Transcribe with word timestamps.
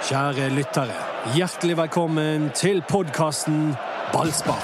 Kjære 0.00 0.46
lyttere, 0.56 0.94
hjertelig 1.36 1.74
velkommen 1.76 2.46
til 2.56 2.78
podkasten 2.88 3.74
Ballspar. 4.14 4.62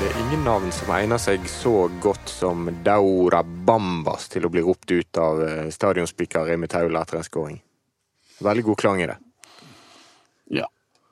Det 0.00 0.10
er 0.10 0.18
ingen 0.24 0.42
navn 0.42 0.74
som 0.74 0.90
egner 0.96 1.22
seg 1.22 1.46
så 1.46 1.86
godt 2.02 2.26
som 2.26 2.66
Daura 2.82 3.44
Bambas 3.46 4.26
til 4.34 4.50
å 4.50 4.50
bli 4.50 4.66
ropt 4.66 4.90
ut 4.90 5.22
av 5.22 5.44
eh, 5.46 5.70
stadionspiker 5.70 6.50
Remi 6.50 6.66
Taula 6.66 7.06
etter 7.06 7.22
en 7.22 7.30
skåring. 7.30 7.62
Veldig 8.42 8.66
god 8.72 8.82
klang 8.82 9.06
i 9.06 9.10
det. 9.12 9.20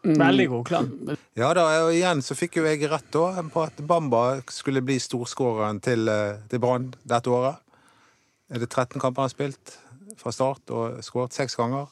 Ja. 0.07 0.15
Veldig 0.21 0.47
god 0.53 0.65
klang. 0.69 0.89
Ja 1.37 1.49
da, 1.57 1.65
og 1.85 1.93
igjen 1.95 2.21
så 2.23 2.37
fikk 2.39 2.61
jo 2.61 2.67
jeg 2.69 2.87
rett 2.91 3.09
da 3.15 3.43
på 3.51 3.65
at 3.65 3.81
Bamba 3.87 4.41
skulle 4.55 4.83
bli 4.87 4.99
storskåreren 5.03 5.81
til, 5.83 6.07
eh, 6.09 6.39
til 6.51 6.63
Brann 6.63 6.93
dette 7.03 7.33
året. 7.33 7.59
Er 8.53 8.63
det 8.63 8.69
13 8.71 9.01
kamper 9.03 9.23
han 9.25 9.31
har 9.31 9.35
spilt 9.35 9.77
fra 10.17 10.31
start 10.33 10.71
og 10.71 11.01
skåret 11.03 11.35
seks 11.35 11.57
ganger? 11.59 11.89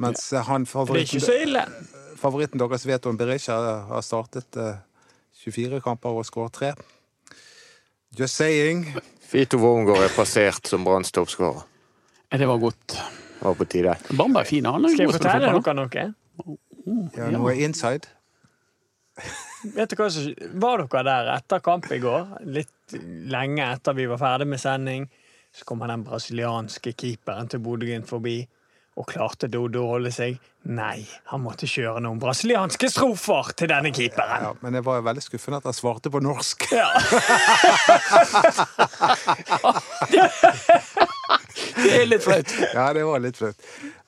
Mens 0.00 0.30
han 0.32 0.64
Det 0.64 0.74
er 0.74 1.04
ikke 1.04 1.20
så 1.20 1.26
favoritten, 1.26 1.48
ille. 1.48 1.64
favoritten 2.16 2.58
deres 2.58 2.86
Veton 2.86 3.16
Berisha 3.20 3.58
har 3.86 4.02
startet 4.02 4.56
eh, 4.56 4.80
24 5.44 5.80
kamper 5.80 6.10
og 6.10 6.24
skåret 6.26 6.52
tre. 6.52 6.72
Just 8.18 8.34
saying. 8.34 8.88
Fito 9.22 9.58
Wormgård 9.58 10.02
er 10.02 10.08
passert 10.16 10.66
som 10.66 10.82
Branns 10.84 11.12
toppskårer. 11.12 11.62
Det 12.32 12.46
var 12.48 12.58
godt. 12.58 12.86
Det 12.88 13.46
var 13.46 13.54
på 13.54 13.64
tide. 13.70 13.94
Bamba 14.16 14.40
er 14.40 14.44
fin, 14.44 14.64
han 14.66 14.84
er 14.84 14.88
Skal 14.90 15.06
jeg 15.06 15.14
fortelle 15.14 15.62
dere 15.62 15.74
noe? 15.78 16.14
Ja, 17.16 17.30
noe 17.34 17.54
inside. 17.62 18.10
Vet 19.76 19.92
du 19.92 19.96
hva 20.00 20.08
Var 20.62 20.84
dere 20.86 21.02
der 21.06 21.24
etter 21.34 21.60
kamp 21.64 21.90
i 21.92 21.98
går? 22.02 22.22
Litt 22.48 22.94
lenge 23.30 23.66
etter 23.74 23.96
vi 23.96 24.08
var 24.10 24.20
ferdig 24.20 24.48
med 24.50 24.60
sending. 24.62 25.02
Så 25.54 25.66
kommer 25.66 25.90
den 25.90 26.04
brasilianske 26.06 26.92
keeperen 26.94 27.48
til 27.50 27.62
Bodø-Glimt 27.62 28.08
forbi. 28.08 28.38
Og 28.98 29.06
klarte 29.08 29.48
Dodo 29.48 29.84
å 29.84 29.90
holde 29.94 30.10
seg? 30.12 30.38
Nei, 30.70 31.06
han 31.30 31.40
måtte 31.44 31.66
kjøre 31.70 32.00
noen 32.04 32.18
brasilianske 32.20 32.88
strofer 32.90 33.52
til 33.56 33.68
denne 33.70 33.90
keeperen. 33.96 34.42
Ja, 34.44 34.50
men 34.60 34.74
jeg 34.76 34.84
var 34.86 34.96
jo 34.98 35.04
veldig 35.06 35.24
skuffende 35.24 35.58
at 35.62 35.68
han 35.70 35.76
svarte 35.76 36.08
på 36.12 36.20
norsk. 36.24 36.58
Ja. 36.74 36.90
Det 41.80 42.02
er 42.02 42.06
litt 42.08 42.24
flaut. 42.24 42.52
Ja, 42.74 42.90
det 42.96 43.04
var 43.06 43.22
litt 43.22 43.38
flaut. 43.38 43.56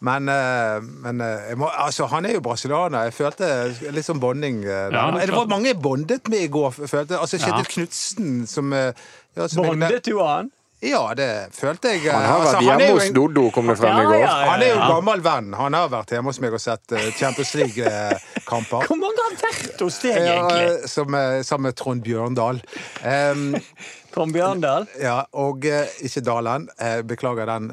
Men, 0.03 0.27
eh, 0.29 0.81
men 1.05 1.21
eh, 1.23 1.45
jeg 1.53 1.59
må, 1.61 1.69
altså, 1.79 2.09
han 2.11 2.27
er 2.27 2.35
jo 2.35 2.41
brasilianer. 2.43 3.05
Jeg 3.07 3.15
følte 3.15 3.51
litt 3.95 4.07
sånn 4.09 4.23
bonding. 4.23 4.65
eh. 4.67 4.89
Ja, 4.91 5.05
det 5.15 5.31
var 5.31 5.47
mange 5.51 5.71
jeg 5.71 5.79
bondet 5.83 6.27
med 6.33 6.43
i 6.43 6.51
går. 6.51 6.75
følte. 6.75 7.21
Altså, 7.21 7.39
Kjetil 7.39 7.63
Ja. 7.63 7.71
Knutsen 7.77 8.33
som 8.51 8.73
ja, 8.75 9.47
som 9.49 9.63
Bondet 9.65 10.05
du 10.05 10.19
han? 10.19 10.51
Ja, 10.83 11.15
det 11.15 11.55
følte 11.55 11.93
jeg. 11.95 12.11
Han 12.11 12.25
har 12.27 12.41
altså, 12.41 12.57
vært 12.59 12.65
er 12.65 12.81
hjemme 12.81 12.97
hos 12.99 13.05
en- 13.07 13.15
Doddo, 13.15 13.45
kom 13.55 13.69
det 13.71 13.77
frem 13.79 14.01
i 14.01 14.05
går. 14.11 14.27
Han 14.27 14.63
er 14.67 14.73
jo 14.73 14.81
gammel 14.91 15.23
venn. 15.23 15.53
Han 15.55 15.75
har 15.79 15.89
vært 15.89 16.11
hjemme 16.17 16.33
hos 16.33 16.41
meg 16.43 16.53
og 16.59 16.61
sett 16.61 16.95
Champions 17.21 17.55
League-kamper. 17.55 18.83
Hvor 18.91 18.99
mange 18.99 19.23
har 19.29 19.39
vært 19.45 19.79
hos 19.87 20.01
deg, 20.03 20.19
egentlig? 20.19 20.67
Ja, 20.67 20.91
som, 20.91 21.15
sammen 21.47 21.69
med 21.71 21.77
Trond 21.79 22.03
Bjørndal. 22.03 22.59
Um, 23.07 23.55
Trond 24.13 24.35
Bjørndal? 24.35 24.91
Ja, 25.01 25.21
og 25.33 25.63
ikke 25.63 26.27
Dalen. 26.27 26.67
Beklager 27.07 27.47
den, 27.55 27.71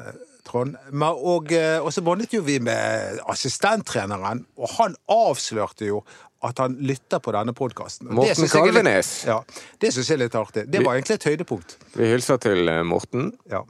Trond. 0.50 0.76
Men, 0.90 1.14
og, 1.14 1.52
eh, 1.54 1.78
og 1.78 1.92
så 1.94 2.02
bondet 2.04 2.34
jo 2.34 2.42
vi 2.46 2.58
med 2.62 3.20
assistenttreneren, 3.30 4.44
og 4.58 4.76
han 4.78 4.96
avslørte 5.10 5.88
jo 5.88 6.02
at 6.46 6.60
han 6.62 6.78
lytter 6.80 7.20
på 7.20 7.34
denne 7.36 7.52
podkasten. 7.52 8.08
Morten 8.16 8.48
Kalvenes. 8.48 9.10
Ja, 9.28 9.42
det 9.80 9.92
syns 9.92 10.08
jeg 10.08 10.16
er 10.16 10.24
litt 10.24 10.38
artig. 10.38 10.64
Det 10.72 10.80
var 10.84 10.96
egentlig 10.96 11.18
et 11.20 11.28
høydepunkt. 11.28 11.76
Vi 11.98 12.08
hilser 12.14 12.40
til 12.40 12.70
eh, 12.72 12.80
Morten. 12.86 13.34
Ja. 13.50 13.66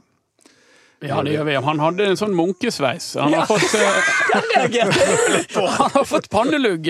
Ja, 1.01 1.17
det 1.25 1.33
gjør 1.33 1.47
vi. 1.47 1.53
Han 1.65 1.79
hadde 1.81 2.05
en 2.11 2.17
sånn 2.19 2.35
munkesveis. 2.37 3.15
Han 3.17 3.33
har 3.33 3.47
fått, 3.49 3.73
eh, 3.73 4.09
han 5.81 5.93
har 5.97 6.05
fått 6.05 6.29
pannelugg, 6.31 6.87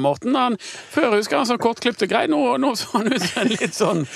Morten. 0.00 0.34
Han, 0.34 0.56
før 0.64 1.18
husker 1.18 1.42
han 1.42 1.48
sånn 1.48 1.60
kortklipte 1.62 2.08
grei. 2.10 2.24
Nå, 2.32 2.40
nå 2.58 2.72
så 2.80 2.96
han 2.96 3.12
ut 3.12 3.20
som 3.22 3.42
en 3.44 3.52
litt 3.52 3.76
sånn 3.76 4.06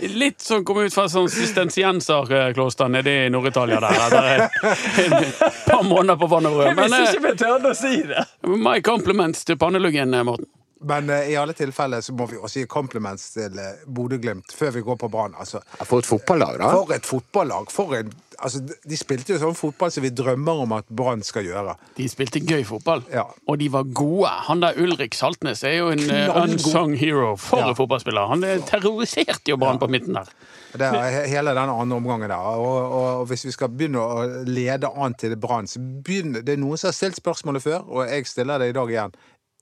Litt 0.00 0.40
som 0.40 0.64
kom 0.64 0.78
ut 0.82 0.94
fra 0.94 1.04
sånn 1.10 1.28
sistensienserkloster 1.32 2.88
nede 2.92 3.12
i 3.26 3.28
Nord-Italia 3.32 3.80
der. 3.82 4.00
Etter 4.06 4.30
et, 4.32 5.42
par 5.66 5.84
måneder 5.84 6.16
på 6.20 6.30
vann 6.32 6.48
og 6.48 6.56
brød. 6.56 6.66
Jeg 6.70 6.78
Men 6.78 6.88
visste 6.88 7.02
eh, 7.02 7.12
ikke 7.12 7.28
vi 7.28 7.36
tørde 7.44 7.72
å 7.72 7.78
si 7.78 7.94
det. 8.08 8.26
my 8.48 8.80
compliments 8.84 9.44
til 9.48 9.60
panneluggen, 9.60 10.14
eh, 10.14 10.26
Morten. 10.26 10.48
Men 10.82 11.10
uh, 11.10 11.30
i 11.30 11.36
alle 11.38 11.54
tilfeller 11.54 12.00
så 12.02 12.14
må 12.18 12.26
vi 12.26 12.40
også 12.40 12.64
gi 12.64 12.66
compliments 12.70 13.28
til 13.36 13.54
uh, 13.54 13.84
Bodø-Glimt 13.86 14.50
før 14.56 14.72
vi 14.74 14.82
går 14.82 14.98
på 14.98 15.10
Brann. 15.12 15.36
Altså, 15.38 15.62
For 15.84 16.02
et 16.02 16.08
fotballag, 16.08 16.58
da. 16.58 16.70
for 16.74 16.94
et 16.96 17.06
fotballag! 17.06 17.70
For 17.70 17.94
en, 18.00 18.10
altså, 18.42 18.60
de 18.88 18.96
spilte 18.98 19.32
jo 19.34 19.38
sånn 19.40 19.54
fotball 19.56 19.90
som 19.94 20.02
vi 20.04 20.10
drømmer 20.10 20.62
om 20.64 20.72
at 20.76 20.88
Brann 20.90 21.22
skal 21.26 21.46
gjøre. 21.46 21.76
De 21.96 22.06
spilte 22.10 22.40
gøy 22.44 22.64
fotball, 22.68 23.02
Ja. 23.12 23.24
og 23.48 23.58
de 23.58 23.68
var 23.72 23.84
gode. 23.94 24.28
Han 24.48 24.60
der 24.60 24.78
Ulrik 24.82 25.14
Saltnes 25.14 25.62
er 25.64 25.76
jo 25.78 25.88
en 25.94 25.98
Knallgod. 26.02 26.52
unsung 26.58 26.94
hero. 26.96 27.36
For 27.36 27.58
Ja. 27.58 27.72
fotballspiller. 27.74 28.28
Han 28.28 28.44
eh, 28.44 28.58
terroriserte 28.68 29.48
jo 29.54 29.56
Brann 29.56 29.78
på 29.78 29.88
midten 29.88 30.14
der. 30.14 30.28
Det 30.72 30.88
er 30.88 31.26
hele 31.28 31.50
den 31.54 31.68
andre 31.68 31.96
omgangen 31.96 32.28
der. 32.30 32.36
Og, 32.36 32.92
og, 32.92 33.20
og 33.20 33.26
hvis 33.28 33.44
vi 33.44 33.50
skal 33.52 33.68
begynne 33.68 34.00
å 34.00 34.44
lede 34.48 34.88
an 34.96 35.14
til 35.14 35.36
Brann, 35.36 35.66
så 35.68 35.78
begynner 35.80 36.42
Det 36.42 36.54
er 36.54 36.62
noen 36.62 36.78
som 36.80 36.88
har 36.88 36.96
stilt 36.96 37.16
spørsmålet 37.20 37.62
før, 37.62 37.82
og 37.88 38.08
jeg 38.08 38.26
stiller 38.26 38.58
det 38.58 38.70
i 38.70 38.72
dag 38.78 38.88
igjen. 38.88 39.12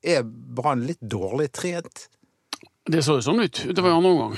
Er 0.04 0.22
Brann 0.24 0.86
litt 0.86 1.00
dårlig 1.02 1.50
trent? 1.52 2.06
Det 2.90 3.02
så 3.04 3.18
jo 3.18 3.24
sånn 3.26 3.42
ut 3.42 3.58
utover 3.68 3.90
i 3.90 3.96
andre 3.98 4.10
omgang. 4.10 4.36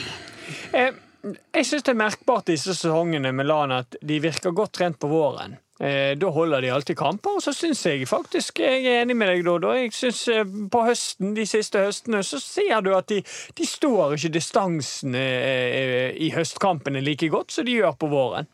Eh, 0.74 0.90
Jeg 1.22 1.66
syns 1.68 1.84
det 1.86 1.92
er 1.92 1.98
merkbart 2.00 2.48
disse 2.50 2.74
sesongene 2.74 3.30
med 3.32 3.46
LAN 3.46 3.70
at 3.76 3.94
de 4.02 4.16
virker 4.24 4.50
godt 4.56 4.72
trent 4.80 4.98
på 4.98 5.06
våren. 5.10 5.54
Eh, 5.78 6.14
Da 6.18 6.30
holder 6.34 6.60
de 6.62 6.70
alltid 6.74 6.96
kamper, 6.98 7.36
og 7.38 7.42
så 7.42 7.52
syns 7.54 7.84
jeg 7.86 8.08
faktisk 8.10 8.58
Jeg 8.58 8.84
er 8.86 9.02
enig 9.02 9.16
med 9.16 9.30
deg, 9.30 9.44
Dodo. 9.46 9.70
Jeg 9.74 9.92
synes 9.94 10.20
eh, 10.28 10.44
På 10.70 10.82
høsten, 10.86 11.34
de 11.34 11.46
siste 11.46 11.78
høstene 11.78 12.22
så 12.26 12.40
ser 12.42 12.80
du 12.82 12.90
at 12.96 13.08
de, 13.08 13.22
de 13.58 13.66
står 13.66 14.16
ikke 14.18 14.32
distansen 14.34 15.14
eh, 15.14 16.10
i 16.18 16.30
høstkampene 16.34 17.00
like 17.02 17.28
godt 17.30 17.54
som 17.54 17.66
de 17.66 17.78
gjør 17.78 17.94
på 17.98 18.10
våren. 18.10 18.50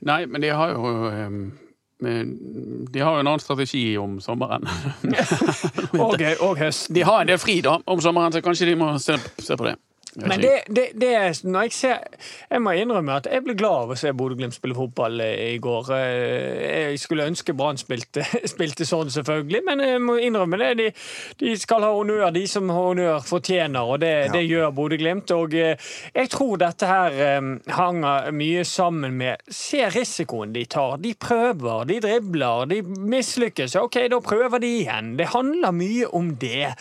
Nei, 0.00 0.24
men 0.26 0.40
de 0.40 0.48
har 0.48 0.72
jo 0.72 0.94
De 2.00 3.00
har 3.04 3.12
jo 3.12 3.20
en 3.20 3.26
annen 3.28 3.40
strategi 3.44 3.84
om 4.00 4.16
sommeren. 4.24 4.64
Og, 6.00 6.16
og 6.40 6.56
høsten. 6.56 6.94
De 6.96 7.04
har 7.04 7.20
en 7.20 7.28
del 7.28 7.38
fri 7.38 7.60
da 7.60 7.76
om 7.84 8.00
sommeren, 8.00 8.32
så 8.32 8.40
kanskje 8.40 8.70
de 8.70 8.76
må 8.80 8.94
se, 8.98 9.18
se 9.44 9.56
på 9.60 9.68
det. 9.68 9.76
Men 10.26 10.40
det, 10.42 10.52
det, 10.68 10.86
det 11.00 11.10
når 11.44 11.68
jeg 11.68 11.72
ser 11.72 11.98
Jeg 12.50 12.62
må 12.62 12.74
innrømme 12.76 13.16
at 13.20 13.28
jeg 13.30 13.44
ble 13.44 13.54
glad 13.58 13.86
av 13.86 13.92
å 13.94 13.98
se 13.98 14.12
Bodø-Glimt 14.16 14.56
spille 14.56 14.76
fotball 14.76 15.20
eh, 15.24 15.54
i 15.54 15.58
går. 15.62 15.90
Eh, 15.96 16.90
Jeg 16.90 17.00
skulle 17.02 17.26
ønske 17.30 17.54
Brann 17.56 17.78
spilte, 17.80 18.24
spilte 18.52 18.86
sånn, 18.88 19.10
selvfølgelig, 19.14 19.62
men 19.66 19.82
jeg 19.84 20.02
må 20.04 20.16
innrømme 20.20 20.58
det. 20.60 20.70
De, 20.80 20.88
de 21.40 21.54
skal 21.60 21.86
ha 21.86 21.92
honnør, 21.94 22.26
de 22.34 22.44
som 22.50 22.68
honnør 22.72 23.22
fortjener, 23.26 23.80
og 23.94 24.00
det, 24.02 24.12
det 24.34 24.42
gjør 24.46 24.74
Bodø-Glimt. 24.76 25.32
Og 25.36 25.56
eh, 25.58 25.90
jeg 26.14 26.32
tror 26.34 26.60
dette 26.60 26.90
her 26.90 27.18
hanger 27.76 28.30
mye 28.34 28.64
sammen 28.66 29.16
med 29.20 29.40
Se 29.54 29.82
risikoen 29.92 30.52
de 30.54 30.64
tar. 30.70 30.98
De 31.02 31.14
prøver, 31.18 31.86
de 31.88 32.00
dribler, 32.02 32.66
de 32.70 32.80
mislykkes. 32.84 33.76
OK, 33.80 34.00
da 34.12 34.20
prøver 34.24 34.62
de 34.62 34.70
igjen. 34.80 35.14
Det 35.18 35.30
handler 35.34 35.74
mye 35.76 36.10
om 36.16 36.34
det. 36.40 36.72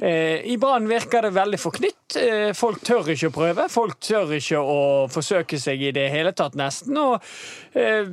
I 0.00 0.56
Brann 0.60 0.88
virker 0.90 1.24
det 1.26 1.34
veldig 1.36 1.60
forknytt. 1.60 2.05
Eh, 2.14 2.52
Folk 2.54 2.84
tør 2.86 3.08
ikke 3.16 3.32
å 3.32 3.34
prøve. 3.34 3.66
Folk 3.72 3.98
tør 4.04 4.36
ikke 4.38 4.62
å 4.62 4.78
forsøke 5.10 5.58
seg 5.58 5.82
i 5.88 5.92
det 5.96 6.06
hele 6.14 6.30
tatt, 6.36 6.54
nesten. 6.58 6.94
Og 7.02 7.16
eh, 7.74 8.06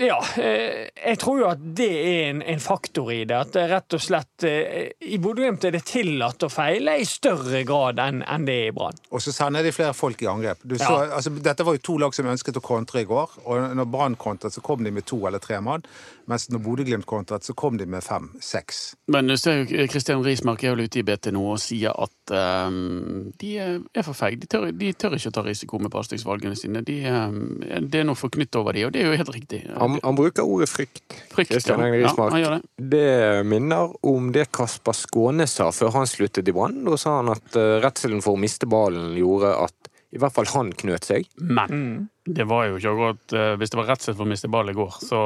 ja, 0.00 0.18
eh, 0.40 0.90
jeg 0.96 1.18
tror 1.20 1.38
jo 1.40 1.46
at 1.50 1.62
det 1.76 1.88
er 1.92 2.20
en, 2.30 2.42
en 2.48 2.60
faktor 2.64 3.10
i 3.12 3.22
det. 3.28 3.36
At 3.36 3.54
det 3.56 3.64
rett 3.72 3.96
og 3.96 4.00
slett 4.04 4.44
I 4.48 5.18
Bodø-Glimt 5.20 5.64
er 5.68 5.74
det 5.76 5.82
tillatt 5.88 6.44
å 6.46 6.50
feile 6.52 6.94
i 7.00 7.04
større 7.08 7.60
grad 7.68 8.00
enn 8.04 8.22
en 8.24 8.46
det 8.48 8.56
er 8.66 8.70
i 8.70 8.76
Brann. 8.76 8.96
Og 9.12 9.20
så 9.24 9.34
sender 9.36 9.64
de 9.64 9.72
flere 9.76 9.96
folk 9.96 10.24
i 10.24 10.28
angrep. 10.32 10.60
Du 10.64 10.76
så, 10.78 10.88
Ja. 10.92 11.10
altså, 11.18 11.32
dette 11.44 11.64
var 11.68 11.76
jo 11.76 11.84
to 11.88 11.98
lag 12.04 12.16
som 12.16 12.28
ønsket 12.32 12.60
å 12.60 12.64
kontre 12.64 13.04
i 13.04 13.08
går. 13.08 13.36
Og 13.44 13.76
når 13.80 13.90
Brann 13.92 14.16
kontret, 14.20 14.52
så 14.56 14.64
kom 14.64 14.84
de 14.84 14.92
med 14.92 15.08
to 15.08 15.20
eller 15.28 15.40
tre 15.44 15.60
mann. 15.64 15.84
Mens 16.30 16.48
når 16.52 16.62
Bodø-Glimt 16.62 17.06
kontret, 17.08 17.44
så 17.44 17.54
kom 17.58 17.78
de 17.80 17.86
med 17.90 18.04
fem-seks. 18.04 18.82
Men 19.12 19.30
du 19.30 19.34
ser 19.40 19.62
jo 19.62 19.86
Kristian 19.90 20.22
Rismark 20.24 20.62
er 20.62 20.72
jo 20.72 20.86
ute 20.86 21.00
i 21.00 21.04
BT 21.06 21.32
nå 21.34 21.42
og 21.54 21.60
sier 21.62 21.92
at 21.92 22.34
um, 22.68 23.32
de 23.40 23.52
er 23.58 24.06
for 24.06 24.16
feige. 24.16 24.46
De, 24.46 24.70
de 24.78 24.92
tør 24.94 25.16
ikke 25.18 25.32
å 25.32 25.36
ta 25.38 25.44
risiko 25.46 25.80
med 25.82 25.92
pasningsvalgene 25.94 26.58
sine. 26.58 26.84
De, 26.86 26.98
um, 27.10 27.42
det 27.62 28.02
er 28.02 28.08
noe 28.08 28.18
forknytt 28.18 28.58
over 28.60 28.76
de, 28.76 28.86
og 28.86 28.94
det 28.94 29.02
er 29.02 29.10
jo 29.10 29.20
helt 29.22 29.34
riktig. 29.34 29.62
Han, 29.74 29.98
han 30.04 30.18
bruker 30.18 30.46
ordet 30.46 30.70
frykt. 30.70 31.04
Frykt, 31.34 31.54
Kristian 31.56 31.82
ja. 31.82 31.92
Rismark. 31.96 32.38
Ja, 32.38 32.56
det. 32.58 32.88
det 32.94 33.46
minner 33.48 33.94
om 34.06 34.30
det 34.34 34.48
Kasper 34.54 34.96
Skåne 34.96 35.48
sa 35.50 35.70
før 35.74 35.96
han 35.98 36.10
sluttet 36.10 36.48
i 36.48 36.54
Brann. 36.54 36.82
Da 36.86 36.98
sa 37.00 37.18
han 37.20 37.32
at 37.34 37.58
redselen 37.82 38.22
for 38.24 38.38
å 38.38 38.42
miste 38.42 38.70
ballen 38.70 39.16
gjorde 39.18 39.56
at 39.66 39.92
i 40.12 40.20
hvert 40.20 40.34
fall 40.36 40.50
han 40.52 40.74
knøt 40.76 41.06
seg. 41.08 41.28
Men 41.40 42.10
Det 42.24 42.44
var 42.46 42.68
jo 42.68 42.76
ikke 42.78 42.90
akkurat 42.92 43.32
eh, 43.34 43.52
Hvis 43.58 43.72
det 43.72 43.78
var 43.80 43.86
redsel 43.90 44.14
for 44.14 44.22
å 44.22 44.28
miste 44.30 44.46
ball 44.52 44.68
i 44.70 44.74
går, 44.76 44.92
så 45.02 45.20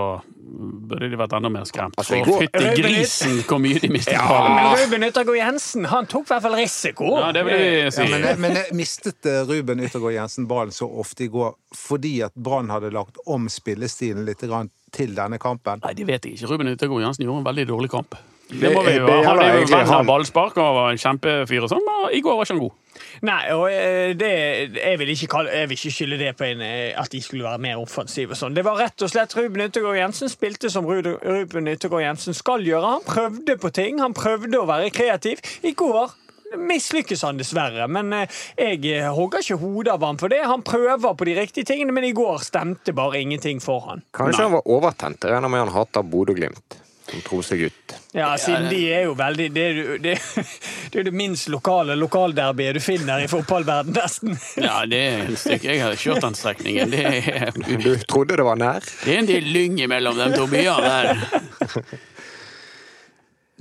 burde 0.88 1.10
de 1.12 1.18
vært 1.20 1.34
enda 1.36 1.50
mer 1.52 1.66
skremt. 1.68 1.96
Altså, 2.00 2.22
For 2.24 2.40
fytti 2.40 2.70
grisen 2.78 3.34
hvor 3.44 3.60
mye 3.60 3.82
de 3.82 3.90
mistet 3.92 4.16
ballen. 4.16 4.54
Men 4.56 4.78
Ruben 4.80 5.04
Yttergård 5.10 5.36
Jensen 5.36 5.84
han 5.90 6.08
tok 6.08 6.24
i 6.24 6.32
hvert 6.32 6.44
fall 6.46 6.56
risiko. 6.56 7.10
Ja, 7.20 7.32
det 7.36 7.42
vil 7.44 7.60
jeg 7.60 7.92
si. 7.92 8.00
Ja, 8.06 8.08
men, 8.14 8.24
jeg- 8.30 8.40
men 8.46 8.56
jeg 8.62 8.78
mistet 8.80 9.28
eh, 9.28 9.42
Ruben 9.50 9.82
Yttergård 9.84 10.14
Jensen 10.16 10.46
ballen 10.48 10.72
så 10.72 10.88
ofte 10.88 11.26
i 11.26 11.28
går 11.32 11.52
fordi 11.76 12.14
at 12.24 12.32
Brann 12.34 12.72
hadde 12.72 12.88
lagt 12.94 13.20
om 13.26 13.44
spillestilen 13.52 14.24
litt 14.24 14.40
til 14.40 15.12
denne 15.18 15.38
kampen? 15.42 15.82
Nei, 15.84 15.92
det 15.98 16.06
vet 16.08 16.24
jeg 16.24 16.38
ikke. 16.38 16.48
Ruben 16.54 16.72
Yttergård 16.72 17.04
Jensen 17.04 17.26
gjorde 17.26 17.42
en 17.44 17.50
veldig 17.50 17.66
dårlig 17.74 17.90
kamp. 17.92 18.16
Det 18.46 18.70
må 18.72 18.84
vi 18.86 18.92
jo. 18.96 19.04
ha. 19.10 19.20
Han 19.26 19.40
er 19.42 19.56
jo 19.60 19.68
venn 19.72 19.88
av 19.90 20.04
ballspark 20.06 20.56
og 20.62 20.74
var 20.78 20.92
en 20.94 21.00
kjempefyr 21.02 21.64
og 21.66 21.72
sånn, 21.72 21.82
men 21.84 22.12
i 22.14 22.20
går 22.22 22.36
var 22.38 22.46
ikke 22.46 22.54
han 22.54 22.62
god. 22.62 22.76
Nei, 23.24 23.40
og 23.54 23.68
eh, 23.72 24.12
det, 24.18 24.32
jeg, 24.76 24.98
vil 25.00 25.12
ikke 25.14 25.30
kalle, 25.36 25.54
jeg 25.54 25.70
vil 25.70 25.78
ikke 25.78 25.94
skylde 25.94 26.18
det 26.20 26.34
på 26.36 26.44
en, 26.50 26.60
eh, 26.64 26.92
at 27.00 27.12
de 27.12 27.22
skulle 27.22 27.46
være 27.46 27.62
mer 27.62 27.80
offensive. 27.80 28.36
og 28.36 28.40
Sånn. 28.40 28.56
Det 28.56 28.64
var 28.66 28.78
rett 28.80 29.06
og 29.06 29.12
slett 29.12 29.36
Ruben 29.38 29.64
Yttergård 29.64 29.98
Jensen 29.98 30.32
spilte 30.32 30.70
som 30.72 30.88
Ruben 30.88 31.72
Yttergård 31.72 32.04
Jensen 32.04 32.36
skal 32.36 32.66
gjøre. 32.66 32.96
Han 32.98 33.08
prøvde 33.08 33.58
på 33.62 33.72
ting, 33.74 34.00
han 34.04 34.16
prøvde 34.16 34.60
å 34.60 34.68
være 34.68 34.92
kreativ. 34.94 35.42
I 35.66 35.72
går 35.76 36.14
mislykkes 36.56 37.24
han 37.26 37.40
dessverre, 37.40 37.88
men 37.90 38.12
eh, 38.14 38.40
jeg 38.60 39.12
hogger 39.16 39.44
ikke 39.44 39.60
hodet 39.62 39.96
av 39.96 40.06
ham 40.06 40.20
for 40.20 40.32
det. 40.32 40.44
Han 40.46 40.64
prøver 40.66 41.16
på 41.16 41.28
de 41.28 41.38
riktige 41.40 41.68
tingene, 41.72 41.94
men 41.96 42.08
i 42.08 42.14
går 42.16 42.42
stemte 42.44 42.94
bare 42.96 43.22
ingenting 43.22 43.62
for 43.64 43.88
han. 43.90 44.04
Kanskje 44.16 44.48
han 44.48 44.58
var 44.58 44.66
overtent. 44.68 45.24
Regner 45.24 45.52
med 45.52 45.66
han 45.66 45.74
hater 45.76 46.06
Bodø-Glimt 46.06 46.82
som 47.10 47.20
Tromsø-gutt. 47.22 47.94
Ja, 48.16 48.32
siden 48.40 48.68
de 48.70 48.80
er 48.92 49.04
jo 49.06 49.14
veldig 49.18 49.46
Det 49.54 49.62
er 49.62 49.78
jo 49.78 49.96
det, 50.02 50.14
det, 50.92 51.04
det 51.06 51.12
minst 51.14 51.48
lokale 51.52 51.94
lokalderbyet 51.98 52.78
du 52.78 52.82
finner 52.82 53.22
i 53.22 53.28
fotballverden, 53.30 53.94
nesten. 53.96 54.36
Ja, 54.58 54.80
det 54.88 55.00
er 55.06 55.24
et 55.30 55.40
stykke. 55.40 55.70
Jeg 55.70 55.84
hadde 55.84 56.00
kjørt 56.02 56.24
den 56.26 56.38
strekningen. 56.38 56.92
Det 56.94 57.04
er, 57.06 57.50
Du 57.86 57.92
trodde 58.08 58.38
det 58.38 58.46
var 58.46 58.58
nær? 58.60 58.84
det 59.04 59.14
er 59.14 59.22
en 59.22 59.30
del 59.30 59.50
lyng 59.54 59.80
mellom 59.90 60.18
de 60.18 60.30
to 60.34 60.46
byene 60.50 60.90
der. 60.90 61.90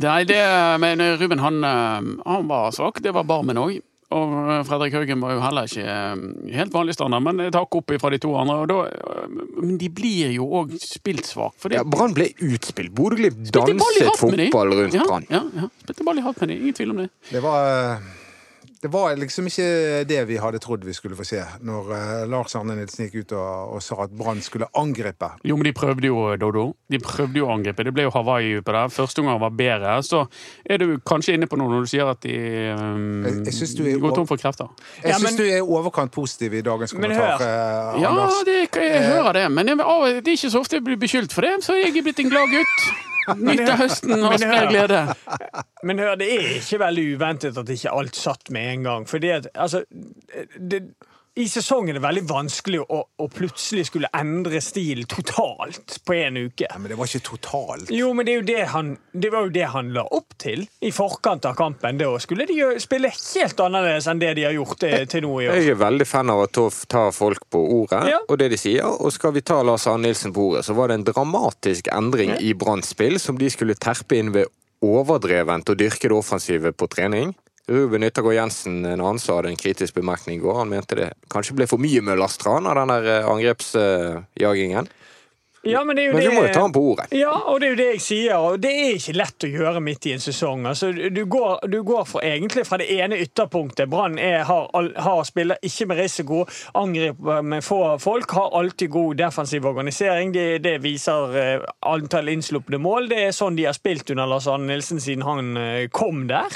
Nei, 0.03 0.21
det 0.27 0.39
Men 0.83 1.03
Ruben, 1.21 1.39
han, 1.39 1.63
eh, 1.63 2.13
han 2.25 2.47
var 2.49 2.71
svak. 2.75 2.99
Det 3.03 3.13
var 3.15 3.27
Barmen 3.29 3.61
òg. 3.61 3.77
Og 4.15 4.35
eh, 4.39 4.61
Fredrik 4.67 4.95
Haugen 4.95 5.23
var 5.23 5.35
jo 5.35 5.43
heller 5.43 5.69
ikke 5.69 5.85
eh, 5.85 6.25
helt 6.55 6.75
vanlig 6.75 6.95
standard, 6.95 7.23
men 7.25 7.45
et 7.47 7.57
hakk 7.57 7.79
opp 7.79 7.95
fra 8.01 8.11
de 8.13 8.19
to 8.23 8.33
andre. 8.39 8.57
Og 8.63 8.69
da, 8.71 8.79
eh, 8.89 9.39
men 9.59 9.79
de 9.81 9.89
blir 9.91 10.33
jo 10.35 10.47
òg 10.61 10.75
spilt 10.81 11.27
svak. 11.29 11.55
Fordi... 11.61 11.79
Ja, 11.79 11.85
Brann 11.87 12.15
ble 12.15 12.29
utspilt. 12.47 12.93
Bodø-Glimt 12.95 13.51
danset 13.55 14.21
fotball 14.21 14.75
rundt 14.81 14.99
Brann. 15.01 15.27
Ja, 15.33 15.43
ja. 15.57 15.71
Spilte 15.83 16.07
ball 16.07 16.21
i 16.21 16.25
hatt 16.25 16.39
med 16.43 16.53
dem, 16.53 16.61
ingen 16.63 16.77
tvil 16.77 16.95
om 16.95 17.03
det. 17.03 17.09
Det 17.31 17.43
var, 17.43 17.99
det 18.85 18.91
var 18.93 19.15
liksom 19.17 19.47
ikke 19.49 19.65
det 20.05 20.19
vi 20.29 20.35
hadde 20.37 20.59
trodd 20.61 20.83
vi 20.85 20.93
skulle 20.93 21.15
få 21.17 21.25
se, 21.25 21.39
når 21.65 21.87
eh, 21.95 22.25
Lars 22.29 22.53
Arne 22.59 22.75
Nilsen 22.77 23.07
gikk 23.07 23.23
ut 23.25 23.31
og, 23.39 23.71
og 23.77 23.81
sa 23.81 23.97
at 24.05 24.11
Brann 24.13 24.43
skulle 24.45 24.67
angripe. 24.77 25.31
Jo, 25.47 25.57
men 25.57 25.65
de 25.65 25.73
prøvde 25.73 26.05
jo, 26.11 26.19
Dodo. 26.37 26.67
De 26.93 26.99
prøvde 27.01 27.41
jo 27.41 27.47
å 27.49 27.55
angripe. 27.55 27.81
Det 27.87 27.93
ble 27.95 28.05
jo 28.05 28.11
Hawaii 28.13 28.59
på 28.61 28.75
der. 28.75 28.91
Første 28.93 29.23
omgang 29.23 29.39
var 29.41 29.55
bedre. 29.57 29.95
Så 30.05 30.21
er 30.69 30.77
du 30.83 30.85
kanskje 31.01 31.33
inne 31.39 31.49
på 31.49 31.57
noe 31.57 31.71
når 31.73 31.87
du 31.87 31.91
sier 31.95 32.11
at 32.13 32.21
de 32.21 32.35
um, 32.77 33.25
Jeg- 33.25 33.41
jeg 33.49 33.57
synes 33.57 33.73
du 33.79 33.83
er- 33.89 33.97
går 34.05 34.15
tom 34.19 34.27
for 34.29 34.37
krefter. 34.37 34.69
Jeg 35.01 35.15
Ja, 35.15 35.17
syns 35.17 35.35
du 35.41 35.43
er 35.49 35.61
overkant 35.65 36.11
positiv 36.13 36.53
i 36.53 36.61
dagens 36.61 36.93
kommentar, 36.93 37.41
eh, 37.41 38.01
Ja, 38.05 38.09
Anders. 38.13 38.43
det, 38.45 38.69
jeg 38.69 39.01
hører 39.09 39.33
det, 39.33 39.49
men 39.51 39.67
jeg, 39.73 39.77
å, 39.81 39.97
det 40.21 40.27
er 40.27 40.37
ikke 40.37 40.51
så 40.53 40.59
ofte 40.61 40.77
jeg 40.77 40.83
blir 40.85 40.97
beskyldt 41.01 41.33
for 41.33 41.41
det, 41.41 41.57
så 41.65 41.73
jeg 41.81 41.89
er 41.97 42.01
blitt 42.05 42.19
en 42.21 42.29
glad 42.29 42.49
gutt. 42.53 43.14
Nyter 43.33 43.77
høsten 43.79 44.15
og 44.19 44.37
spre 44.41 44.61
glede. 44.69 45.01
Men 45.85 45.99
hør, 46.01 46.15
det 46.19 46.29
er 46.35 46.55
ikke 46.59 46.79
veldig 46.81 47.05
uventet 47.15 47.57
at 47.61 47.71
ikke 47.73 47.93
alt 47.93 48.19
satt 48.19 48.51
med 48.53 48.71
en 48.73 48.87
gang. 48.89 49.09
Fordi 49.09 49.31
at, 49.35 49.49
altså, 49.53 49.83
det, 50.59 50.81
I 51.35 51.49
sesongen 51.51 51.89
er 51.91 51.97
det 51.99 52.03
veldig 52.05 52.21
vanskelig 52.29 52.79
å, 52.79 52.97
å 53.19 53.25
plutselig 53.27 53.89
skulle 53.89 54.07
endre 54.15 54.61
stil 54.63 55.01
totalt 55.11 55.97
på 56.07 56.13
en 56.15 56.37
uke. 56.45 56.63
Ja, 56.69 56.77
men 56.79 56.87
det 56.93 56.95
var 56.95 57.09
ikke 57.09 57.25
totalt. 57.27 57.89
Jo, 57.91 58.13
men 58.15 58.23
det, 58.23 58.31
er 58.31 58.39
jo 58.39 58.45
det, 58.47 58.61
han, 58.71 58.93
det 59.11 59.31
var 59.33 59.49
jo 59.49 59.51
det 59.57 59.65
han 59.73 59.89
la 59.97 60.05
opp 60.15 60.37
til 60.39 60.63
i 60.79 60.93
forkant 60.95 61.43
av 61.49 61.57
kampen. 61.59 61.99
Da 61.99 62.07
skulle 62.23 62.47
de 62.47 62.55
jo 62.61 62.69
spille 62.79 63.11
helt 63.11 63.59
annerledes 63.65 64.07
enn 64.07 64.23
det 64.23 64.31
de 64.39 64.47
har 64.47 64.55
gjort 64.55 64.79
det 64.85 64.93
til 65.11 65.25
nå 65.27 65.33
i 65.43 65.49
år. 65.51 65.59
Jeg 65.59 65.73
er 65.75 65.81
veldig 65.83 66.07
fan 66.07 66.31
av 66.31 66.45
å 66.45 66.47
ta- 66.55 67.11
folk 67.11 67.43
på 67.51 67.59
ordet 67.81 68.05
Ja. 68.13 68.21
og 68.29 68.39
det 68.39 68.53
de 68.55 68.61
sier. 68.63 68.87
Og 68.87 69.11
skal 69.11 69.35
vi 69.35 69.43
ta 69.43 69.59
Lars 69.61 69.89
Arne 69.91 70.07
Nilsen 70.07 70.31
på 70.31 70.53
ordet, 70.53 70.63
så 70.63 70.73
var 70.79 70.87
det 70.87 71.01
en 71.01 71.07
dramatisk 71.11 71.91
endring 71.91 72.31
i 72.39 72.53
Brann 72.55 72.83
som 73.19 73.35
de 73.37 73.49
skulle 73.51 73.75
terpe 73.75 74.15
inn 74.15 74.31
ved 74.31 74.47
overdrevent 74.85 75.67
å 75.69 75.75
dyrke 75.75 76.07
det 76.07 76.15
offensive 76.15 76.71
på 76.71 76.87
trening. 76.91 77.33
Ruben 77.67 78.03
Yttergård 78.05 78.35
Jensen 78.37 78.85
en 78.85 79.01
annen 79.01 79.19
som 79.19 79.39
hadde 79.39 79.49
en 79.49 79.57
kritisk 79.57 79.95
bemerkning 79.97 80.37
i 80.37 80.43
går. 80.43 80.59
Han 80.59 80.69
mente 80.69 80.99
det 80.99 81.07
kanskje 81.33 81.55
ble 81.57 81.65
for 81.69 81.81
mye 81.81 82.03
Møllerstrand 82.05 82.69
av 82.69 82.77
den 82.77 82.93
der 82.93 83.25
angrepsjagingen? 83.25 84.29
angrepsjagingen. 84.45 84.93
Ja, 85.65 85.83
men 85.83 85.97
Men 85.97 86.19
vi 86.19 86.29
må 86.29 86.45
jo 86.45 86.53
ta 86.53 86.61
ham 86.65 86.73
på 86.75 86.83
ordet. 86.91 87.07
Ja, 87.15 87.33
og 87.49 87.59
det 87.61 87.67
er 87.67 87.73
jo 87.73 87.79
det 87.79 87.87
jeg 87.95 88.01
sier. 88.05 88.35
Og 88.37 88.59
det 88.61 88.71
er 88.71 88.95
ikke 88.99 89.15
lett 89.17 89.47
å 89.47 89.49
gjøre 89.49 89.81
midt 89.83 90.05
i 90.05 90.15
en 90.15 90.23
sesong. 90.23 90.65
Altså, 90.69 90.91
du, 90.91 91.21
går, 91.25 91.65
du 91.71 91.79
går 91.87 92.03
for, 92.09 92.25
egentlig 92.25 92.65
fra 92.69 92.79
det 92.81 92.89
ene 92.93 93.19
ytterpunktet. 93.23 93.89
Brann 93.89 94.19
har, 94.19 94.69
har 95.07 95.23
spiller 95.27 95.61
ikke 95.65 95.89
med 95.89 96.01
risiko, 96.03 96.43
angriper 96.77 97.41
med 97.41 97.65
få 97.65 97.81
folk, 98.01 98.35
har 98.37 98.53
alltid 98.59 98.93
god 98.93 99.15
defensiv 99.23 99.65
organisering. 99.65 100.33
Det, 100.35 100.47
det 100.63 100.77
viser 100.83 101.37
eh, 101.41 101.69
antall 101.81 102.29
innslupne 102.29 102.79
mål. 102.81 103.09
Det 103.11 103.23
er 103.27 103.35
sånn 103.35 103.57
de 103.57 103.67
har 103.67 103.77
spilt 103.77 104.09
under 104.13 104.29
Lars 104.29 104.49
Arne 104.51 104.69
Nilsen 104.69 105.01
siden 105.01 105.25
han 105.25 105.55
eh, 105.57 105.87
kom 105.93 106.27
der. 106.29 106.53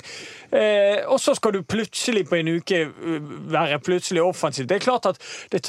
Eh, 0.51 1.05
og 1.05 1.19
så 1.21 1.35
skal 1.37 1.53
du 1.53 1.61
plutselig 1.61 2.25
på 2.29 2.39
en 2.39 2.53
uke 2.57 2.81
eh, 2.87 3.33
være 3.53 3.79
plutselig 3.85 4.23
offensiv. 4.25 4.67
Det 4.69 4.79
er 4.79 4.85
klart 4.85 5.05
at 5.11 5.21
det, 5.51 5.61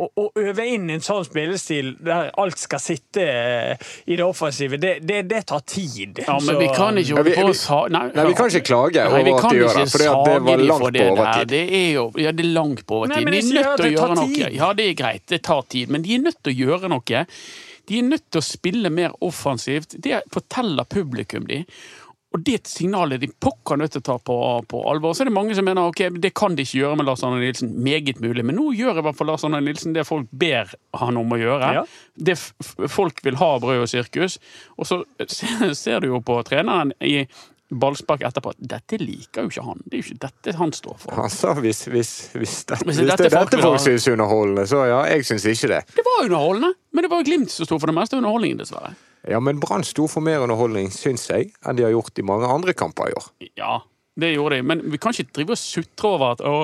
å, 0.00 0.08
å 0.22 0.24
øve 0.40 0.64
inn 0.72 0.88
en 0.94 1.02
sånn 1.04 1.24
spillestil 1.28 1.92
der 2.04 2.30
alt 2.40 2.58
skal 2.60 2.80
sitte 2.82 3.24
eh, 3.26 3.90
i 4.10 4.16
det 4.18 4.24
offensive, 4.24 4.78
det, 4.80 4.94
det, 5.06 5.20
det 5.30 5.42
tar 5.52 5.62
tid. 5.68 6.22
Ja, 6.26 6.38
men 6.38 6.54
Så- 6.54 6.58
vi 6.60 6.68
kan 6.74 6.98
ikke 7.00 7.18
holde 7.20 7.36
på 7.36 7.46
å 7.50 7.56
sa... 7.60 7.80
Nei, 7.92 8.04
vi 8.16 8.36
kan 8.38 8.50
ikke 8.50 8.64
klage 8.70 9.04
Nei, 9.04 9.22
over 9.22 9.32
at 9.36 9.48
de 9.50 9.60
gjør 9.60 9.80
det, 9.80 9.86
for 9.92 10.04
det 10.06 10.36
var 10.48 10.64
langt 10.66 10.86
på 10.98 11.06
overtid. 11.14 11.50
Det 11.54 11.64
er 11.80 11.88
jo 11.94 12.06
ja, 12.20 12.34
det 12.36 12.46
er 12.46 12.52
langt 12.56 12.84
på 12.86 13.00
overtid. 13.02 13.16
Nei, 13.16 13.40
de 13.40 13.40
er 13.40 13.50
nødt 13.60 13.80
til 13.80 13.88
å 13.88 13.94
gjøre 13.96 14.20
noe. 14.20 14.28
tid. 14.34 14.46
Ja, 14.60 14.72
det 14.76 14.88
er 14.90 15.00
greit, 15.04 15.26
det 15.30 15.42
tar 15.46 15.66
tid, 15.70 15.90
men 15.92 16.06
de 16.06 16.16
er 16.16 16.24
nødt 16.28 16.40
til 16.42 16.54
å 16.54 16.58
gjøre 16.64 16.90
noe. 16.92 17.24
De 17.90 17.98
er 17.98 18.06
nødt 18.06 18.26
til 18.30 18.38
å 18.38 18.44
spille 18.44 18.90
mer 18.94 19.14
offensivt. 19.26 19.96
Det 19.98 20.20
forteller 20.30 20.86
publikum 20.86 21.46
de. 21.48 21.64
Og 22.30 22.42
det 22.46 22.60
signalet 22.70 23.18
de 23.24 23.26
pokker 23.42 23.80
nødt 23.80 23.96
til 23.96 24.04
å 24.04 24.06
ta 24.06 24.14
på, 24.22 24.36
på 24.70 24.80
alvor. 24.86 25.16
Så 25.16 25.24
er 25.24 25.30
det 25.30 25.34
mange 25.34 25.54
som 25.58 25.66
mener 25.66 25.90
ok, 25.90 26.04
det 26.22 26.30
kan 26.38 26.54
de 26.54 26.62
ikke 26.62 26.78
gjøre 26.78 27.00
med 27.00 27.08
Lars 27.08 27.24
Arne 27.26 27.40
Nilsen. 27.42 27.72
Meget 27.82 28.20
mulig. 28.22 28.44
Men 28.46 28.60
nå 28.60 28.68
gjør 28.78 29.00
i 29.00 29.04
hvert 29.06 29.18
fall 29.18 29.32
Lars 29.32 29.44
Arne 29.46 29.58
Nilsen 29.66 29.96
det 29.96 30.06
folk 30.06 30.30
ber 30.30 30.70
han 31.00 31.18
om 31.18 31.34
å 31.34 31.40
gjøre. 31.40 31.72
Ja. 31.80 31.86
Det 32.14 32.36
folk 32.38 33.24
vil 33.26 33.40
ha 33.40 33.50
brød 33.62 33.82
og 33.82 33.90
sirkus. 33.90 34.38
Og 34.78 34.86
så 34.86 35.02
ser, 35.82 35.98
du 35.98 36.12
jo 36.12 36.22
på 36.22 36.38
treneren 36.46 36.94
i 37.02 37.24
ballspark 37.70 38.22
etterpå 38.26 38.54
dette 38.58 38.98
liker 39.02 39.46
jo 39.46 39.50
ikke 39.50 39.66
han. 39.66 39.82
Det 39.84 39.98
er 39.98 40.00
jo 40.00 40.06
ikke 40.08 40.22
dette 40.28 40.56
han 40.58 40.72
står 40.74 40.96
for. 41.02 41.18
Altså, 41.26 41.54
hvis, 41.62 41.84
hvis, 41.90 42.14
hvis, 42.38 42.56
det, 42.70 42.80
Hvis 42.86 43.02
dette 43.02 43.26
det 43.26 43.34
folk 43.34 43.50
dette 43.50 43.58
vil 43.58 43.68
folk 43.72 43.82
syns 43.82 44.06
er 44.06 44.18
underholdende, 44.18 44.70
så 44.70 44.86
ja, 44.90 45.04
jeg 45.10 45.26
syns 45.26 45.50
ikke 45.50 45.74
det. 45.74 45.84
Det 45.98 46.06
var 46.06 46.26
underholdende, 46.28 46.74
men 46.94 47.06
det 47.06 47.10
var 47.10 47.26
Glimt 47.26 47.54
som 47.54 47.66
sto 47.66 47.78
for 47.78 47.90
det 47.90 47.98
meste 47.98 48.14
av 48.14 48.22
underholdningen, 48.22 48.62
dessverre. 48.62 48.94
Ja, 49.28 49.40
men 49.44 49.60
Brann 49.60 49.84
sto 49.84 50.06
for 50.08 50.24
mer 50.24 50.44
underholdning, 50.44 50.88
syns 50.94 51.26
jeg, 51.28 51.50
enn 51.66 51.76
de 51.76 51.84
har 51.84 51.92
gjort 51.92 52.20
i 52.20 52.24
mange 52.26 52.48
andre 52.48 52.72
kamper 52.76 53.10
i 53.10 53.16
år. 53.18 53.26
Ja, 53.58 53.74
det 54.20 54.32
gjorde 54.32 54.58
de, 54.58 54.66
men 54.66 54.82
vi 54.92 55.00
kan 55.00 55.14
ikke 55.14 55.34
drive 55.36 55.54
og 55.56 55.60
sutre 55.60 56.14
over 56.14 56.34
at 56.34 56.44
å, 56.44 56.54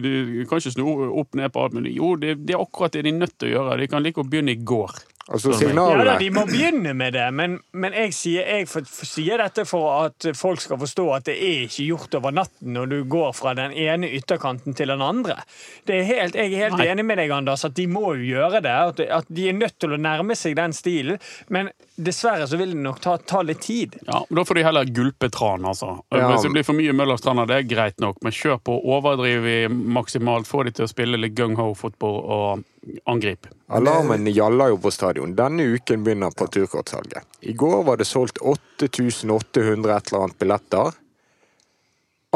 de 0.00 0.46
kan 0.48 0.60
ikke 0.60 0.74
snu 0.74 0.86
opp 1.20 1.36
ned 1.38 1.52
på 1.52 1.66
alt 1.66 1.76
mulig. 1.76 1.94
Jo, 1.98 2.14
det, 2.20 2.38
det 2.48 2.56
er 2.56 2.64
akkurat 2.64 2.96
det 2.96 3.04
de 3.06 3.12
er 3.12 3.20
nødt 3.20 3.36
til 3.36 3.50
å 3.50 3.54
gjøre. 3.54 3.76
De 3.82 3.90
kan 3.92 4.04
like 4.04 4.22
å 4.22 4.26
begynne 4.26 4.56
i 4.56 4.64
går. 4.66 4.96
Altså 5.26 5.50
Spør. 5.58 5.72
Ja, 5.74 6.04
da, 6.06 6.12
De 6.20 6.28
må 6.30 6.44
begynne 6.46 6.92
med 6.94 7.16
det, 7.16 7.24
men, 7.34 7.56
men 7.74 7.94
jeg, 7.98 8.12
sier, 8.14 8.46
jeg 8.46 8.68
for, 8.70 8.86
for, 8.86 9.08
sier 9.10 9.40
dette 9.42 9.64
for 9.66 9.88
at 10.04 10.28
folk 10.38 10.62
skal 10.62 10.78
forstå 10.78 11.06
at 11.16 11.26
det 11.26 11.34
er 11.34 11.64
ikke 11.64 11.86
gjort 11.88 12.14
over 12.20 12.34
natten 12.36 12.76
når 12.76 12.92
du 12.92 12.96
går 13.10 13.32
fra 13.34 13.56
den 13.58 13.74
ene 13.74 14.10
ytterkanten 14.14 14.76
til 14.78 14.92
den 14.94 15.02
andre. 15.02 15.40
Det 15.88 15.98
er 15.98 16.06
helt, 16.06 16.38
jeg 16.38 16.52
er 16.52 16.68
helt 16.68 16.78
Nei. 16.78 16.86
enig 16.92 17.06
med 17.08 17.18
deg, 17.18 17.34
Anders, 17.34 17.66
at 17.66 17.74
de 17.74 17.88
må 17.90 18.14
jo 18.20 18.28
gjøre 18.36 18.62
det. 18.62 18.76
At, 18.92 19.02
at 19.18 19.32
de 19.34 19.48
er 19.50 19.58
nødt 19.58 19.80
til 19.82 19.96
å 19.96 19.98
nærme 19.98 20.38
seg 20.38 20.54
den 20.60 20.76
stilen. 20.76 21.18
Men 21.50 21.72
dessverre 21.96 22.46
så 22.46 22.60
vil 22.60 22.76
det 22.76 22.84
nok 22.86 23.02
ta, 23.02 23.16
ta 23.18 23.42
litt 23.42 23.64
tid. 23.66 23.98
Ja, 24.06 24.22
men 24.28 24.38
Da 24.38 24.46
får 24.46 24.60
de 24.60 24.66
heller 24.68 24.94
gulpe 24.94 25.32
tran, 25.34 25.66
altså. 25.66 25.96
Ja. 26.14 26.30
Hvis 26.30 26.46
det 26.46 26.54
blir 26.54 26.68
for 26.70 26.78
mye 26.78 26.94
Møllerstrand, 26.94 27.42
det 27.50 27.58
er 27.58 27.66
greit 27.66 27.98
nok, 28.02 28.22
men 28.22 28.34
kjør 28.36 28.62
på, 28.62 28.78
overdriv 28.94 29.50
maksimalt, 29.74 30.46
få 30.46 30.62
de 30.68 30.76
til 30.76 30.86
å 30.86 30.90
spille 30.90 31.18
litt 31.18 31.34
gung-ho-fotball 31.34 32.22
og 32.22 32.64
angrip. 33.04 33.46
Alarmen 33.66 34.26
gjaller 34.26 34.68
jo 34.74 34.78
på 34.78 34.90
stadion. 34.94 35.34
Denne 35.36 35.64
uken 35.76 36.04
begynner 36.04 36.30
på 36.30 36.46
turkortsalget. 36.46 37.24
I 37.40 37.52
går 37.52 37.82
var 37.84 37.96
det 37.96 38.06
solgt 38.06 38.38
8800 38.38 39.96
et 39.96 40.12
eller 40.12 40.22
annet 40.22 40.38
billetter. 40.38 40.92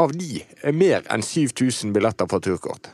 Av 0.01 0.13
de 0.17 0.41
er 0.63 0.75
mer 0.75 1.05
enn 1.13 1.23
7000 1.23 1.93
billetter 1.93 2.27
parturkort. 2.27 2.89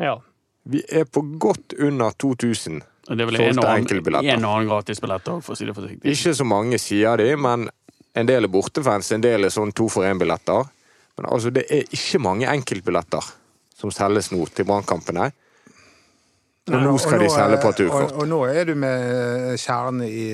Ja. 0.00 0.18
Vi 0.64 0.82
er 0.88 1.04
på 1.04 1.22
godt 1.38 1.76
under 1.78 2.10
2000 2.10 2.82
Det 3.08 3.20
er 3.20 3.28
vel 3.28 3.36
en 3.36 3.42
solgte 3.42 3.60
og 3.60 3.68
annen, 3.68 3.82
enkeltbilletter. 3.82 4.32
en 4.32 4.44
og 4.44 4.54
annen 4.56 4.68
gratisbillett 4.70 5.26
òg, 5.28 5.42
for 5.44 5.52
å 5.52 5.58
si 5.58 5.66
det 5.68 5.74
forsiktig. 5.76 6.12
Ikke 6.14 6.32
så 6.34 6.46
mange 6.48 6.78
sier 6.80 7.20
de, 7.20 7.26
men 7.36 7.68
en 8.16 8.26
del 8.30 8.46
er 8.46 8.52
bortefans, 8.52 9.12
en 9.12 9.24
del 9.24 9.44
er 9.44 9.52
sånn 9.52 9.74
to 9.76 9.90
for 9.92 10.08
én-billetter. 10.08 10.70
Men 11.18 11.28
altså, 11.28 11.52
det 11.54 11.66
er 11.70 11.84
ikke 11.92 12.22
mange 12.24 12.48
enkeltbilletter 12.48 13.28
som 13.76 13.92
selges 13.92 14.32
nå 14.32 14.46
til 14.54 14.66
brannkampene. 14.68 15.28
Og 16.70 16.80
nå 16.80 16.94
skal 17.02 17.20
de 17.20 17.28
selge 17.28 17.58
Og, 17.58 17.62
parturkort. 17.62 18.14
og 18.16 18.28
nå 18.30 18.38
er 18.48 18.70
du 18.70 18.74
med 18.80 19.58
kjernen 19.60 20.06
i, 20.06 20.28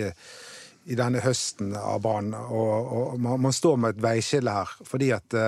i 0.86 0.98
denne 0.98 1.22
høsten 1.24 1.72
av 1.74 1.98
Brann, 2.04 2.30
og, 2.34 2.92
og 2.94 3.16
man, 3.18 3.40
man 3.48 3.56
står 3.56 3.80
med 3.82 3.96
et 3.96 4.04
veiskille 4.04 4.54
her. 4.54 4.70
Fordi 4.86 5.10
at 5.16 5.38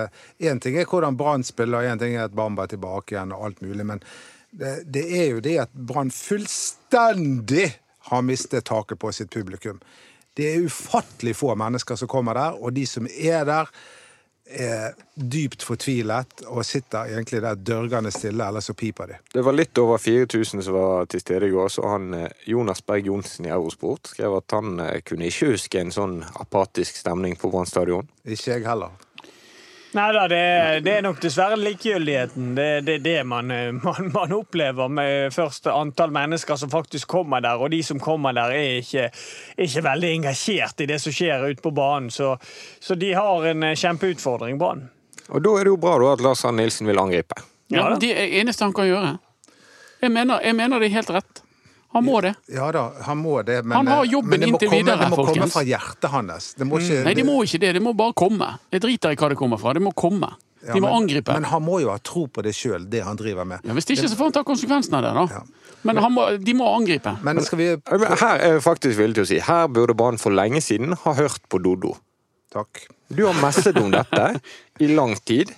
én 0.42 0.58
ting 0.62 0.80
er 0.80 0.90
hvordan 0.90 1.18
Brann 1.20 1.46
spiller, 1.46 1.78
og 1.78 1.92
én 1.92 2.02
ting 2.02 2.16
er 2.16 2.26
at 2.26 2.34
Bamba 2.34 2.66
er 2.66 2.74
tilbake 2.74 3.14
igjen, 3.14 3.34
og 3.36 3.46
alt 3.46 3.62
mulig. 3.62 3.86
Men 3.86 4.02
det, 4.50 4.74
det 4.92 5.06
er 5.20 5.28
jo 5.36 5.44
det 5.44 5.56
at 5.68 5.72
Brann 5.72 6.10
fullstendig 6.10 7.68
har 8.10 8.22
mistet 8.26 8.66
taket 8.66 8.98
på 8.98 9.12
sitt 9.14 9.30
publikum. 9.30 9.78
Det 10.36 10.48
er 10.48 10.66
ufattelig 10.66 11.36
få 11.36 11.54
mennesker 11.58 11.98
som 12.00 12.10
kommer 12.10 12.34
der, 12.34 12.56
og 12.58 12.74
de 12.74 12.86
som 12.88 13.06
er 13.06 13.44
der, 13.48 13.70
er 14.46 14.96
dypt 15.14 15.62
fortvilet 15.64 16.42
og 16.50 16.64
sitter 16.66 17.12
egentlig 17.12 17.42
der 17.44 17.54
dørgende 17.54 18.10
stille, 18.12 18.46
eller 18.46 18.60
så 18.60 18.74
piper 18.74 19.12
de. 19.12 19.18
Det 19.34 19.44
var 19.44 19.56
litt 19.56 19.78
over 19.78 20.00
4000 20.02 20.64
som 20.64 20.76
var 20.76 21.06
til 21.10 21.22
stede 21.22 21.48
i 21.48 21.54
går, 21.54 21.70
så 21.72 21.86
han 21.94 22.14
eh, 22.18 22.28
Jonas 22.50 22.82
Berg 22.82 23.06
Johnsen 23.06 23.46
i 23.46 23.54
Eurosport 23.54 24.12
skrev 24.12 24.36
at 24.40 24.56
han 24.56 24.80
eh, 24.82 25.00
kunne 25.06 25.30
ikke 25.30 25.52
huske 25.54 25.80
en 25.80 25.94
sånn 25.94 26.20
apatisk 26.42 27.00
stemning 27.00 27.38
på 27.38 27.52
Brann 27.52 27.70
stadion. 27.70 28.10
Ikke 28.24 28.56
jeg 28.56 28.66
heller. 28.66 28.92
Nei 29.92 30.06
da, 30.16 30.22
det, 30.30 30.40
det 30.86 30.92
er 30.96 31.02
nok 31.04 31.18
dessverre 31.20 31.58
likegyldigheten. 31.60 32.54
Det 32.56 32.64
er 32.78 32.84
det, 32.86 32.94
det 33.04 33.18
man, 33.28 33.50
eh, 33.52 33.68
man, 33.76 34.08
man 34.14 34.32
opplever 34.32 34.88
med 34.88 35.34
først 35.34 35.68
antall 35.68 36.14
mennesker 36.14 36.56
som 36.56 36.72
faktisk 36.72 37.10
kommer 37.12 37.44
der, 37.44 37.60
og 37.60 37.70
de 37.74 37.82
som 37.84 38.00
kommer 38.00 38.32
der, 38.36 38.54
er 38.56 38.78
ikke, 38.80 39.10
ikke 39.60 39.84
veldig 39.84 40.12
engasjert 40.16 40.80
i 40.80 40.88
det 40.88 40.96
som 41.02 41.12
skjer 41.12 41.44
ute 41.50 41.60
på 41.64 41.74
banen. 41.76 42.08
Så, 42.10 42.34
så 42.80 42.96
de 42.96 43.12
har 43.12 43.48
en 43.52 43.68
eh, 43.68 43.76
kjempeutfordring, 43.76 44.56
Brann. 44.62 44.86
Og 45.28 45.44
da 45.44 45.52
er 45.58 45.68
det 45.68 45.74
jo 45.74 45.80
bra 45.80 45.98
da 46.00 46.14
at 46.16 46.24
Lars 46.24 46.44
Arne 46.48 46.64
Nilsen 46.64 46.88
vil 46.88 47.00
angripe. 47.00 47.36
Ja, 47.72 47.84
Ja. 47.90 47.96
Det 48.00 48.10
er 48.16 48.40
eneste 48.40 48.64
han 48.64 48.74
kan 48.76 48.88
gjøre. 48.88 49.14
Jeg 50.02 50.10
mener, 50.12 50.40
jeg 50.44 50.56
mener 50.56 50.80
det 50.80 50.88
er 50.90 50.96
helt 50.98 51.12
rett. 51.14 51.41
Han 51.92 52.04
må 52.06 52.20
det. 52.24 52.34
Ja 52.48 52.70
da, 52.72 52.86
han 53.04 53.18
må 53.20 53.42
det, 53.44 53.58
men, 53.64 53.76
Han 53.76 53.86
har 53.86 54.04
jobben 54.08 54.30
men 54.30 54.40
det 54.40 54.46
må 54.48 54.54
inntil 54.56 54.68
komme, 54.70 54.78
videre, 54.82 54.98
det 55.02 55.10
må 55.10 55.16
komme 55.16 55.32
folkens. 55.34 55.52
fra 55.52 55.62
hjertet 55.68 56.10
hans. 56.10 56.46
Det 56.56 56.66
må 56.66 56.78
ikke, 56.80 57.02
Nei, 57.04 57.12
de 57.18 57.24
må 57.28 57.34
ikke 57.44 57.60
det. 57.60 57.72
Det 57.76 57.82
må 57.84 57.92
bare 57.98 58.12
komme. 58.16 58.48
Jeg 58.72 58.80
driter 58.80 59.12
i 59.12 59.16
hva 59.20 59.28
det 59.28 59.36
kommer 59.36 59.60
fra. 59.60 59.74
Det 59.76 59.82
må 59.84 59.92
komme. 59.92 60.30
Ja, 60.64 60.72
De 60.74 60.80
må 60.80 60.86
men- 60.88 61.02
angripe. 61.02 61.32
Men 61.34 61.44
han 61.50 61.62
må 61.66 61.80
jo 61.82 61.90
ha 61.90 61.98
tro 61.98 62.26
på 62.28 62.42
det 62.46 62.54
sjøl, 62.54 62.88
det 62.88 63.02
han 63.04 63.16
driver 63.16 63.44
med. 63.44 63.60
Ja, 63.66 63.72
hvis 63.74 63.84
ikke, 63.90 64.08
så 64.08 64.16
får 64.16 64.24
han 64.30 64.32
ta 64.32 64.42
konsekvensen 64.44 64.94
av 64.94 65.02
det, 65.02 65.12
da. 65.14 65.26
Ja. 65.34 65.42
Men 65.82 65.96
han 65.98 66.12
må, 66.14 66.26
de 66.38 66.54
må 66.54 66.68
angripe. 66.76 67.16
Men 67.22 67.40
skal 67.42 67.58
vi 67.58 67.66
Eh, 67.72 68.16
Her 68.20 68.38
er 68.38 68.52
jeg 68.54 68.62
faktisk 68.62 68.96
villig 68.98 69.14
til 69.18 69.24
å 69.24 69.26
si 69.26 69.38
her 69.40 69.66
burde 69.68 69.96
Brann 69.96 70.16
for 70.18 70.30
lenge 70.30 70.62
siden 70.62 70.94
ha 70.96 71.12
hørt 71.14 71.40
på 71.50 71.60
Dodo. 71.60 71.96
Takk. 72.54 72.86
Du 73.12 73.26
har 73.26 73.34
messet 73.34 73.76
om 73.82 73.90
dette 73.90 74.40
i 74.80 74.86
lang 74.86 75.16
tid. 75.26 75.50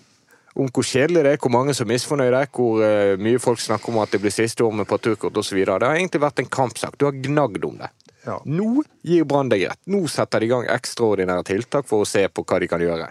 Om 0.55 0.69
hvor 0.71 0.87
kjedelig 0.87 1.25
det 1.27 1.33
er, 1.35 1.41
hvor 1.43 1.51
mange 1.51 1.75
som 1.75 1.89
er 1.89 1.95
misfornøyde, 1.97 2.45
hvor 2.55 2.83
eh, 2.87 3.17
mye 3.19 3.41
folk 3.43 3.59
snakker 3.63 3.91
om 3.91 3.99
at 4.05 4.15
det 4.15 4.21
blir 4.23 4.35
siste 4.35 4.63
år 4.63 4.77
med 4.79 4.87
parturkort 4.87 5.37
osv. 5.41 5.59
Det 5.65 5.75
har 5.75 5.97
egentlig 5.97 6.23
vært 6.23 6.45
en 6.45 6.51
kampsak. 6.61 6.99
Du 6.99 7.09
har 7.09 7.17
gnagd 7.19 7.67
om 7.67 7.81
det. 7.83 7.91
Ja. 8.25 8.39
Nå 8.47 8.85
gir 9.05 9.27
Brann 9.29 9.51
deg 9.53 9.67
rett. 9.69 9.81
Nå 9.91 10.05
setter 10.09 10.41
de 10.41 10.49
i 10.49 10.53
gang 10.55 10.69
ekstraordinære 10.71 11.45
tiltak 11.51 11.89
for 11.91 12.05
å 12.05 12.09
se 12.09 12.25
på 12.31 12.47
hva 12.47 12.61
de 12.63 12.71
kan 12.71 12.85
gjøre. 12.85 13.11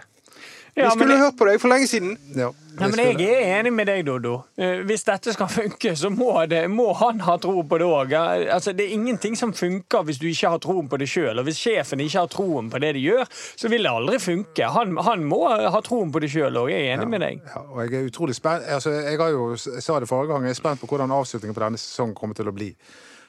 Ja, 0.76 0.88
Vi 0.88 0.90
skulle 0.98 1.14
jeg- 1.14 1.20
hørt 1.22 1.36
på 1.38 1.46
deg 1.46 1.60
for 1.62 1.68
lenge 1.70 1.86
siden! 1.86 2.16
Ja, 2.34 2.50
Ja, 2.74 2.88
men 2.90 2.98
jeg 2.98 3.20
er 3.30 3.60
enig 3.60 3.70
med 3.72 3.86
deg, 3.86 4.00
Doddo. 4.04 4.32
Eh, 4.58 4.80
Hvis 4.82 5.04
dette 5.06 5.30
skal 5.32 5.46
funke, 5.46 5.92
så 5.94 6.08
må, 6.10 6.32
det, 6.50 6.64
må 6.68 6.88
han 6.98 7.20
ha 7.22 7.36
tro 7.38 7.62
på 7.62 7.78
det 7.78 7.86
òg. 7.86 8.10
Altså, 8.50 8.72
det 8.74 8.88
er 8.88 8.94
ingenting 8.96 9.36
som 9.38 9.52
funker 9.54 10.02
hvis 10.02 10.18
du 10.18 10.26
ikke 10.26 10.50
har 10.50 10.58
troen 10.58 10.88
på 10.90 10.98
det 10.98 11.06
sjøl. 11.06 11.38
Og 11.38 11.44
hvis 11.46 11.60
sjefen 11.62 12.00
ikke 12.02 12.18
har 12.18 12.26
troen 12.32 12.70
på 12.72 12.80
det 12.82 12.90
de 12.96 13.04
gjør, 13.04 13.30
så 13.30 13.70
vil 13.70 13.86
det 13.86 13.92
aldri 13.92 14.18
funke. 14.18 14.66
Han, 14.74 14.96
han 15.06 15.22
må 15.24 15.38
ha 15.70 15.80
troen 15.86 16.10
på 16.10 16.18
det 16.24 16.32
sjøl 16.34 16.58
òg. 16.64 16.72
Jeg 16.74 16.88
er 16.88 16.96
enig 16.98 17.08
med 17.14 17.20
deg. 17.22 17.38
Ja, 17.46 17.62
og 17.62 17.78
jeg 17.84 17.94
er 18.00 18.10
utrolig 18.10 18.34
spent. 18.34 18.66
Altså, 18.66 18.90
jeg, 18.90 19.20
har 19.22 19.30
jo, 19.30 19.46
jeg 19.54 19.82
sa 19.86 20.00
det 20.02 20.08
forrige 20.10 20.32
gang, 20.34 20.42
jeg 20.50 20.56
er 20.58 20.62
spent 20.64 20.82
på 20.82 20.90
hvordan 20.90 21.14
avslutningen 21.14 21.54
på 21.54 21.62
denne 21.68 21.78
sesongen 21.78 22.18
kommer 22.18 22.34
til 22.34 22.50
å 22.50 22.56
bli. 22.58 22.72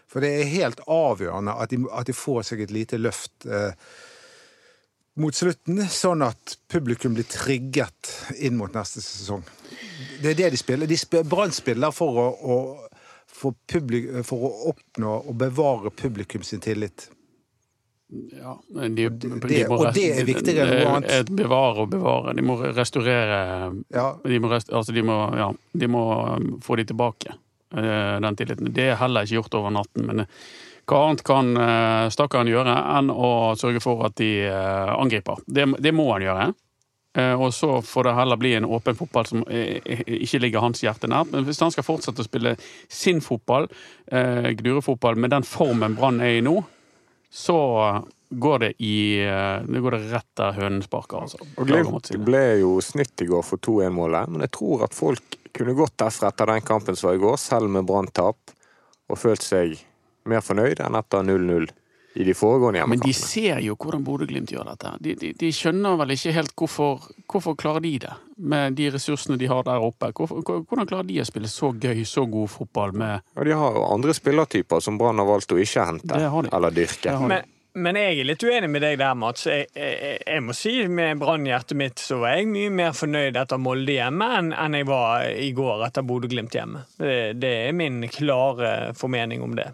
For 0.09 0.25
det 0.25 0.33
er 0.41 0.49
helt 0.57 0.81
avgjørende 0.89 1.53
at 1.61 1.69
de, 1.69 1.83
at 1.93 2.09
de 2.09 2.13
får 2.17 2.41
seg 2.49 2.65
et 2.65 2.73
lite 2.73 2.97
løft 2.97 3.45
eh, 3.45 3.77
mot 5.21 5.35
slutten, 5.35 5.79
sånn 5.91 6.23
at 6.25 6.57
publikum 6.71 7.15
blir 7.15 7.27
trigget 7.29 8.11
inn 8.43 8.57
mot 8.59 8.73
neste 8.75 9.03
sesong. 9.03 9.45
Det 10.21 10.33
er 10.33 10.39
det 10.39 10.53
de 10.55 10.59
spiller. 10.59 10.89
De 10.89 10.97
spiller 10.99 11.27
Brann 11.29 11.53
spiller 11.55 11.93
for 11.95 12.19
å, 12.19 12.27
å 12.35 12.57
for, 13.25 13.55
publik, 13.71 14.09
for 14.27 14.47
å 14.47 14.53
oppnå 14.71 15.19
og 15.23 15.37
bevare 15.39 15.91
publikum 15.95 16.43
sin 16.43 16.63
tillit. 16.63 17.09
Ja, 18.37 18.53
de, 18.69 19.07
de, 19.09 19.29
må, 19.67 19.79
og 19.79 19.87
det 19.95 20.05
er 20.19 20.27
viktigere 20.27 20.67
enn 20.69 20.83
noe 20.83 20.97
annet. 20.99 21.13
Et 21.23 21.31
bevare 21.39 21.83
og 21.83 21.89
bevare. 21.95 22.35
De 22.37 22.43
må 22.45 22.59
restaurere 22.61 23.39
Ja, 23.95 24.11
De 24.21 24.37
må, 24.39 24.51
rest, 24.51 24.69
altså 24.69 24.93
de 24.95 25.03
må, 25.05 25.17
ja, 25.39 25.49
de 25.73 25.89
må 25.89 26.03
um, 26.35 26.51
få 26.63 26.77
de 26.79 26.85
tilbake, 26.91 27.33
eh, 27.73 28.15
den 28.21 28.37
tilliten. 28.37 28.69
Det 28.77 28.91
er 28.91 29.01
heller 29.01 29.25
ikke 29.25 29.39
gjort 29.39 29.57
over 29.59 29.73
natten. 29.79 30.05
Men 30.11 30.23
eh, 30.23 30.45
hva 30.85 31.01
annet 31.07 31.23
kan 31.25 31.55
eh, 31.57 32.07
stakkaren 32.13 32.49
gjøre 32.49 32.75
enn 32.97 33.09
å 33.09 33.29
sørge 33.57 33.81
for 33.81 34.05
at 34.05 34.15
de 34.19 34.45
eh, 34.45 34.91
angriper? 34.93 35.41
Det, 35.45 35.65
det 35.81 35.93
må 35.95 36.05
han 36.11 36.25
gjøre. 36.25 36.47
Eh, 37.17 37.33
Og 37.41 37.53
så 37.57 37.79
får 37.81 38.09
det 38.09 38.13
heller 38.19 38.41
bli 38.41 38.51
en 38.57 38.67
åpen 38.69 38.97
fotball 38.99 39.25
som 39.25 39.41
ikke 39.49 40.41
ligger 40.43 40.61
hans 40.61 40.83
hjerte 40.85 41.09
nært. 41.09 41.31
Men 41.33 41.47
hvis 41.47 41.61
han 41.63 41.73
skal 41.73 41.87
fortsette 41.87 42.21
å 42.21 42.27
spille 42.27 42.53
sin 42.91 43.23
fotball, 43.23 43.69
Gdure-fotball, 44.11 45.17
med 45.17 45.33
den 45.33 45.47
formen 45.47 45.97
Brann 45.97 46.21
er 46.21 46.37
i 46.37 46.43
nå, 46.45 46.59
så 47.33 47.57
går 48.29 48.61
det 48.61 48.69
i 48.83 48.97
Det 49.65 49.81
går 49.81 49.95
det 49.95 50.11
rett 50.11 50.29
der 50.37 50.53
hønen 50.59 50.83
sparker, 50.85 51.25
altså. 51.25 51.39
Og 51.57 51.69
Glimt 51.69 52.11
ble 52.25 52.43
jo 52.61 52.75
snytt 52.83 53.25
i 53.25 53.27
går 53.29 53.43
for 53.47 53.61
2-1-målet, 53.63 54.29
men 54.33 54.45
jeg 54.45 54.53
tror 54.57 54.85
at 54.85 54.97
folk 54.97 55.39
kunne 55.55 55.75
gått 55.77 55.97
derfra 56.01 56.29
etter 56.29 56.51
den 56.51 56.63
kampen 56.67 56.97
som 56.99 57.09
var 57.09 57.17
i 57.17 57.21
går, 57.25 57.37
selv 57.41 57.71
med 57.71 57.87
Brann-tap, 57.87 58.55
og 59.09 59.21
følt 59.21 59.45
seg 59.45 59.77
mer 60.29 60.45
fornøyd 60.45 60.81
enn 60.83 60.97
etter 60.99 61.25
0-0 61.25 61.71
i 62.15 62.23
de 62.23 62.33
foregående 62.33 62.85
Men 62.87 63.01
de 63.03 63.13
ser 63.13 63.59
jo 63.63 63.75
hvordan 63.75 64.03
Bodø-Glimt 64.07 64.51
gjør 64.53 64.69
dette. 64.69 64.91
De, 65.03 65.15
de, 65.19 65.31
de 65.35 65.49
skjønner 65.51 65.97
vel 65.99 66.13
ikke 66.15 66.31
helt 66.37 66.53
hvorfor, 66.55 67.09
hvorfor 67.31 67.57
klarer 67.59 67.83
de 67.83 67.91
det, 68.05 68.13
med 68.37 68.77
de 68.79 68.87
ressursene 68.93 69.35
de 69.41 69.49
har 69.51 69.65
der 69.67 69.83
oppe. 69.83 70.13
Hvorfor, 70.15 70.39
hvordan 70.45 70.87
klarer 70.87 71.09
de 71.09 71.19
å 71.19 71.27
spille 71.27 71.51
så 71.51 71.73
gøy, 71.75 72.05
så 72.07 72.23
god 72.31 72.53
fotball 72.53 72.95
med 72.95 73.19
ja, 73.19 73.49
de 73.49 73.59
har 73.59 73.75
jo 73.75 73.83
andre 73.89 74.15
spillertyper 74.15 74.79
som 74.79 75.01
Brann 75.01 75.19
har 75.19 75.27
valgt 75.27 75.51
å 75.51 75.59
ikke 75.59 75.89
hente 75.91 76.23
eller 76.55 76.79
dyrke. 76.79 77.19
Men, 77.27 77.51
men 77.75 77.99
jeg 77.99 78.21
er 78.21 78.31
litt 78.31 78.47
uenig 78.47 78.71
med 78.71 78.87
deg 78.87 78.99
der, 79.03 79.15
Mats. 79.19 79.49
Jeg, 79.51 79.67
jeg, 79.75 80.17
jeg 80.23 80.47
må 80.47 80.55
si 80.55 80.77
med 80.87 81.19
Brann-hjertet 81.19 81.75
mitt 81.83 81.99
så 81.99 82.23
var 82.23 82.37
jeg 82.39 82.47
mye 82.47 82.71
mer 82.79 82.95
fornøyd 82.95 83.43
etter 83.43 83.59
Molde 83.59 83.99
hjemme 83.99 84.31
enn, 84.39 84.55
enn 84.55 84.79
jeg 84.79 84.87
var 84.87 85.27
i 85.35 85.51
går 85.57 85.89
etter 85.89 86.07
Bodø-Glimt 86.07 86.55
hjemme. 86.55 86.87
Det, 86.95 87.17
det 87.43 87.57
er 87.65 87.75
min 87.75 88.05
klare 88.07 88.93
formening 88.95 89.43
om 89.43 89.59
det. 89.59 89.73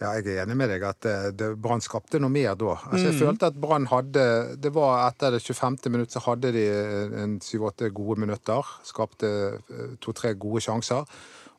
Ja, 0.00 0.12
jeg 0.14 0.26
er 0.30 0.44
enig 0.44 0.54
med 0.56 0.68
deg 0.70 0.84
at 0.86 1.06
eh, 1.10 1.54
Brann 1.58 1.80
skapte 1.82 2.20
noe 2.22 2.30
mer 2.30 2.54
da. 2.54 2.76
Altså, 2.86 3.08
jeg 3.10 3.18
følte 3.18 3.48
at 3.50 3.56
Brann 3.58 3.88
hadde 3.90 4.26
Det 4.62 4.70
var 4.76 5.08
etter 5.08 5.32
det 5.34 5.40
25. 5.42 5.90
minutt 5.90 6.14
så 6.14 6.22
hadde 6.22 6.52
de 6.54 6.62
en 7.24 7.40
7-8 7.42 7.90
gode 7.90 8.20
minutter. 8.22 8.62
Skapte 8.86 9.26
eh, 9.58 9.96
to-tre 10.00 10.34
gode 10.38 10.62
sjanser. 10.62 11.02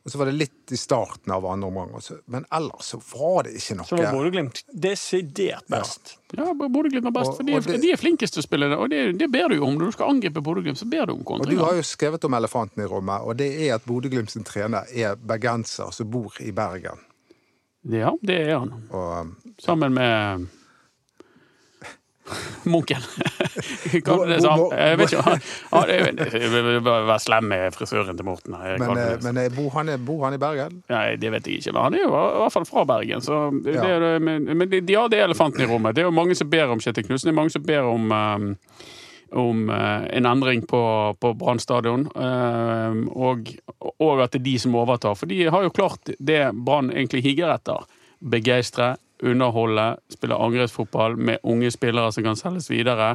Og 0.00 0.08
så 0.08 0.16
var 0.16 0.30
det 0.30 0.38
litt 0.40 0.72
i 0.72 0.78
starten 0.80 1.28
av 1.36 1.44
andre 1.44 1.68
omgang. 1.68 1.90
også. 1.98 2.22
Men 2.32 2.46
ellers 2.56 2.86
så 2.94 2.96
var 3.12 3.42
det 3.44 3.52
ikke 3.60 3.76
noe 3.76 3.84
Så 3.90 3.98
var 4.00 4.14
Bodø-Glimt 4.16 4.62
desidert 4.72 5.66
best. 5.68 6.14
Ja, 6.32 6.46
Bodø-Glimt 6.56 7.04
er 7.04 7.12
best. 7.12 7.34
Og- 7.34 7.36
For 7.36 7.44
de, 7.44 7.52
er, 7.58 7.60
det- 7.60 7.82
de 7.82 7.90
er 7.92 8.00
flinkest 8.00 8.32
til 8.32 8.40
å 8.40 8.46
spille 8.46 8.70
det, 8.72 8.78
og 8.80 8.88
det, 8.88 9.18
det 9.20 9.28
ber 9.30 9.48
du 9.52 9.56
jo 9.58 9.66
om. 9.68 9.76
Når 9.76 9.92
du 9.92 9.96
skal 9.98 10.08
angripe 10.14 10.40
Bodø-Glimt, 10.40 10.80
så 10.80 10.88
ber 10.88 11.04
du 11.04 11.12
om 11.12 11.20
Og 11.28 11.44
du 11.46 11.58
har 11.60 11.74
jo 11.76 11.82
skrevet 11.84 12.24
om 12.24 12.32
elefanten 12.40 12.80
i 12.82 12.88
rommet, 12.88 13.20
og 13.20 13.36
det 13.36 13.50
er 13.68 13.74
at 13.76 13.84
Bodø-Glimt 13.84 14.30
sin 14.32 14.42
trener 14.48 14.88
er 14.96 15.16
bergenser 15.20 15.92
som 15.92 16.08
bor 16.10 16.32
i 16.40 16.50
Bergen. 16.50 16.96
Ja, 17.88 18.10
det 18.22 18.40
er 18.50 18.58
han. 18.58 18.74
Og 18.90 19.26
Sammen 19.60 19.94
med 19.94 20.46
Munken. 22.64 23.00
Kaller 24.06 24.26
det 24.30 24.42
samme. 24.44 24.66
Jeg 24.76 24.98
vet 25.00 25.12
ikke. 25.16 26.38
Jeg 26.38 26.50
vil 26.52 26.76
bare 26.86 27.06
være 27.08 27.22
slem 27.24 27.48
med 27.50 27.72
frisøren 27.74 28.16
til 28.20 28.26
Morten. 28.28 28.54
Men, 28.54 28.92
eh, 29.00 29.16
men 29.24 29.40
eh, 29.42 29.48
bor, 29.56 29.70
han, 29.74 29.90
bor 30.06 30.24
han 30.28 30.36
i 30.36 30.38
Bergen? 30.38 30.76
Nei, 30.92 31.16
det 31.18 31.32
vet 31.34 31.48
jeg 31.48 31.58
ikke. 31.62 31.72
Men 31.74 31.82
han 31.88 31.96
er 31.98 32.04
jo 32.04 32.12
i 32.12 32.38
hvert 32.44 32.54
fall 32.54 32.68
fra 32.68 32.84
Bergen. 32.86 33.24
Så 33.24 33.40
det, 33.64 33.74
Ja. 33.74 33.98
det- 34.04 34.22
men, 34.22 34.44
men 34.60 34.76
ja, 34.86 35.06
det 35.10 35.18
er 35.18 35.24
elefanten 35.26 35.64
i 35.64 35.66
rommet. 35.72 35.96
Det 35.96 36.04
er 36.04 36.10
jo 36.10 36.14
mange 36.20 36.36
som 36.38 36.50
ber 36.52 36.70
om 36.70 36.78
Kjetil 36.84 37.08
Knutsen. 37.08 37.30
Det 37.30 37.34
er 37.34 37.40
mange 37.40 37.50
som 37.56 37.66
ber 37.66 37.88
om, 37.90 38.12
um, 38.12 38.56
om 39.32 39.70
eh, 39.70 40.16
en 40.16 40.26
endring 40.26 40.62
på, 40.66 40.82
på 41.20 41.32
Brann 41.38 41.60
stadion. 41.62 42.06
Um, 42.14 43.04
og, 43.14 43.50
og 43.98 44.22
at 44.24 44.34
det 44.34 44.40
er 44.40 44.46
de 44.48 44.56
som 44.62 44.76
overtar. 44.78 45.16
For 45.18 45.30
de 45.30 45.44
har 45.50 45.66
jo 45.66 45.74
klart 45.74 46.12
det 46.18 46.42
Brann 46.54 46.90
egentlig 46.92 47.24
higer 47.28 47.52
etter. 47.54 47.86
Begeistre, 48.20 48.94
underholde, 49.22 49.94
spille 50.12 50.38
angrepsfotball 50.38 51.16
med 51.16 51.42
unge 51.42 51.70
spillere 51.74 52.12
som 52.12 52.26
kan 52.26 52.38
selges 52.40 52.70
videre. 52.72 53.14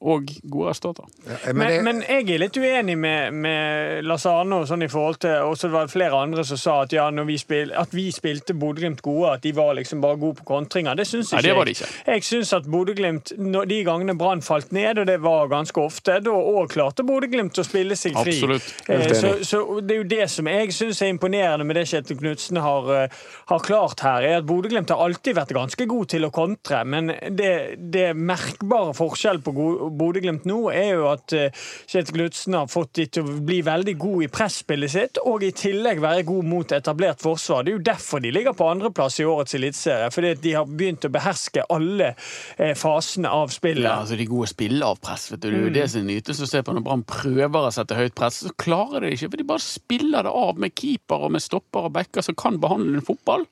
Og 0.00 0.30
gode 0.48 0.70
resultater. 0.70 1.04
Ja, 1.28 1.52
Men, 1.52 1.68
det- 1.68 1.82
men 1.84 1.98
jeg 2.08 2.30
er 2.30 2.38
litt 2.40 2.56
uenig 2.56 2.94
med, 2.98 3.34
med 3.34 4.04
Lars 4.08 4.24
Arne 4.26 4.62
og 4.62 4.66
sånn 4.70 4.82
i 4.82 4.88
forhold 4.88 5.18
til 5.20 5.42
Og 5.44 5.58
så 5.60 5.68
var 5.68 5.84
det 5.84 5.92
flere 5.92 6.16
andre 6.16 6.40
som 6.48 6.56
sa 6.56 6.78
at, 6.86 6.92
ja, 6.96 7.10
når 7.12 7.26
vi, 7.28 7.36
spil, 7.36 7.72
at 7.76 7.92
vi 7.92 8.06
spilte 8.10 8.54
Bodø-Glimt 8.56 9.02
gode, 9.04 9.34
at 9.34 9.42
de 9.44 9.52
var 9.52 9.74
liksom 9.76 10.00
bare 10.00 10.16
gode 10.16 10.38
på 10.40 10.44
kontringer. 10.48 10.96
Det 10.96 11.04
syns 11.06 11.32
Nei, 11.34 11.42
ikke 11.42 11.48
det 11.50 11.56
var 11.58 11.64
de 11.68 11.74
jeg. 11.74 11.76
ikke. 11.84 12.14
Jeg 12.14 12.22
syns 12.30 12.52
at 12.56 12.64
Bodø-Glimt, 12.72 13.32
de 13.68 13.80
gangene 13.84 14.16
Brann 14.16 14.40
falt 14.40 14.72
ned, 14.72 14.98
og 15.02 15.06
det 15.06 15.18
var 15.20 15.48
ganske 15.52 15.76
ofte, 15.84 16.16
da 16.24 16.30
òg 16.32 16.72
klarte 16.72 17.04
Bodø-Glimt 17.04 17.60
å 17.60 17.66
spille 17.68 17.92
seg 18.00 18.16
fri. 18.16 18.38
Absolutt. 18.40 18.72
Eh, 18.88 19.12
Så, 19.20 19.34
så 19.44 19.60
det 19.84 19.94
er 19.98 20.00
jo 20.00 20.08
det 20.14 20.30
som 20.30 20.46
jeg 20.48 20.72
syns 20.72 21.02
er 21.02 21.12
imponerende 21.12 21.66
med 21.68 21.76
det 21.76 21.84
Kjetil 21.92 22.16
Knutsen 22.22 22.56
har, 22.56 22.88
eh, 23.02 23.08
har 23.52 23.58
klart 23.68 24.00
her, 24.00 24.22
er 24.22 24.36
at 24.40 24.46
Bodø-Glimt 24.48 24.88
har 24.88 25.04
alltid 25.04 25.36
vært 25.36 25.52
ganske 25.52 25.86
god 25.86 26.08
til 26.08 26.24
å 26.24 26.32
kontre, 26.32 26.84
men 26.88 27.12
det, 27.36 27.76
det 27.92 28.16
merkbare 28.16 28.96
forskjell 28.96 29.42
på 29.44 29.52
go- 29.54 29.89
Bodø-Glimt 29.98 30.46
nå 30.48 30.60
er 30.72 30.94
jo 30.94 31.08
at 31.10 31.34
eh, 31.36 31.50
Kjetil 31.90 32.16
Knutsen 32.16 32.56
har 32.56 32.70
fått 32.70 32.94
de 32.96 33.06
til 33.16 33.26
å 33.26 33.34
bli 33.44 33.60
veldig 33.66 33.94
god 34.00 34.24
i 34.24 34.30
presspillet 34.32 34.94
sitt, 34.94 35.20
og 35.26 35.44
i 35.44 35.52
tillegg 35.56 36.00
være 36.02 36.24
god 36.30 36.48
mot 36.48 36.74
etablert 36.76 37.20
forsvar. 37.22 37.66
Det 37.66 37.74
er 37.74 37.78
jo 37.78 37.84
derfor 37.90 38.24
de 38.24 38.32
ligger 38.32 38.56
på 38.56 38.70
andreplass 38.70 39.20
i 39.20 39.28
årets 39.28 39.58
eliteserie, 39.58 40.08
fordi 40.14 40.32
de 40.46 40.56
har 40.56 40.70
begynt 40.70 41.04
å 41.04 41.12
beherske 41.12 41.66
alle 41.68 42.14
eh, 42.56 42.72
fasene 42.78 43.28
av 43.28 43.52
spillet. 43.52 43.84
Ja, 43.84 44.00
altså 44.00 44.16
De 44.20 44.28
gode 44.30 44.48
spiller 44.50 44.94
av 44.94 45.02
press. 45.04 45.28
vet 45.32 45.44
du. 45.44 45.50
Det 45.50 45.58
er 45.60 45.68
jo 45.68 45.76
det 45.76 45.86
som 45.92 46.08
nytes 46.08 46.40
å 46.40 46.48
se 46.48 46.64
på 46.64 46.76
når 46.76 46.86
Brann 46.88 47.06
prøver 47.08 47.68
å 47.68 47.74
sette 47.74 47.98
høyt 47.98 48.16
press. 48.16 48.42
Så 48.46 48.56
klarer 48.56 49.04
de 49.04 49.10
det 49.10 49.18
ikke, 49.18 49.30
for 49.32 49.42
de 49.42 49.48
bare 49.48 49.64
spiller 49.64 50.26
det 50.26 50.34
av 50.44 50.60
med 50.60 50.74
keeper 50.78 51.26
og 51.26 51.34
med 51.34 51.42
stopper 51.44 51.88
og 51.88 51.96
backer 51.98 52.24
som 52.24 52.38
kan 52.38 52.60
behandle 52.62 53.00
en 53.00 53.06
fotball. 53.06 53.46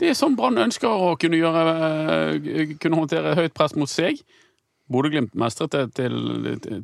Det 0.00 0.08
er 0.08 0.16
sånn 0.16 0.36
Brann 0.36 0.60
ønsker 0.60 0.88
å 0.88 1.14
kunne, 1.20 1.40
gjøre, 1.40 1.72
eh, 2.32 2.76
kunne 2.80 3.00
håndtere 3.02 3.36
høyt 3.36 3.56
press 3.56 3.76
mot 3.76 3.90
seg. 3.90 4.20
Bodø-Glimt 4.90 5.34
mestret 5.38 5.70
det 5.76 5.82
til, 5.94 6.14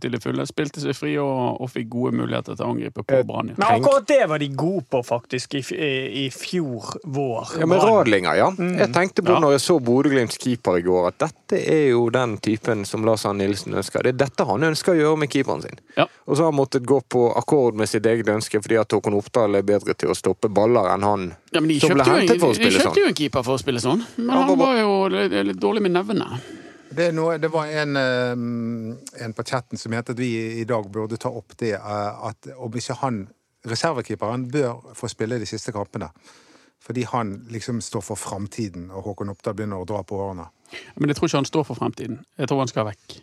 til 0.00 0.12
det 0.14 0.20
fulle. 0.22 0.44
Spilte 0.46 0.80
seg 0.82 0.94
fri 0.96 1.16
og, 1.18 1.60
og 1.64 1.70
fikk 1.72 1.88
gode 1.90 2.12
muligheter 2.20 2.54
til 2.54 2.64
å 2.66 2.70
angripe 2.74 3.02
på 3.02 3.20
Brann. 3.26 3.52
Men 3.56 3.66
akkurat 3.66 4.06
det 4.06 4.20
var 4.30 4.38
de 4.42 4.48
gode 4.54 4.84
på, 4.92 5.00
faktisk, 5.06 5.56
i, 5.58 5.62
i, 5.74 5.90
i 6.22 6.26
fjor 6.30 6.92
vår. 7.04 7.56
Ja, 7.60 7.66
Med 7.70 7.82
Radlinger, 7.82 8.38
ja. 8.38 8.50
Jeg 8.56 8.92
tenkte 8.94 9.24
på 9.26 9.34
Ja. 9.36 9.40
når 9.42 9.56
jeg 9.56 9.64
så 9.66 9.78
Bodø-Glimts 9.82 10.38
keeper 10.42 10.78
i 10.78 10.84
går, 10.86 11.08
at 11.10 11.18
dette 11.26 11.58
er 11.66 11.88
jo 11.90 12.06
den 12.14 12.36
typen 12.38 12.84
som 12.88 13.04
Lars 13.06 13.26
Arne 13.26 13.42
Nilsen 13.44 13.74
ønsker. 13.76 14.06
Det 14.06 14.14
er 14.14 14.20
dette 14.26 14.46
han 14.48 14.62
ønsker 14.70 14.94
å 14.94 15.00
gjøre 15.00 15.20
med 15.24 15.32
keeperen 15.34 15.62
sin. 15.66 15.80
Ja. 15.98 16.06
Og 16.26 16.36
så 16.38 16.46
har 16.46 16.52
han 16.52 16.58
måttet 16.60 16.86
gå 16.86 17.00
på 17.10 17.26
akkord 17.38 17.74
med 17.78 17.90
sitt 17.90 18.06
eget 18.06 18.28
ønske 18.32 18.62
fordi 18.62 18.78
at 18.80 18.94
Håkon 18.94 19.14
Oppdal 19.18 19.58
er 19.58 19.66
bedre 19.66 19.94
til 19.98 20.10
å 20.12 20.16
stoppe 20.16 20.48
baller 20.52 20.92
enn 20.94 21.04
han 21.06 21.26
Ja, 21.54 21.60
som 21.82 21.94
ble 21.98 22.06
hentet 22.06 22.40
for 22.40 22.52
å 22.52 22.54
en, 22.54 22.62
de 22.62 22.70
kjøpte 22.70 22.86
sånn. 22.86 23.00
jo 23.02 23.10
en 23.10 23.18
keeper 23.18 23.44
for 23.46 23.56
å 23.58 23.60
spille 23.62 23.82
sånn, 23.82 24.02
men 24.16 24.30
Ja, 24.34 24.42
han 24.48 24.58
var 24.60 24.78
jo 24.80 24.94
litt, 25.12 25.36
litt 25.50 25.60
dårlig 25.62 25.82
med 25.86 25.94
nevene. 25.98 26.26
Det, 26.96 27.10
er 27.10 27.14
noe, 27.16 27.36
det 27.42 27.50
var 27.52 27.68
en, 27.68 27.96
eh, 28.00 29.24
en 29.24 29.36
på 29.36 29.44
chatten 29.44 29.80
som 29.80 29.92
mente 29.92 30.14
at 30.14 30.20
vi 30.20 30.30
i 30.62 30.64
dag 30.68 30.88
burde 30.92 31.18
ta 31.20 31.28
opp 31.28 31.56
det 31.60 31.74
eh, 31.76 32.26
at 32.30 32.48
om 32.56 32.80
ikke 32.80 32.98
han, 33.02 33.26
reservekeeperen, 33.66 34.48
bør 34.52 34.94
få 34.96 35.10
spille 35.12 35.40
de 35.42 35.48
siste 35.48 35.74
kampene. 35.74 36.08
Fordi 36.86 37.02
han 37.10 37.32
liksom 37.50 37.80
står 37.82 38.04
for 38.04 38.20
framtiden, 38.20 38.90
og 38.94 39.08
Håkon 39.08 39.32
Oppdal 39.32 39.56
begynner 39.58 39.82
å 39.82 39.88
dra 39.88 40.02
på 40.06 40.18
årene. 40.22 40.48
Men 40.96 41.10
jeg 41.10 41.18
tror 41.18 41.28
ikke 41.28 41.40
han 41.40 41.48
står 41.48 41.64
for 41.66 41.78
fremtiden. 41.78 42.20
Jeg 42.38 42.48
tror 42.50 42.62
han 42.62 42.70
skal 42.70 42.86
vekk. 42.88 43.16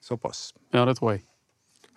Såpass. 0.00 0.54
Ja, 0.72 0.86
det 0.88 0.96
tror 0.98 1.14
jeg. 1.14 1.26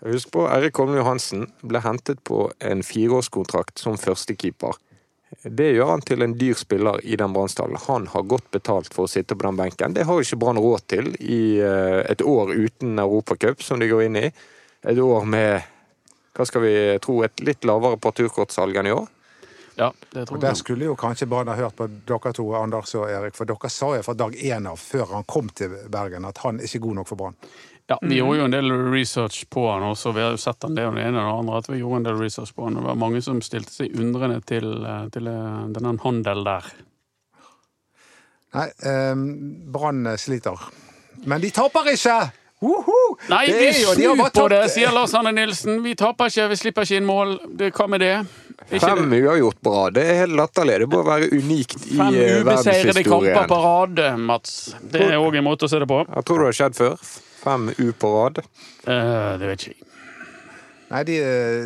Husk 0.04 0.34
på, 0.36 0.44
Erik 0.52 0.76
Holm 0.82 0.98
Johansen 0.98 1.46
ble 1.64 1.80
hentet 1.80 2.20
på 2.28 2.50
en 2.60 2.84
fireårskontrakt 2.84 3.80
som 3.80 3.96
førstekeeper. 3.96 4.76
Det 5.42 5.72
gjør 5.74 5.90
han 5.90 6.04
til 6.06 6.24
en 6.24 6.36
dyr 6.38 6.58
spiller 6.58 7.00
i 7.04 7.18
den 7.20 7.34
Brannstallen. 7.34 7.80
Han 7.88 8.08
har 8.14 8.28
godt 8.30 8.52
betalt 8.52 8.94
for 8.94 9.08
å 9.08 9.12
sitte 9.12 9.36
på 9.36 9.48
den 9.48 9.60
benken. 9.60 9.96
Det 9.96 10.06
har 10.08 10.22
ikke 10.22 10.40
Brann 10.40 10.62
råd 10.62 10.86
til 10.94 11.10
i 11.20 11.60
eh, 11.60 12.02
et 12.10 12.22
år 12.22 12.54
uten 12.54 13.00
Europacup, 13.02 13.64
som 13.64 13.82
de 13.82 13.90
går 13.92 14.06
inn 14.08 14.20
i. 14.22 14.28
Et 14.84 15.00
år 15.00 15.26
med, 15.26 15.66
hva 16.36 16.48
skal 16.48 16.66
vi 16.66 16.76
tro, 17.04 17.22
et 17.26 17.44
litt 17.44 17.68
lavere 17.68 18.00
parturkortsalg 18.04 18.80
enn 18.80 18.92
i 18.92 18.96
år. 18.96 19.12
Ja, 19.76 19.90
det 20.12 20.28
tror 20.28 20.38
Og 20.38 20.42
Der 20.42 20.54
skulle 20.54 20.86
jo 20.86 20.96
kanskje 20.96 21.26
Brann 21.26 21.50
ha 21.50 21.56
hørt 21.58 21.76
på 21.76 21.88
dere 21.90 22.34
to, 22.34 22.46
Anders 22.54 22.94
og 22.96 23.10
Erik, 23.10 23.36
for 23.36 23.50
dere 23.50 23.70
sa 23.74 23.96
jo 23.98 24.04
fra 24.06 24.14
dag 24.14 24.36
én 24.36 24.70
av, 24.70 24.78
før 24.78 25.16
han 25.16 25.24
kom 25.26 25.50
til 25.50 25.74
Bergen, 25.90 26.26
at 26.30 26.44
han 26.46 26.62
ikke 26.62 26.78
er 26.78 26.86
god 26.88 27.00
nok 27.00 27.10
for 27.10 27.22
Brann. 27.24 27.40
Ja, 27.94 27.98
vi 28.02 28.18
gjorde 28.18 28.40
jo 28.40 28.46
en 28.48 28.54
del 28.56 28.72
research 28.90 29.44
på 29.54 29.68
han 29.70 29.84
også. 29.86 30.14
Vi 30.16 30.22
har 30.24 30.32
jo 30.34 30.40
sett 30.42 30.66
han 30.66 30.74
det 30.74 30.88
og 30.90 30.96
det 30.98 31.04
ene 31.06 31.22
og 31.22 31.28
det 31.28 31.40
andre. 31.44 31.58
At 31.62 31.70
vi 31.70 31.82
gjorde 31.84 32.00
en 32.02 32.08
del 32.08 32.18
research 32.18 32.54
på 32.58 32.66
han. 32.66 32.80
Det 32.80 32.86
var 32.88 32.98
mange 32.98 33.22
som 33.22 33.42
stilte 33.46 33.74
seg 33.76 33.94
undrende 34.02 34.40
til, 34.50 34.70
eh, 34.82 35.04
til 35.14 35.30
eh, 35.30 35.60
denne 35.76 35.94
handelen 36.02 36.48
der. 36.48 36.72
Nei, 38.54 38.70
eh, 38.86 39.14
Brann 39.76 40.08
sliter. 40.18 40.58
Men 41.30 41.42
de 41.42 41.52
taper 41.54 41.94
ikke! 41.94 42.18
Woho! 42.64 43.18
Nei, 43.28 43.46
Det 43.48 43.60
vi 43.60 43.74
snur 43.84 44.16
de 44.16 44.30
på 44.32 44.46
det, 44.48 44.62
sier 44.72 44.94
Lars 44.96 45.14
Arne 45.20 45.34
Nilsen. 45.36 45.82
Vi 45.84 45.98
taper 46.00 46.32
ikke, 46.32 46.46
vi 46.54 46.58
slipper 46.62 46.88
ikke 46.88 47.02
inn 47.02 47.08
mål. 47.08 47.34
Det, 47.60 47.74
hva 47.76 47.90
med 47.92 48.00
det? 48.00 48.14
Fem 48.80 49.04
uavgjort 49.12 49.60
bra. 49.66 49.90
Det 49.92 50.06
er 50.08 50.22
helt 50.22 50.38
latterlig. 50.40 50.78
Det 50.86 50.88
må 50.94 51.02
være 51.04 51.28
unikt 51.34 51.76
i 51.90 51.98
Fem 52.00 52.16
eh, 52.16 52.40
ubeseirede 52.40 53.04
kamper 53.04 53.28
verdenshistorien. 53.34 53.52
på 53.52 53.60
rad, 53.66 54.02
Mats. 54.32 54.56
Det 54.96 55.04
er 55.10 55.20
òg 55.20 55.36
en 55.42 55.48
måte 55.50 55.68
å 55.68 55.72
se 55.74 55.82
det 55.84 55.90
på. 55.92 56.00
Jeg 56.08 56.28
tror 56.30 56.40
det 56.44 56.50
har 56.52 56.60
skjedd 56.62 56.80
før. 56.80 56.96
Fem 57.44 57.70
U 57.78 57.88
på 58.00 58.14
rad. 58.16 58.40
Uh, 58.88 59.34
det 59.42 59.50
vet 59.52 59.68
ikke 59.68 59.76
jeg. 59.76 59.90
Nei, 60.94 61.02
de, 61.08 61.14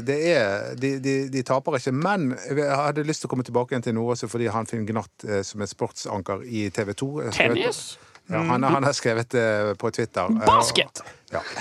de, 0.07 0.15
er, 0.31 0.75
de, 0.79 0.93
de, 1.03 1.13
de 1.33 1.41
taper 1.43 1.75
ikke. 1.75 1.91
Men 1.91 2.29
jeg 2.47 2.63
hadde 2.71 3.03
lyst 3.03 3.19
til 3.23 3.27
å 3.27 3.31
komme 3.33 3.43
tilbake 3.43 3.73
igjen 3.73 3.83
til 3.83 3.95
noe 3.97 4.13
også 4.13 4.29
fordi 4.31 4.47
han 4.53 4.69
Finn 4.69 4.85
Gnatt 4.87 5.25
eh, 5.27 5.41
som 5.43 5.59
er 5.59 5.67
sportsanker 5.67 6.45
i 6.47 6.69
TV 6.71 6.93
2 6.95 7.09
Tennis? 7.35 7.81
Ja, 8.31 8.39
han, 8.47 8.63
han 8.63 8.87
har 8.87 8.95
skrevet 8.95 9.27
det 9.35 9.75
på 9.81 9.91
Twitter. 9.95 10.31
Eh, 10.31 10.47
Basket! 10.47 11.03
Ja. 11.33 11.41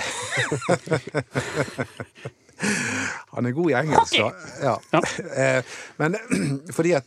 Han 3.35 3.45
er 3.45 3.53
god 3.53 3.69
i 3.69 3.75
engelsk, 3.77 4.15
da. 4.17 4.31
Ja. 4.63 4.75
Ja. 4.95 5.01
Eh, 5.43 5.75
Men 5.99 6.15
fordi 6.77 6.95
at 6.97 7.05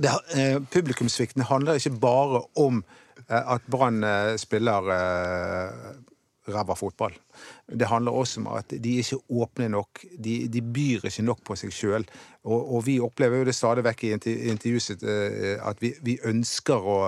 det, 0.00 0.14
eh, 0.34 0.56
publikumssvikten 0.72 1.44
handler 1.50 1.76
ikke 1.76 1.98
bare 2.00 2.40
om 2.56 2.80
eh, 3.28 3.42
at 3.56 3.66
Brann 3.70 4.00
eh, 4.06 4.36
spiller 4.40 4.88
eh, 4.94 5.68
ræva 6.48 6.74
fotball. 6.74 7.14
Det 7.68 7.86
handler 7.86 8.12
også 8.12 8.40
om 8.40 8.46
at 8.56 8.74
de 8.84 8.96
ikke 8.98 9.18
åpne 9.30 9.68
nok. 9.68 10.04
De, 10.18 10.48
de 10.48 10.62
byr 10.62 11.06
ikke 11.06 11.22
nok 11.22 11.42
på 11.46 11.56
seg 11.56 11.72
sjøl. 11.74 12.06
Og, 12.44 12.74
og 12.74 12.86
vi 12.86 12.98
opplever 13.00 13.42
jo 13.42 13.46
det 13.46 13.54
stadig 13.54 13.84
vekk 13.86 14.04
i 14.04 14.12
intervju- 14.16 14.50
intervjuet 14.50 15.04
eh, 15.06 15.56
at 15.62 15.82
vi, 15.82 15.92
vi 16.02 16.18
ønsker 16.24 16.88
å 16.94 16.98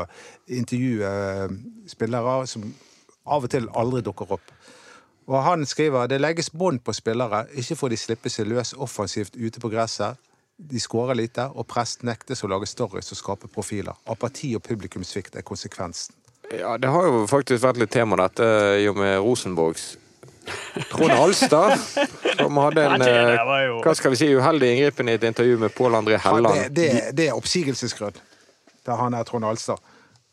intervjue 0.47 1.11
eh, 1.11 1.59
spillere 1.91 2.47
som 2.47 2.69
av 3.25 3.47
og 3.47 3.51
til 3.51 3.69
aldri 3.75 4.05
dukker 4.05 4.37
opp. 4.37 4.55
Og 5.27 5.41
han 5.41 5.65
skriver 5.67 6.07
det 6.07 6.21
legges 6.21 6.51
bånd 6.53 6.83
på 6.85 6.93
spillere, 6.93 7.47
ikke 7.57 7.79
får 7.81 7.95
de 7.95 7.99
slippe 7.99 8.33
seg 8.33 8.51
løs 8.51 8.75
offensivt 8.77 9.39
ute 9.41 9.61
på 9.61 9.71
gresset. 9.73 10.21
De 10.55 10.79
skårer 10.79 11.17
lite, 11.19 11.49
og 11.51 11.67
prest 11.67 12.05
nektes 12.07 12.45
å 12.45 12.51
lage 12.53 12.69
stories 12.71 13.11
og 13.11 13.19
skape 13.19 13.49
profiler. 13.51 13.97
Apati 14.07 14.53
og 14.55 14.63
publikumssvikt 14.63 15.35
er 15.41 15.47
konsekvensen. 15.47 16.15
Ja, 16.53 16.77
det 16.79 16.91
har 16.93 17.07
jo 17.09 17.25
faktisk 17.31 17.65
vært 17.65 17.81
litt 17.81 17.93
tema 17.95 18.19
dette 18.21 18.47
i 18.83 18.89
og 18.91 18.99
med 19.01 19.17
Rosenborgs 19.25 19.95
Trond 20.91 21.13
Alstad, 21.13 21.79
som 22.37 22.57
hadde 22.61 22.85
en 22.85 23.01
Ja, 23.01 23.07
det 23.07 23.15
eh, 23.65 23.81
hva 23.85 23.95
skal 23.97 24.13
vi 24.13 24.21
si, 24.21 24.29
uheldig 24.37 24.75
inngripen 24.75 25.09
i 25.09 25.17
et 25.17 25.25
intervju 25.25 25.57
med 25.63 25.75
Pål 25.75 25.97
André 25.97 26.19
Han, 26.21 26.43
det, 26.43 26.51
Helland. 26.51 26.77
det, 26.77 26.89
det 27.17 27.29
er 27.31 27.39
oppsigelsesgrunn. 27.39 28.17
Det 28.85 28.93
er 28.93 29.01
han 29.01 29.17
er 29.17 29.25
Trond 29.25 29.49
Alstad. 29.49 29.81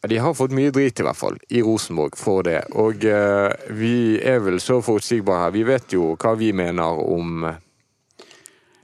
De 0.09 0.17
har 0.17 0.33
fått 0.33 0.51
mye 0.57 0.71
drit, 0.73 0.99
i 0.99 1.05
hvert 1.05 1.17
fall, 1.17 1.37
i 1.53 1.61
Rosenborg 1.61 2.17
for 2.17 2.41
det. 2.43 2.63
Og 2.73 3.05
eh, 3.05 3.51
vi 3.77 4.17
er 4.17 4.41
vel 4.41 4.57
så 4.59 4.79
forutsigbare 4.81 5.45
her. 5.45 5.53
Vi 5.55 5.63
vet 5.67 5.93
jo 5.93 6.15
hva 6.17 6.33
vi 6.39 6.49
mener 6.57 7.03
om 7.05 7.45
eh, 7.45 7.59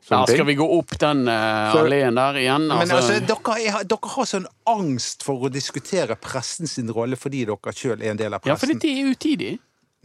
Ja, 0.10 0.22
skal 0.28 0.46
vi 0.48 0.56
gå 0.56 0.65
opp 0.78 0.93
den 1.00 1.28
uh, 1.28 1.72
Så- 1.74 1.80
alleen 1.84 2.15
der 2.15 2.34
igjen? 2.39 2.67
Men 2.67 2.78
altså, 2.80 2.96
Altså, 2.96 3.20
dere, 3.28 3.56
er, 3.60 3.84
dere 3.84 4.12
har 4.15 4.26
sånn 4.30 4.46
angst 4.65 5.24
for 5.28 5.48
å 5.48 5.52
diskutere 5.52 6.15
pressen 6.15 6.67
sin 6.67 6.88
rolle 6.96 7.20
fordi 7.20 7.46
dere 7.50 7.74
sjøl 7.76 8.02
er 8.02 8.12
en 8.13 8.17
del 8.22 8.34
av 8.34 8.39
pressen. 8.41 8.56
ja, 8.56 8.56
fordi 8.56 8.80
det 8.80 8.93
er 8.93 9.12
utidig. 9.12 9.52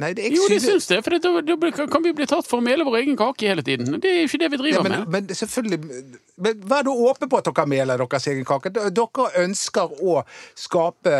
Nei, 0.01 0.15
det, 0.17 0.31
Jo, 0.33 0.47
det 0.49 0.63
synes- 0.63 0.87
syns 0.87 0.87
det, 0.89 1.05
For 1.05 1.19
da, 1.19 1.87
kan 1.87 2.03
vi 2.03 2.13
bli 2.17 2.27
tatt 2.27 2.47
for 2.49 2.61
å 2.61 2.65
mele 2.65 2.83
vår 2.85 3.03
egen 3.03 3.17
kake 3.17 3.47
hele 3.47 3.63
tiden. 3.63 4.01
Det 4.01 4.09
er 4.09 4.23
jo 4.23 4.29
ikke 4.31 4.39
det 4.41 4.51
vi 4.51 4.57
Ja, 4.57 4.63
driver 4.63 4.83
men, 4.89 5.01
med. 5.01 5.09
men 5.09 5.27
selvfølgelig 5.29 6.19
men 6.39 6.61
Vær 6.67 6.83
da 6.83 6.91
åpen 6.91 7.29
på 7.29 7.39
at 7.39 7.45
dere 7.45 7.67
meler 7.69 7.99
deres 7.99 8.27
egen 8.27 8.45
kake. 8.45 8.73
Dere 8.73 9.45
ønsker 9.45 9.93
å 10.03 10.25
skape 10.57 11.13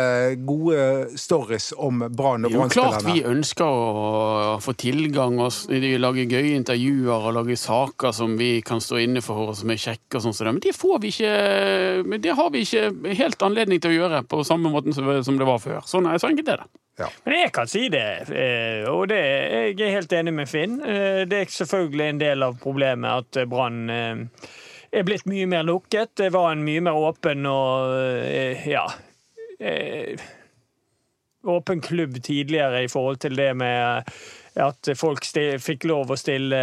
gode 0.43 1.17
stories 1.17 1.71
om 1.77 1.99
Brann 2.09 2.45
og 2.45 2.51
Jo, 2.51 2.65
klart 2.67 3.03
vi 3.05 3.21
ønsker 3.21 3.63
å 3.63 4.57
få 4.59 4.73
tilgang 4.75 5.39
og 5.39 5.53
lage 5.69 6.25
gøye 6.27 6.57
intervjuer 6.57 7.29
og 7.29 7.33
lage 7.35 7.55
saker 7.55 8.11
som 8.11 8.35
vi 8.37 8.61
kan 8.61 8.79
stå 8.79 8.97
inne 9.03 9.21
for 9.21 9.49
og 9.49 9.55
som 9.55 9.69
er 9.69 9.75
kjekke 9.77 10.17
og 10.17 10.21
sånn 10.25 10.33
som 10.33 10.47
det. 10.47 10.53
Men 10.53 10.65
det 10.65 10.75
får 10.75 10.99
vi 10.99 11.13
ikke 11.13 12.21
det 12.23 12.35
har 12.35 12.49
vi 12.49 12.65
ikke 12.65 13.15
helt 13.15 13.37
anledning 13.45 13.79
til 13.79 13.91
å 13.93 13.99
gjøre 14.01 14.23
på 14.27 14.43
samme 14.43 14.71
måte 14.73 14.93
som 14.93 15.37
det 15.37 15.45
var 15.45 15.59
før. 15.59 15.85
Sånn 15.85 16.09
er 16.11 16.17
så 16.17 16.27
enkelt 16.33 16.49
er 16.49 16.57
det. 16.65 16.71
Men 16.97 17.39
jeg 17.39 17.51
kan 17.55 17.69
si 17.69 17.87
det, 17.89 18.05
eh, 18.29 18.83
og 18.89 19.07
det, 19.09 19.17
jeg 19.73 19.81
er 19.81 19.95
helt 19.95 20.13
enig 20.13 20.33
med 20.37 20.49
Finn. 20.49 20.75
Eh, 20.85 21.23
Det 21.25 21.39
er 21.39 21.49
selvfølgelig 21.49 22.05
en 22.09 22.21
del 22.21 22.45
av 22.45 22.59
problemet 22.61 23.23
at 23.23 23.41
eh, 23.41 23.47
Brann 23.49 23.89
er 23.89 25.07
blitt 25.07 25.25
mye 25.25 25.47
mer 25.49 25.65
lukket. 25.65 26.13
Det 26.21 26.29
var 26.35 26.51
en 26.51 26.63
mye 26.65 26.83
mer 26.85 26.99
åpen 27.09 27.47
og 27.49 27.97
ja 28.69 28.85
åpen 31.43 31.81
klubb 31.81 32.23
tidligere 32.23 32.83
i 32.83 32.87
forhold 32.91 33.17
til 33.23 33.35
det 33.35 33.49
med 33.57 34.03
at 34.55 34.89
folk 34.97 35.25
fikk 35.59 35.87
lov 35.89 36.11
å 36.13 36.17
stille 36.19 36.57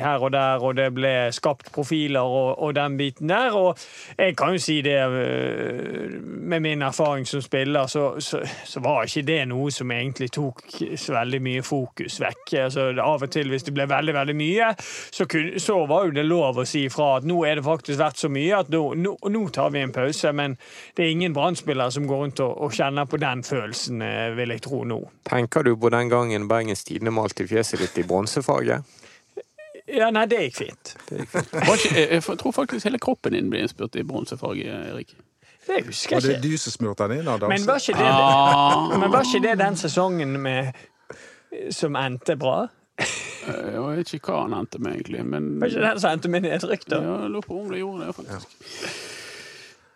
her 0.00 0.20
og 0.20 0.32
der, 0.34 0.60
og 0.60 0.76
det 0.76 0.90
ble 0.92 1.12
skapt 1.32 1.70
profiler 1.72 2.20
og, 2.20 2.58
og 2.60 2.74
den 2.76 2.98
biten 2.98 3.30
der. 3.32 3.56
Og 3.56 3.78
jeg 4.18 4.36
kan 4.36 4.52
jo 4.54 4.60
si 4.60 4.80
det, 4.84 4.98
øh, 5.00 6.18
med 6.20 6.60
min 6.60 6.82
erfaring 6.82 7.26
som 7.28 7.40
spiller, 7.42 7.86
så, 7.86 8.20
så, 8.20 8.42
så 8.64 8.82
var 8.84 9.08
ikke 9.08 9.24
det 9.26 9.40
noe 9.48 9.70
som 9.72 9.90
egentlig 9.90 10.30
tok 10.36 10.62
så 10.96 11.16
veldig 11.16 11.40
mye 11.42 11.64
fokus 11.64 12.20
vekk. 12.20 12.44
Altså, 12.66 12.90
av 13.00 13.24
og 13.24 13.32
til, 13.32 13.48
hvis 13.48 13.64
det 13.64 13.74
ble 13.76 13.88
veldig, 13.88 14.14
veldig 14.18 14.36
mye, 14.36 14.70
så, 14.80 15.24
kun, 15.30 15.54
så 15.56 15.78
var 15.88 16.10
jo 16.10 16.16
det 16.20 16.26
lov 16.28 16.60
å 16.60 16.68
si 16.68 16.84
ifra 16.90 17.14
at 17.20 17.28
nå 17.28 17.40
er 17.48 17.60
det 17.60 17.66
faktisk 17.66 18.00
vært 18.00 18.20
så 18.20 18.28
mye 18.32 18.60
at 18.60 18.72
nå, 18.72 18.82
nå, 19.00 19.16
nå 19.32 19.46
tar 19.54 19.72
vi 19.72 19.84
en 19.84 19.96
pause. 19.96 20.34
Men 20.36 20.58
det 20.96 21.06
er 21.06 21.14
ingen 21.14 21.36
brannspillere 21.36 21.96
som 21.96 22.08
går 22.10 22.24
rundt 22.26 22.44
og, 22.44 22.52
og 22.66 22.76
kjenner 22.76 23.08
på 23.08 23.20
den 23.22 23.44
følelsen, 23.46 24.04
eh, 24.04 24.28
vil 24.36 24.52
jeg 24.52 24.66
tro 24.68 24.84
nå. 24.84 25.00
Tenker 25.30 25.64
du 25.64 25.72
på 25.80 25.88
den 25.92 26.12
gangen 26.12 26.48
Bergens 26.50 26.84
Tidende 26.84 27.14
malte 27.14 27.29
fjeset 27.38 27.78
ditt 27.78 27.98
i 27.98 28.02
bronsefarge? 28.02 28.82
Ja, 29.90 30.10
nei, 30.10 30.26
det 30.30 30.38
gikk 30.44 30.56
fint. 30.56 30.96
Det 31.08 31.18
gikk 31.18 31.32
jeg, 31.96 32.08
jeg 32.12 32.38
tror 32.38 32.52
faktisk 32.52 32.84
hele 32.86 32.98
kroppen 33.02 33.32
din 33.32 33.48
ble 33.50 33.58
innspurt 33.64 33.96
i 33.96 34.02
bronsefarge, 34.06 34.62
Erik. 34.92 35.16
Det 35.66 35.84
husker 35.86 36.16
Var 36.16 36.20
det 36.20 36.28
jeg 36.30 36.38
ikke. 36.38 36.48
du 36.50 36.58
som 36.58 36.72
smurte 36.72 37.08
den 37.08 37.18
inn? 37.20 37.28
Adam? 37.28 37.48
Men 37.52 37.66
var 37.66 37.76
ikke 37.82 37.98
det, 37.98 38.06
Ah, 38.10 38.98
men 38.98 39.10
var 39.12 39.22
ikke 39.26 39.42
det 39.48 39.58
den 39.58 39.76
sesongen 39.76 40.36
med, 40.42 40.72
som 41.74 41.96
endte 41.96 42.36
bra? 42.36 42.68
jeg 43.00 43.80
vet 43.96 44.10
ikke 44.14 44.30
hva 44.32 44.42
han 44.44 44.54
endte 44.60 44.78
med, 44.78 44.94
egentlig. 44.98 45.22
Men 45.26 45.60
Var 45.60 45.66
ikke 45.72 45.84
den 45.88 46.00
som 46.00 46.10
endte 46.14 46.28
med 46.28 46.44
nedrykk, 46.44 46.84
ja, 46.90 46.96
da? 46.96 47.14
jeg 47.24 47.30
lurer 47.34 47.46
på 47.48 47.60
om 47.60 47.70
det 47.72 47.78
gjorde 47.80 48.06
det, 48.06 48.14
faktisk. 48.14 48.48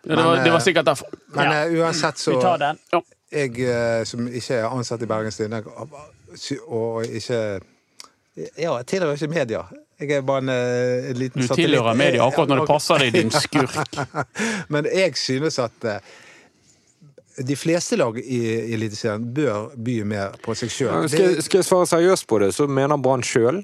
Ja, 0.05 0.09
det, 0.11 0.15
Men, 0.15 0.25
var, 0.25 0.35
det 0.43 0.51
var 0.53 0.59
eh, 0.59 0.63
sikkert 0.63 0.85
derfor. 0.85 1.07
Men 1.35 1.45
Ja. 1.51 1.63
eh, 1.65 1.75
uansett 1.81 2.17
så 2.21 2.35
Vi 2.35 2.41
tar 2.41 2.57
den. 2.61 2.79
Jeg 3.31 3.59
eh, 3.59 4.03
som 4.05 4.27
ikke 4.27 4.53
er 4.61 4.67
ansatt 4.69 5.01
i 5.01 5.05
Bergens 5.09 5.37
Tidende, 5.37 5.63
og 6.67 7.05
ikke 7.05 7.39
Ja, 8.59 8.73
jeg 8.81 8.85
tilhører 8.91 9.15
ikke 9.15 9.31
media. 9.31 9.61
Jeg 9.95 10.11
er 10.11 10.23
bare 10.27 10.41
en, 10.43 10.49
eh, 10.51 11.09
en 11.11 11.15
liten 11.17 11.39
Du 11.41 11.47
satellitt. 11.47 11.69
tilhører 11.71 11.95
media 11.95 12.25
akkurat 12.25 12.49
når 12.51 12.59
det 12.59 12.67
passer 12.67 12.99
deg, 12.99 13.13
din 13.15 13.31
skurk. 13.45 13.77
Men 14.73 14.89
jeg 14.91 15.15
synes 15.15 15.59
at 15.63 15.87
eh, 15.87 15.99
de 17.47 17.55
fleste 17.55 17.95
lag 17.95 18.17
i 18.19 18.41
i 18.67 18.73
Eliteserien 18.75 19.23
bør 19.35 19.71
by 19.77 20.01
mer 20.03 20.35
på 20.43 20.55
seg 20.55 20.71
sjøl. 20.71 21.07
Skal, 21.11 21.39
skal 21.43 21.61
jeg 21.61 21.67
svare 21.69 21.87
seriøst 21.87 22.27
på 22.27 22.39
det, 22.43 22.51
så 22.55 22.67
mener 22.67 22.99
Brann 22.99 23.23
sjøl 23.23 23.63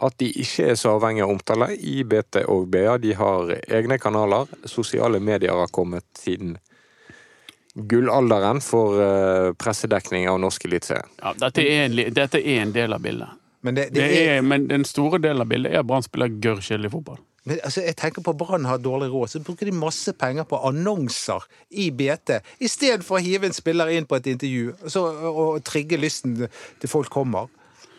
at 0.00 0.14
de 0.20 0.28
ikke 0.40 0.70
er 0.72 0.76
så 0.80 0.94
avhengig 0.96 1.24
av 1.24 1.32
omtale 1.34 1.74
i 1.76 2.02
BT 2.08 2.42
og 2.48 2.68
BA. 2.72 2.94
De 3.02 3.12
har 3.16 3.50
egne 3.68 3.98
kanaler. 4.00 4.48
Sosiale 4.68 5.20
medier 5.20 5.52
har 5.52 5.68
kommet 5.72 6.04
siden 6.16 6.54
gullalderen 7.88 8.60
for 8.64 9.00
eh, 9.00 9.52
pressedekning 9.60 10.28
av 10.28 10.40
norsk 10.42 10.64
eliteserie. 10.68 11.06
Ja, 11.22 11.32
dette, 11.46 11.64
dette 12.16 12.40
er 12.42 12.62
en 12.62 12.72
del 12.76 12.92
av 12.96 13.00
bildet. 13.04 13.36
Men, 13.60 13.74
det, 13.76 13.90
Det 13.92 14.00
det 14.00 14.20
er, 14.20 14.36
er, 14.38 14.42
men 14.42 14.68
den 14.70 14.84
store 14.88 15.18
delen 15.20 15.42
av 15.44 15.48
bildet 15.50 15.72
er 15.74 15.82
at 15.82 15.86
Brann 15.88 16.04
spiller 16.06 16.32
gørr 16.40 16.62
kjedelig 16.64 16.90
fotball. 16.94 17.18
men 17.44 17.58
altså, 17.64 17.82
jeg 17.84 17.96
tenker 17.96 18.22
på 18.24 18.32
Brann 18.36 18.64
har 18.64 18.78
dårlig 18.80 19.10
råd, 19.12 19.28
så 19.28 19.40
bruker 19.44 19.68
de 19.68 19.72
masse 19.76 20.12
penger 20.16 20.44
på 20.48 20.60
annonser 20.68 21.44
i 21.70 21.90
BT 21.90 22.38
istedenfor 22.60 23.18
å 23.18 23.22
hive 23.24 23.46
en 23.48 23.56
spiller 23.56 23.88
inn 23.92 24.06
på 24.08 24.16
et 24.16 24.26
intervju 24.32 24.74
så, 24.88 25.04
og, 25.04 25.40
og 25.44 25.64
trigge 25.64 26.00
lysten 26.00 26.36
til 26.80 26.88
folk 26.88 27.12
kommer. 27.12 27.48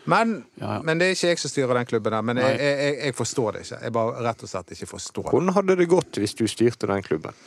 Men, 0.04 0.44
Ja, 0.58 0.78
ja. 0.78 0.82
men 0.82 0.98
det 0.98 1.06
er 1.06 1.14
ikke 1.14 1.28
jeg 1.30 1.38
som 1.38 1.50
styrer 1.52 1.78
den 1.78 1.86
klubben 1.86 2.10
der. 2.16 2.22
Men 2.26 2.40
jeg, 2.42 2.56
jeg, 2.58 2.78
jeg, 2.78 2.96
jeg 3.04 3.14
forstår 3.14 3.52
det 3.52 3.60
ikke. 3.62 3.76
Jeg 3.84 3.92
bare 3.94 4.24
rett 4.26 4.42
og 4.42 4.50
slett 4.50 4.72
ikke 4.74 4.88
forstår 4.90 5.22
det. 5.28 5.30
Hvordan 5.30 5.54
hadde 5.54 5.76
det 5.78 5.86
gått 5.92 6.18
hvis 6.18 6.34
du 6.34 6.42
styrte 6.50 6.90
den 6.90 7.04
klubben? 7.06 7.38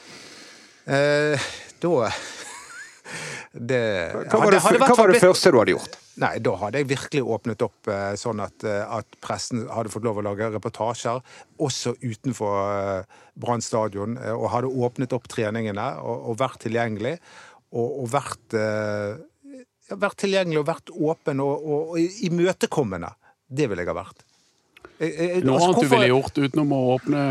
Eh, 0.86 1.48
da 1.86 2.10
det, 3.72 3.84
Hva 4.32 4.42
var 4.42 4.52
det, 4.52 4.64
hadde 4.66 4.82
hva 4.82 4.98
var 4.98 5.14
det 5.14 5.22
første 5.24 5.54
du 5.54 5.62
hadde 5.62 5.78
gjort? 5.78 6.02
Nei, 6.22 6.38
da 6.40 6.54
hadde 6.62 6.80
jeg 6.80 6.88
virkelig 6.94 7.24
åpnet 7.36 7.64
opp 7.66 7.90
eh, 7.92 8.14
sånn 8.20 8.40
at, 8.44 8.64
eh, 8.64 8.84
at 9.00 9.18
pressen 9.24 9.66
hadde 9.68 9.92
fått 9.92 10.06
lov 10.08 10.22
å 10.22 10.24
lage 10.24 10.48
reportasjer, 10.54 11.20
også 11.60 11.98
utenfor 12.00 12.56
eh, 12.62 13.24
Brann 13.36 13.64
stadion, 13.64 14.16
og 14.32 14.46
hadde 14.54 14.72
åpnet 14.72 15.12
opp 15.16 15.28
treningene 15.28 15.90
og, 16.00 16.30
og 16.32 16.38
vært 16.40 16.62
tilgjengelig. 16.64 17.18
Og, 17.76 17.90
og 18.00 18.06
vært, 18.14 18.56
ja, 18.56 19.96
vært 20.00 20.22
tilgjengelig 20.22 20.62
og 20.62 20.68
vært 20.70 20.92
åpen 20.94 21.42
og, 21.44 21.66
og, 21.66 21.90
og 21.98 22.22
imøtekommende. 22.30 23.10
Det 23.52 23.68
ville 23.68 23.84
jeg 23.84 23.92
ha 23.92 23.98
vært. 23.98 24.24
Jeg, 25.02 25.10
jeg, 25.12 25.42
Noe 25.44 25.58
altså, 25.58 25.68
annet 25.74 25.82
du 25.82 25.92
ville 25.92 26.08
gjort 26.14 26.40
utenom 26.40 26.72
å 26.72 26.80
åpne 26.94 27.26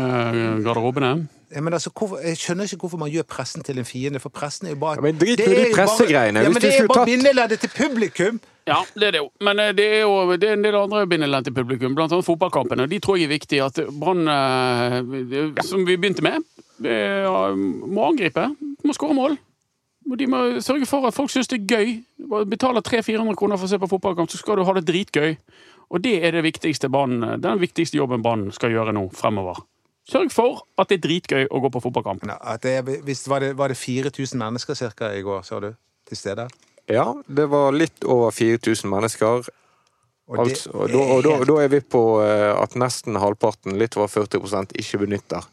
garderobene? 0.67 1.11
Ja, 1.55 1.61
men 1.63 1.73
altså, 1.73 1.89
hvorfor, 1.95 2.19
jeg 2.19 2.37
skjønner 2.37 2.67
ikke 2.67 2.81
hvorfor 2.83 2.99
man 2.99 3.11
gjør 3.13 3.23
pressen 3.31 3.63
til 3.63 3.79
en 3.79 3.87
fiende, 3.87 4.19
for 4.19 4.33
pressen 4.35 4.67
er 4.67 4.75
jo 4.75 4.79
bare 4.81 4.99
Ja, 4.99 5.05
men 5.07 5.21
drit 5.21 5.39
nå 5.39 5.47
i 5.53 5.61
de 5.61 5.69
pressegreiene. 5.75 6.43
Ja, 6.43 6.51
men 6.51 6.61
det 6.61 6.73
er 6.73 6.87
bare 6.89 6.99
tatt- 6.99 7.11
bindeleddet 7.13 7.63
til 7.63 7.71
publikum! 7.77 8.41
Ja, 8.67 8.79
det 8.97 9.07
er 9.07 9.11
det 9.13 9.19
jo. 9.21 9.29
Men 9.45 9.59
eh, 9.61 9.71
det 9.77 9.85
er 9.93 9.99
jo 10.01 10.35
det 10.41 10.49
er 10.49 10.55
en 10.57 10.63
del 10.65 10.75
andre 10.79 11.03
bindeledd 11.07 11.45
til 11.47 11.53
publikum, 11.53 11.93
blant 11.95 12.11
annet 12.11 12.25
fotballkampene. 12.25 12.87
De 12.89 12.99
tror 12.99 13.19
jeg 13.19 13.29
er 13.29 13.33
viktig. 13.35 13.59
At 13.61 13.77
Brann, 14.01 14.25
eh, 14.27 15.61
som 15.63 15.85
vi 15.85 15.95
begynte 16.01 16.25
med, 16.25 16.41
eh, 16.83 17.29
må 17.55 18.07
angripe. 18.09 18.47
Må 18.83 18.95
skåre 18.97 19.13
mål. 19.17 19.37
Og 20.09 20.17
de 20.17 20.25
må 20.29 20.41
sørge 20.65 20.85
for 20.89 21.05
at 21.07 21.13
folk 21.17 21.29
syns 21.33 21.47
det 21.49 21.61
er 21.61 21.77
gøy. 21.77 21.93
Betaler 22.49 22.81
300-400 22.85 23.37
kroner 23.37 23.57
for 23.57 23.65
å 23.65 23.69
se 23.69 23.79
på 23.81 23.89
fotballkamp, 23.89 24.29
så 24.33 24.41
skal 24.41 24.57
du 24.59 24.65
ha 24.67 24.73
det 24.77 24.85
dritgøy. 24.89 25.37
Og 25.93 26.01
det 26.01 26.17
er 26.25 26.33
det 26.35 26.43
viktigste 26.45 26.89
banen, 26.89 27.39
den 27.41 27.61
viktigste 27.61 27.97
jobben 28.01 28.21
Brann 28.25 28.51
skal 28.53 28.73
gjøre 28.73 28.93
nå 28.97 29.07
fremover. 29.13 29.61
Sørg 30.05 30.29
for 30.31 30.59
at 30.77 30.91
det 30.91 30.99
er 30.99 31.03
dritgøy 31.07 31.47
å 31.49 31.59
gå 31.63 31.69
på 31.73 31.81
fotballkamp. 31.81 32.25
Ja, 32.29 32.37
At 32.53 32.61
det, 32.61 32.75
er- 32.79 33.01
hvis 33.07 33.23
var, 33.27 33.39
det, 33.41 33.55
var 33.57 33.69
det 33.73 33.77
4000 33.77 34.37
mennesker 34.37 34.77
cirka 34.77 35.09
i 35.17 35.21
går, 35.25 35.41
sa 35.47 35.59
du? 35.59 35.71
Til 36.05 36.17
stede? 36.19 36.45
Ja, 36.87 37.07
det 37.25 37.47
var 37.49 37.71
litt 37.73 38.03
over 38.05 38.29
4000 38.31 38.89
mennesker. 38.91 39.47
Og 40.27 40.39
Altså, 40.41 40.69
og, 40.73 40.89
da, 40.89 40.97
og 41.15 41.23
da, 41.25 41.33
da 41.45 41.55
er 41.63 41.67
vi 41.69 41.79
på 41.81 42.01
eh, 42.21 42.51
at 42.57 42.73
nesten 42.77 43.17
halvparten, 43.21 43.75
litt 43.77 43.97
over 43.97 44.07
40% 44.09 44.73
ikke 44.81 45.01
benytter 45.05 45.45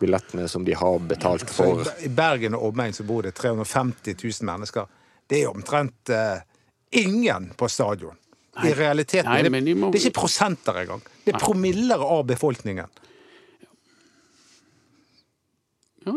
billettene 0.00 0.46
som 0.48 0.64
de 0.64 0.72
har 0.76 0.98
betalt 1.08 1.48
for. 1.52 1.80
i- 2.00 2.06
I 2.08 2.08
Bergen 2.08 2.54
og 2.56 2.70
omegn 2.72 2.92
så 2.96 3.04
bor 3.04 3.22
det 3.22 3.34
350 3.36 4.14
000 4.20 4.46
mennesker. 4.48 4.86
Det 5.28 5.42
er 5.44 5.50
omtrent 5.52 6.08
uh, 6.12 6.40
ingen 6.92 7.50
på 7.56 7.68
stadion. 7.68 8.16
I 8.64 8.72
realiteten 8.74 9.28
Nei, 9.30 9.38
er 9.40 9.48
det, 9.48 9.64
de 9.64 9.74
må- 9.74 9.92
det 9.92 10.00
er 10.00 10.08
ikke 10.08 10.20
prosenter 10.20 10.80
engang. 10.82 11.02
Det 11.24 11.34
er 11.34 11.38
promiller 11.38 12.00
av 12.02 12.24
befolkningen. 12.26 12.88
Ja. 16.06 16.12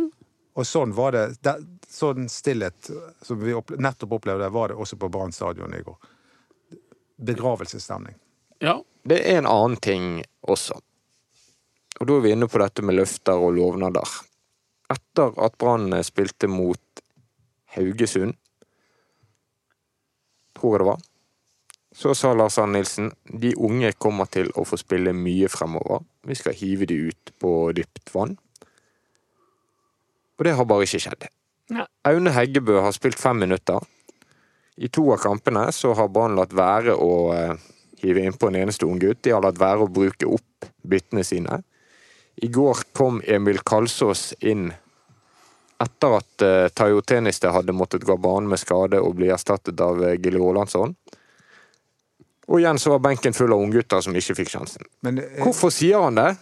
Og 0.53 0.67
sånn 0.67 0.93
var 0.93 1.15
det. 1.15 1.23
Der, 1.45 1.61
sånn 1.89 2.27
stillhet 2.29 2.89
som 3.25 3.39
vi 3.41 3.55
opple 3.57 3.79
nettopp 3.81 4.19
opplevde, 4.19 4.49
var 4.53 4.69
det 4.69 4.77
også 4.77 4.99
på 5.01 5.09
Brann 5.13 5.33
stadion 5.33 5.73
i 5.73 5.81
går. 5.85 5.97
Begravelsesstemning. 7.25 8.17
Ja. 8.61 8.77
Det 9.03 9.19
er 9.27 9.41
en 9.41 9.49
annen 9.49 9.79
ting 9.81 10.21
også. 10.41 10.77
Og 11.99 12.07
da 12.09 12.17
er 12.17 12.23
vi 12.25 12.33
inne 12.35 12.49
på 12.49 12.61
dette 12.61 12.85
med 12.85 12.97
løfter 12.97 13.41
og 13.41 13.57
lovnader. 13.57 14.13
Etter 14.93 15.33
at 15.41 15.57
Brann 15.61 15.93
spilte 16.05 16.49
mot 16.51 17.03
Haugesund, 17.73 18.37
tror 20.53 20.75
jeg 20.75 20.83
det 20.83 20.89
var, 20.91 21.01
så 21.93 22.13
sa 22.17 22.33
Lars 22.33 22.57
Arne 22.57 22.79
Nilsen 22.79 23.11
de 23.41 23.53
unge 23.55 23.91
kommer 24.01 24.29
til 24.33 24.49
å 24.57 24.65
få 24.65 24.77
spille 24.81 25.13
mye 25.13 25.49
fremover. 25.49 26.01
Vi 26.25 26.37
skal 26.37 26.55
hive 26.57 26.87
de 26.89 26.97
ut 27.09 27.33
på 27.41 27.51
dypt 27.77 28.09
vann. 28.13 28.37
Og 30.43 30.47
det 30.49 30.58
har 30.60 30.65
bare 30.67 30.84
ikke 30.84 30.99
skjedd. 30.99 31.21
Ja. 31.71 31.86
Aune 32.10 32.32
Heggebø 32.36 32.82
har 32.84 32.91
spilt 32.91 33.15
fem 33.15 33.38
minutter. 33.39 33.79
I 34.75 34.89
to 34.91 35.06
av 35.13 35.21
kampene 35.23 35.69
så 35.71 35.93
har 35.95 36.10
Brann 36.12 36.36
latt 36.36 36.51
være 36.51 36.97
å 36.99 37.13
eh, 37.32 37.53
hive 38.01 38.25
innpå 38.27 38.49
en 38.49 38.58
eneste 38.60 38.84
unggutt. 38.84 39.21
De 39.23 39.32
har 39.32 39.39
latt 39.45 39.62
være 39.62 39.86
å 39.86 39.88
bruke 39.88 40.27
opp 40.27 40.67
byttene 40.84 41.23
sine. 41.23 41.62
I 42.43 42.49
går 42.51 42.82
kom 42.91 43.21
Emil 43.23 43.62
Kalsås 43.63 44.34
inn 44.43 44.65
etter 45.79 46.17
at 46.17 46.43
uh, 46.43 46.67
Tayo 46.75 46.99
Teniste 47.08 47.51
hadde 47.56 47.75
måttet 47.75 48.03
gå 48.03 48.17
banen 48.19 48.49
med 48.51 48.60
skade 48.60 48.99
og 48.99 49.15
bli 49.21 49.29
erstattet 49.32 49.79
av 49.84 49.99
uh, 50.03 50.12
Gilly 50.17 50.41
Rolandsson. 50.43 50.91
Og 52.51 52.60
igjen 52.60 52.79
så 52.84 52.91
var 52.97 53.03
benken 53.08 53.36
full 53.36 53.56
av 53.56 53.63
unggutter 53.63 54.03
som 54.03 54.15
ikke 54.15 54.36
fikk 54.41 54.51
sjansen. 54.58 54.91
Men, 55.08 55.23
uh, 55.23 55.39
Hvorfor 55.43 55.71
sier 55.71 56.03
han 56.03 56.19
det 56.19 56.34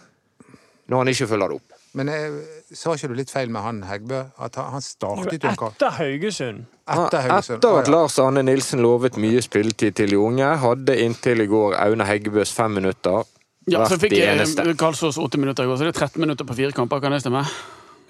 når 0.90 1.04
han 1.04 1.12
ikke 1.14 1.30
følger 1.30 1.54
det 1.54 1.60
opp? 1.62 1.71
Men 1.98 2.08
jeg, 2.08 2.36
sa 2.72 2.94
ikke 2.96 3.10
du 3.10 3.16
litt 3.18 3.30
feil 3.32 3.50
med 3.52 3.60
han 3.64 3.82
Heggbø? 3.84 4.22
At 4.40 4.56
han, 4.56 4.70
han 4.76 4.84
startet 4.84 5.44
jo 5.44 5.50
en 5.50 5.58
kamp 5.60 5.76
Etter 5.76 5.92
Haugesund. 5.98 6.64
etter 6.88 7.26
Haugesund. 7.26 7.58
Etter 7.58 7.78
at. 7.82 7.90
Lars 7.92 8.16
Arne 8.22 8.44
Nilsen 8.46 8.80
lovet 8.84 9.18
mye 9.20 9.42
spilletid 9.44 9.98
til 10.00 10.14
de 10.14 10.20
unge, 10.20 10.48
hadde 10.64 10.96
inntil 11.04 11.44
i 11.44 11.50
går 11.50 11.76
Aune 11.82 12.08
Heggebøs 12.08 12.54
fem 12.56 12.78
minutter 12.80 13.22
Ja, 13.70 13.84
så 13.86 13.98
vært 14.00 14.08
fikk. 14.08 14.74
Karlsås 14.80 15.20
80 15.20 15.44
minutter 15.44 15.68
i 15.68 15.70
går, 15.70 15.78
så 15.78 15.86
det 15.86 15.94
er 15.94 16.00
13 16.08 16.24
minutter 16.24 16.48
på 16.48 16.56
fire 16.58 16.74
kamper. 16.74 17.02
Kan 17.04 17.14
det 17.14 17.20
stemme? 17.22 17.44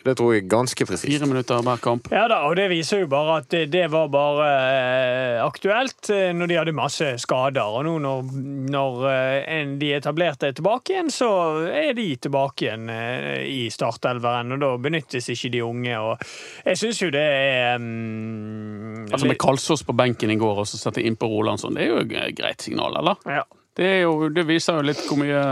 Det 0.02 0.14
tror 0.18 0.32
jeg 0.34 0.48
ganske 0.50 0.86
presist. 0.86 1.06
Fire 1.06 1.28
minutter 1.30 1.62
hver 1.62 1.82
kamp. 1.82 2.08
Ja 2.10 2.24
da, 2.30 2.40
og 2.48 2.56
det 2.58 2.66
viser 2.72 3.04
jo 3.04 3.10
bare 3.12 3.38
at 3.42 3.48
det, 3.54 3.66
det 3.72 3.84
var 3.92 4.08
bare 4.12 4.48
eh, 4.48 5.38
aktuelt 5.44 6.10
eh, 6.10 6.32
når 6.34 6.50
de 6.50 6.58
hadde 6.58 6.74
masse 6.76 7.10
skader. 7.22 7.76
Og 7.78 7.86
nå 7.86 7.94
når, 8.02 8.32
når 8.72 9.06
eh, 9.12 9.36
en, 9.60 9.76
de 9.80 9.92
etablerte 9.94 10.50
er 10.50 10.58
tilbake 10.58 10.96
igjen, 10.96 11.12
så 11.14 11.30
er 11.70 11.94
de 11.98 12.08
tilbake 12.26 12.66
igjen 12.66 12.90
eh, 12.92 13.46
i 13.46 13.62
startelveren. 13.72 14.56
Og 14.56 14.62
da 14.64 14.72
benyttes 14.82 15.30
ikke 15.32 15.52
de 15.54 15.62
unge. 15.66 16.02
Og 16.02 16.26
jeg 16.66 16.82
syns 16.82 17.02
jo 17.04 17.12
det 17.14 17.22
er 17.22 17.78
um, 17.78 19.06
Altså 19.12 19.28
Med 19.28 19.38
Kalsås 19.40 19.86
på 19.86 19.94
benken 19.96 20.30
i 20.32 20.38
går 20.40 20.62
og 20.62 20.68
så 20.68 20.80
sette 20.80 21.02
inn 21.04 21.18
på 21.18 21.28
Rolandsson, 21.30 21.74
det 21.76 21.84
er 21.84 21.90
jo 21.90 22.02
et 22.02 22.36
greit 22.38 22.62
signal, 22.64 22.96
eller? 22.98 23.18
ja. 23.28 23.42
Det, 23.76 23.86
er 23.88 24.00
jo, 24.02 24.28
det 24.28 24.44
viser 24.44 24.76
jo 24.76 24.84
litt 24.84 25.00
hvor 25.08 25.16
mye 25.16 25.42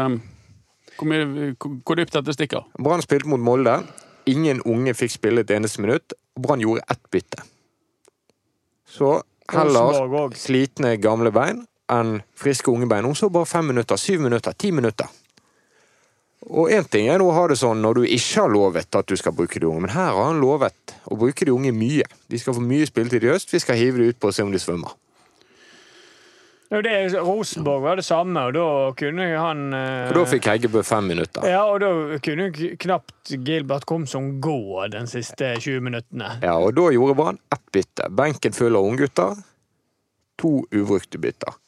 hvor, 1.00 1.08
mye, 1.08 1.54
hvor 1.56 1.96
dypt 1.96 2.12
dette 2.18 2.34
stikker. 2.36 2.66
Brann 2.76 3.00
spilte 3.04 3.30
mot 3.30 3.40
Molde. 3.40 3.78
Ingen 4.26 4.60
unge 4.68 4.94
fikk 4.94 5.14
spille 5.16 5.44
et 5.44 5.50
eneste 5.50 5.80
minutt. 5.80 6.12
og 6.36 6.42
Brann 6.42 6.60
gjorde 6.60 6.84
ett 6.90 7.10
bytte. 7.10 7.42
Så 8.88 9.22
heller 9.50 10.34
slitne 10.36 10.96
gamle 10.96 11.32
bein 11.34 11.64
enn 11.90 12.20
friske 12.38 12.70
unge 12.70 12.86
bein. 12.86 13.04
Hun 13.04 13.16
så 13.18 13.30
bare 13.30 13.46
fem 13.46 13.66
minutter, 13.66 13.96
syv 13.96 14.20
minutter, 14.20 14.52
ti 14.52 14.70
minutter. 14.70 15.08
Og 16.48 16.70
én 16.72 16.86
ting 16.88 17.08
er 17.12 17.20
å 17.20 17.32
ha 17.36 17.42
det 17.50 17.58
sånn 17.60 17.82
når 17.84 18.00
du 18.00 18.04
ikke 18.06 18.40
har 18.40 18.52
lovet 18.52 18.96
at 18.96 19.10
du 19.10 19.16
skal 19.18 19.34
bruke 19.36 19.60
de 19.60 19.68
unge, 19.68 19.84
men 19.84 19.92
her 19.92 20.14
har 20.14 20.30
han 20.30 20.40
lovet 20.40 20.94
å 21.04 21.18
bruke 21.20 21.44
de 21.44 21.52
unge 21.52 21.72
mye. 21.76 22.06
De 22.32 22.38
skal 22.40 22.56
få 22.56 22.64
mye 22.64 22.88
spilletid 22.88 23.26
i 23.26 23.32
høst, 23.32 23.52
vi 23.52 23.60
skal 23.60 23.76
hive 23.76 24.00
de 24.00 24.08
ut 24.10 24.20
på 24.20 24.30
og 24.30 24.36
se 24.36 24.46
om 24.46 24.52
de 24.54 24.62
svømmer. 24.62 24.94
Det, 26.70 27.08
Rosenborg 27.18 27.82
var 27.82 27.96
det 27.98 28.04
samme, 28.06 28.44
og 28.46 28.52
da 28.54 28.66
kunne 28.94 29.24
han 29.34 29.72
eh, 29.74 30.10
Og 30.12 30.20
da 30.20 30.26
fikk 30.30 30.46
Heggebø 30.52 30.84
fem 30.86 31.08
minutter. 31.10 31.42
Ja, 31.50 31.64
og 31.66 31.80
da 31.82 32.18
kunne 32.22 32.46
knapt 32.54 33.32
Gilbert 33.42 33.88
Komsom 33.90 34.36
gå 34.44 34.86
de 34.92 35.00
siste 35.10 35.48
20 35.56 35.82
minuttene. 35.88 36.36
Ja, 36.44 36.54
og 36.62 36.76
da 36.78 36.84
gjorde 36.94 37.16
Brann 37.18 37.40
ett 37.50 37.64
bytte. 37.74 38.06
Benken 38.14 38.54
full 38.54 38.78
av 38.78 38.86
unggutter. 38.86 39.40
To 40.38 40.60
ubrukte 40.70 41.18
bytter. 41.18 41.58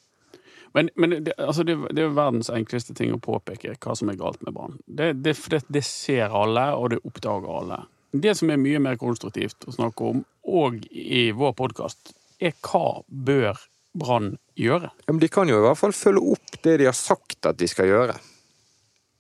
Men, 0.73 0.93
men 0.95 1.19
det, 1.27 1.35
altså 1.35 1.67
det, 1.67 1.75
det 1.91 2.07
er 2.07 2.15
verdens 2.15 2.53
enkleste 2.55 2.95
ting 2.95 3.11
å 3.13 3.19
påpeke 3.21 3.75
hva 3.83 3.99
som 3.99 4.09
er 4.09 4.21
galt 4.21 4.39
med 4.47 4.55
Brann. 4.55 4.79
Det, 4.87 5.17
det, 5.25 5.35
det, 5.51 5.65
det 5.67 5.83
ser 5.83 6.31
alle, 6.31 6.69
og 6.79 6.93
det 6.95 7.03
oppdager 7.03 7.51
alle. 7.59 7.81
Det 8.13 8.37
som 8.39 8.55
er 8.55 8.63
mye 8.63 8.79
mer 8.87 9.03
konstruktivt 9.03 9.67
å 9.67 9.75
snakke 9.75 10.15
om, 10.15 10.23
og 10.47 10.79
i 10.95 11.27
vår 11.35 11.59
podkast, 11.59 12.15
er 12.39 12.55
hva 12.63 13.03
bør 13.09 13.59
Brann 13.99 14.37
gjøre? 14.59 14.91
Ja, 15.07 15.13
men 15.13 15.21
de 15.23 15.29
kan 15.33 15.49
jo 15.49 15.59
i 15.59 15.65
hvert 15.67 15.79
fall 15.81 15.93
følge 15.97 16.23
opp 16.35 16.59
det 16.63 16.79
de 16.83 16.89
har 16.89 16.97
sagt 16.97 17.47
at 17.49 17.57
de 17.59 17.69
skal 17.71 17.87
gjøre. 17.91 18.17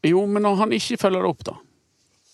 Jo, 0.04 0.24
men 0.26 0.42
når 0.42 0.56
han 0.64 0.72
ikke 0.76 0.98
følger 0.98 1.22
det 1.22 1.30
opp, 1.30 1.44
da? 1.46 1.56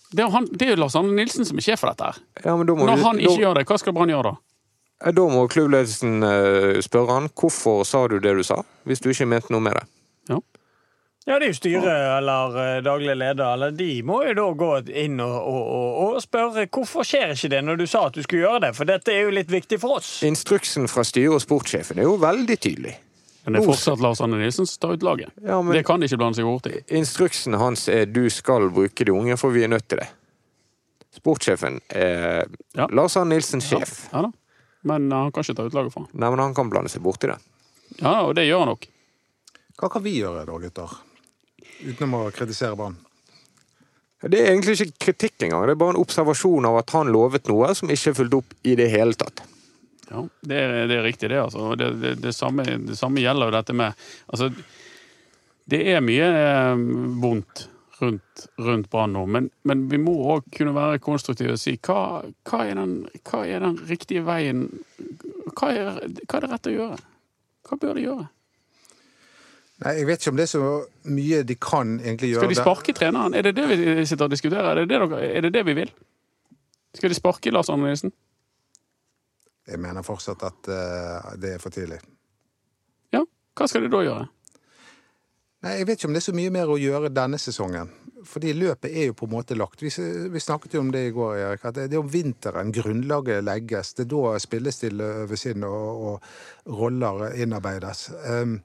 Det 0.08 0.22
er, 0.24 0.30
han, 0.32 0.46
det 0.56 0.64
er 0.64 0.70
jo 0.72 0.80
Lars 0.80 0.94
Arne 0.96 1.12
Nilsen 1.12 1.44
som 1.44 1.58
er 1.60 1.66
sjef 1.66 1.82
for 1.82 1.90
dette. 1.92 2.04
her. 2.08 2.20
Ja, 2.44 2.54
Når 2.56 2.96
vi- 2.96 3.02
han 3.04 3.18
ikke 3.20 3.34
da, 3.34 3.42
gjør 3.44 3.54
det, 3.58 3.66
hva 3.68 3.78
skal 3.78 3.92
Brann 3.92 4.08
gjøre 4.08 4.30
da? 4.32 5.12
Da 5.12 5.22
må 5.30 5.44
klubbledelsen 5.52 6.22
eh, 6.24 6.80
spørre 6.82 7.12
han 7.20 7.28
hvorfor 7.28 7.84
sa 7.86 8.06
du 8.08 8.18
det 8.18 8.32
du 8.34 8.42
sa, 8.42 8.62
hvis 8.88 9.00
du 9.04 9.10
ikke 9.12 9.28
mente 9.28 9.52
noe 9.52 9.60
med 9.60 9.76
det. 9.76 9.84
Ja, 10.32 10.38
det 11.36 11.44
er 11.44 11.52
jo 11.52 11.56
styret 11.58 11.88
eller 11.92 12.54
eh, 12.62 12.76
daglig 12.86 13.16
leder, 13.20 13.44
eller 13.52 13.74
de 13.76 13.88
må 14.06 14.22
jo 14.24 14.32
da 14.38 14.46
gå 14.62 14.68
inn 15.02 15.18
og, 15.20 15.34
og, 15.36 15.58
og, 15.74 15.98
og 16.16 16.22
spørre 16.24 16.64
hvorfor 16.72 17.04
skjer 17.04 17.34
ikke 17.34 17.50
det 17.52 17.60
når 17.66 17.82
du 17.82 17.84
sa 17.90 18.06
at 18.08 18.16
du 18.16 18.22
skulle 18.24 18.46
gjøre 18.46 18.62
det, 18.64 18.70
for 18.78 18.88
dette 18.88 19.12
er 19.12 19.26
jo 19.26 19.34
litt 19.36 19.52
viktig 19.52 19.76
for 19.82 19.98
oss. 19.98 20.14
Instruksen 20.24 20.88
fra 20.88 21.04
styret 21.04 21.36
og 21.36 21.44
sportssjefen 21.44 22.00
er 22.00 22.08
jo 22.08 22.16
veldig 22.22 22.56
tydelig. 22.64 22.94
Men 23.44 23.56
det 23.56 23.60
er 23.62 23.68
fortsatt 23.70 24.00
Lars 24.04 24.20
Anne 24.24 24.40
Nilsen 24.40 24.66
som 24.68 24.80
tar 24.82 24.96
ut 24.96 25.04
laget. 25.04 25.30
Ja, 25.44 25.60
men 25.64 25.72
Det 25.76 25.84
kan 25.88 26.00
de 26.00 26.08
ikke 26.08 26.18
blande 26.20 26.36
seg 26.36 26.44
bort 26.48 26.66
i. 26.68 26.80
Instruksen 26.98 27.56
hans 27.60 27.86
er 27.92 28.04
du 28.08 28.26
skal 28.32 28.68
bruke 28.72 29.06
de 29.08 29.14
unge, 29.14 29.36
for 29.40 29.54
vi 29.54 29.62
er 29.64 29.70
nødt 29.72 29.86
til 29.88 30.02
det. 30.02 30.08
Sportssjefen 31.16 31.80
er 31.88 32.46
Ja. 32.76 32.86
Lars 32.92 33.16
Anne 33.16 33.34
Nilsen 33.36 33.60
sjef. 33.64 34.06
Ja 34.12 34.26
da. 34.26 34.32
Men 34.88 35.08
uh, 35.12 35.24
han 35.24 35.32
kan 35.32 35.42
ikke 35.44 35.56
ta 35.58 35.64
ut 35.66 35.74
laget 35.74 35.92
for 35.92 36.04
ham. 36.04 36.10
Nei, 36.12 36.28
men 36.30 36.42
han 36.44 36.54
kan 36.54 36.68
blande 36.70 36.92
seg 36.92 37.02
borti 37.02 37.28
det. 37.30 37.38
Ja, 37.98 38.20
og 38.28 38.34
det 38.38 38.44
gjør 38.46 38.62
han 38.62 38.70
nok. 38.74 38.84
Hva 39.78 39.90
kan 39.92 40.04
vi 40.04 40.12
gjøre 40.20 40.44
da, 40.46 40.58
gutter? 40.62 40.92
Utenom 41.84 42.16
å 42.18 42.24
kritisere 42.34 42.76
Brann. 42.78 42.96
Det 44.18 44.40
er 44.40 44.50
egentlig 44.50 44.74
ikke 44.74 45.04
kritikk 45.04 45.44
engang, 45.46 45.62
det 45.68 45.76
er 45.76 45.78
bare 45.78 45.94
en 45.94 46.00
observasjon 46.02 46.66
av 46.66 46.80
at 46.80 46.90
han 46.96 47.12
lovet 47.14 47.46
noe 47.46 47.70
som 47.78 47.90
ikke 47.92 48.10
er 48.10 48.18
fulgt 48.18 48.36
opp 48.40 48.56
i 48.66 48.74
det 48.78 48.88
hele 48.90 49.14
tatt. 49.18 49.44
Ja, 50.08 50.24
det 50.40 50.58
er, 50.58 50.74
det 50.90 50.96
er 50.98 51.06
riktig, 51.06 51.30
det. 51.30 51.38
altså. 51.38 51.74
Det, 51.78 51.92
det, 52.02 52.14
det, 52.24 52.32
samme, 52.34 52.64
det 52.64 52.96
samme 52.98 53.22
gjelder 53.22 53.50
jo 53.50 53.54
dette 53.58 53.76
med 53.76 54.06
altså, 54.26 54.48
Det 55.68 55.82
er 55.92 56.00
mye 56.02 56.30
eh, 56.32 56.86
vondt 57.22 57.68
rundt, 58.00 58.46
rundt 58.56 58.90
Brann 58.90 59.12
nå, 59.12 59.26
men, 59.26 59.50
men 59.68 59.84
vi 59.90 60.00
må 60.00 60.14
òg 60.32 60.48
kunne 60.54 60.74
være 60.76 61.02
konstruktive 61.04 61.54
og 61.54 61.60
si 61.60 61.76
hva, 61.76 62.24
hva, 62.48 62.62
er 62.64 62.78
den, 62.78 62.96
hva 63.28 63.44
er 63.46 63.62
den 63.66 63.78
riktige 63.90 64.24
veien 64.26 64.66
hva 65.58 65.70
er, 65.74 66.02
hva 66.24 66.38
er 66.38 66.44
det 66.44 66.50
rett 66.52 66.70
å 66.70 66.74
gjøre? 66.74 66.98
Hva 67.68 67.78
bør 67.82 67.98
de 67.98 68.04
gjøre? 68.06 68.26
Nei, 69.84 69.94
Jeg 70.00 70.06
vet 70.08 70.22
ikke 70.22 70.32
om 70.32 70.38
det 70.38 70.46
er 70.48 70.50
så 70.50 70.68
mye 71.06 71.42
de 71.46 71.54
kan 71.54 71.98
egentlig 72.00 72.32
gjøre. 72.32 72.46
Skal 72.46 72.54
de 72.54 72.58
sparke 72.58 72.94
treneren? 72.96 73.34
Er 73.38 73.46
det 73.46 73.54
det 73.56 73.66
vi 73.70 74.06
sitter 74.06 74.26
og 74.26 74.32
diskuterer? 74.34 74.70
Er 74.72 74.80
det 74.80 74.88
det, 74.90 74.98
dere, 74.98 75.20
er 75.26 75.46
det, 75.46 75.52
det 75.54 75.66
vi 75.68 75.76
vil? 75.78 75.92
Skal 76.98 77.12
de 77.12 77.18
sparke 77.18 77.52
Lars 77.54 77.70
Arne 77.70 77.86
Nilsen? 77.86 78.12
Jeg 79.68 79.78
mener 79.78 80.02
fortsatt 80.02 80.42
at 80.48 80.72
uh, 80.72 81.30
det 81.38 81.54
er 81.54 81.62
for 81.62 81.70
tidlig. 81.70 82.00
Ja. 83.14 83.22
Hva 83.54 83.68
skal 83.70 83.84
de 83.84 83.92
da 83.92 84.02
gjøre? 84.02 84.26
Nei, 85.62 85.78
Jeg 85.78 85.86
vet 85.86 85.98
ikke 85.98 86.10
om 86.10 86.16
det 86.16 86.22
er 86.22 86.28
så 86.30 86.36
mye 86.38 86.54
mer 86.54 86.70
å 86.70 86.78
gjøre 86.80 87.14
denne 87.14 87.38
sesongen. 87.38 87.90
Fordi 88.26 88.52
løpet 88.56 88.90
er 88.90 89.08
jo 89.08 89.16
på 89.18 89.28
en 89.28 89.34
måte 89.36 89.54
lagt. 89.54 89.82
Vi, 89.82 89.90
vi 90.32 90.42
snakket 90.42 90.74
jo 90.74 90.82
om 90.82 90.90
det 90.94 91.04
i 91.06 91.14
går, 91.14 91.36
Erik. 91.38 91.66
At 91.68 91.76
det 91.76 91.88
det 91.92 91.98
er 91.98 92.02
om 92.02 92.10
vinteren 92.10 92.72
grunnlaget 92.74 93.44
legges. 93.46 93.94
Det 93.94 94.08
er 94.08 94.10
da 94.10 94.38
spillestille 94.42 95.10
øves 95.24 95.46
inn 95.46 95.66
og, 95.66 96.02
og 96.08 96.72
roller 96.80 97.28
innarbeides. 97.38 98.08
Um, 98.26 98.58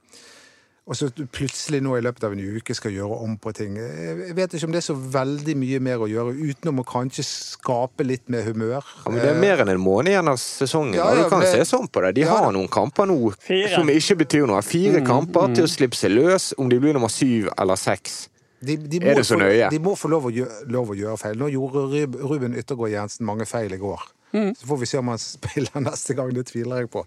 og 0.84 0.98
så 1.00 1.08
plutselig 1.32 1.80
nå 1.80 1.94
i 1.96 2.02
løpet 2.04 2.26
av 2.28 2.34
en 2.36 2.42
uke 2.58 2.76
skal 2.76 2.92
gjøre 2.92 3.16
om 3.24 3.38
på 3.40 3.54
ting. 3.56 3.78
Jeg 3.80 4.34
vet 4.36 4.52
ikke 4.58 4.68
om 4.68 4.74
det 4.76 4.82
er 4.82 4.86
så 4.90 4.96
veldig 4.98 5.56
mye 5.62 5.80
mer 5.80 6.02
å 6.04 6.10
gjøre, 6.12 6.34
utenom 6.36 6.82
å 6.82 6.86
kanskje 6.90 7.24
skape 7.24 8.04
litt 8.04 8.28
mer 8.34 8.44
humør. 8.50 8.84
Ja, 9.06 9.14
men 9.14 9.22
det 9.24 9.30
er 9.32 9.40
mer 9.40 9.64
enn 9.64 9.72
en 9.72 9.80
måned 9.80 10.12
igjen 10.12 10.28
av 10.28 10.36
sesongen, 10.44 10.98
Ja, 11.00 11.06
og 11.08 11.18
ja, 11.18 11.24
du 11.24 11.30
kan 11.32 11.40
det- 11.46 11.54
se 11.54 11.62
sånn 11.72 11.88
på 11.88 12.02
det. 12.04 12.16
De 12.16 12.22
Ja, 12.28 12.36
har 12.36 12.52
noen 12.52 12.68
kamper 12.68 13.08
nå 13.08 13.34
Fire. 13.40 13.70
som 13.76 13.88
ikke 13.88 14.18
betyr 14.26 14.46
noe. 14.48 14.62
Fire 14.62 15.00
kamper 15.02 15.56
til 15.56 15.64
å 15.64 15.72
slippe 15.72 15.96
seg 15.96 16.12
løs, 16.12 16.54
om 16.58 16.68
de 16.68 16.80
blir 16.80 16.94
nummer 16.94 17.08
syv 17.10 17.48
eller 17.58 17.76
seks. 17.76 18.28
De, 18.62 18.76
de 18.78 18.98
Er 19.08 19.16
det 19.16 19.26
så 19.26 19.36
få. 19.40 19.70
De 19.70 19.80
må 19.80 19.96
få 19.96 20.10
lov 20.10 20.26
å, 20.26 20.32
gjøre, 20.32 20.68
lov 20.72 20.90
å 20.90 20.96
gjøre 20.96 21.18
feil. 21.20 21.36
Nå 21.36 21.50
gjorde 21.52 22.08
Ruben 22.24 22.56
Yttergård 22.56 22.92
Jensen 22.92 23.26
mange 23.26 23.46
feil 23.46 23.72
i 23.74 23.78
går. 23.78 24.00
Mm. 24.34 24.56
Så 24.56 24.66
får 24.66 24.80
vi 24.80 24.86
se 24.86 24.98
om 24.98 25.08
han 25.08 25.18
spiller 25.24 25.82
neste 25.84 26.16
gang. 26.16 26.32
Det 26.34 26.46
tviler 26.48 26.80
jeg 26.84 26.90
på. 26.92 27.06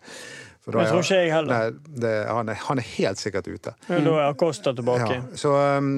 For 0.66 0.74
da 0.74 0.82
Det 0.82 0.90
tror 0.90 1.04
ikke 1.04 1.22
jeg 1.22 1.30
heller. 1.30 1.54
Nei, 1.54 1.96
det, 2.02 2.12
han, 2.26 2.48
er, 2.50 2.60
han 2.66 2.82
er 2.82 2.86
helt 2.96 3.22
sikkert 3.22 3.46
ute. 3.46 3.72
Men 3.86 4.08
da 4.08 4.16
er 4.18 4.32
Acosta 4.32 4.72
tilbake. 4.74 5.12
Ja, 5.14 5.38
så 5.38 5.54
um, 5.78 5.92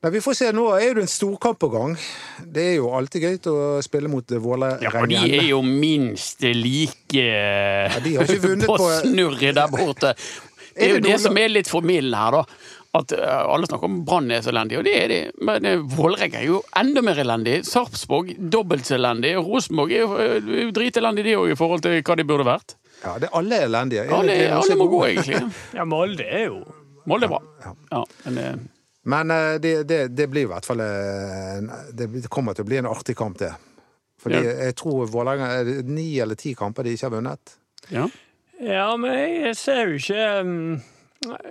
Nei, 0.00 0.12
Vi 0.14 0.22
får 0.24 0.38
se. 0.38 0.48
Nå 0.56 0.64
er 0.78 0.96
det 0.96 1.04
en 1.04 1.10
storkamp 1.10 1.60
på 1.60 1.68
gang. 1.72 1.98
Det 2.40 2.64
er 2.70 2.74
jo 2.78 2.88
alltid 2.96 3.26
gøy 3.26 3.36
å 3.52 3.58
spille 3.84 4.08
mot 4.08 4.24
Vålerenga. 4.24 4.80
Ja, 4.86 4.92
for 4.94 5.12
de 5.12 5.20
er 5.20 5.50
jo 5.50 5.60
minst 5.66 6.44
like 6.46 7.26
vunnet 8.46 8.68
på 8.70 8.90
snurret 9.02 9.60
der 9.60 9.72
borte. 9.72 10.16
Det 10.76 10.84
er 10.84 10.98
jo 10.98 11.04
det 11.06 11.14
som 11.22 11.38
er 11.40 11.48
litt 11.48 11.70
formildende 11.72 12.18
her, 12.20 12.34
da. 12.36 12.72
At 12.98 13.12
eh, 13.16 13.38
alle 13.48 13.64
snakker 13.64 13.88
om 13.88 14.02
Brann 14.04 14.28
er 14.28 14.42
så 14.44 14.50
elendig, 14.52 14.76
og 14.76 14.84
det 14.84 14.92
er 14.98 15.08
de. 15.08 15.20
Men 15.48 15.64
uh, 15.64 15.84
Vålerenga 15.96 16.42
er 16.42 16.50
jo 16.50 16.58
enda 16.76 17.00
mer 17.04 17.20
elendig. 17.22 17.62
Sarpsborg 17.64 18.34
dobbelt 18.52 18.84
så 18.84 18.98
elendig. 18.98 19.34
Rosenborg 19.40 19.94
er 19.96 20.04
jo, 20.04 20.10
eh, 20.20 20.34
er 20.36 20.66
jo 20.66 20.74
dritelendig, 20.76 21.24
de 21.24 21.38
òg, 21.40 21.54
i 21.54 21.56
forhold 21.56 21.84
til 21.86 22.02
hva 22.04 22.18
de 22.20 22.28
burde 22.28 22.48
vært. 22.48 22.76
Ja, 23.06 23.12
det 23.22 23.28
er 23.30 23.36
alle 23.38 23.60
elendige. 23.66 24.04
Alle, 24.10 24.32
Er 24.34 24.48
det 24.48 24.56
alle 24.58 24.74
er 24.76 24.80
må 24.82 24.88
gå, 24.92 25.02
egentlig. 25.08 25.40
Ja, 25.78 25.84
Molde 25.88 26.26
er 26.26 26.44
jo 26.48 26.58
Molde 27.06 27.28
er 27.28 27.32
bra. 27.36 27.40
Ja, 27.92 28.02
men 28.26 28.38
eh, 28.42 28.56
Men 29.06 29.30
eh, 29.30 29.52
det, 29.62 29.74
det, 29.86 30.00
det 30.18 30.26
blir 30.32 30.48
i 30.48 30.50
hvert 30.50 30.66
fall 30.66 30.80
eh, 30.82 31.62
Det 31.94 32.26
kommer 32.32 32.56
til 32.58 32.66
å 32.66 32.70
bli 32.72 32.80
en 32.82 32.88
artig 32.90 33.14
kamp, 33.18 33.38
det. 33.38 33.52
Fordi 34.22 34.40
Ja. 34.42 34.56
jeg 34.66 34.74
tror 34.80 35.06
Vålerenga 35.12 35.52
er 35.60 35.64
det 35.68 35.76
ni 35.86 36.08
eller 36.24 36.34
ti 36.40 36.54
kamper 36.58 36.82
de 36.88 36.96
ikke 36.96 37.06
har 37.10 37.16
vunnet. 37.18 37.56
ja. 37.94 38.08
Ja, 38.56 38.86
men 38.96 39.12
jeg 39.12 39.50
ser 39.60 39.82
jo 39.90 39.98
ikke 39.98 40.22
um, 40.40 40.78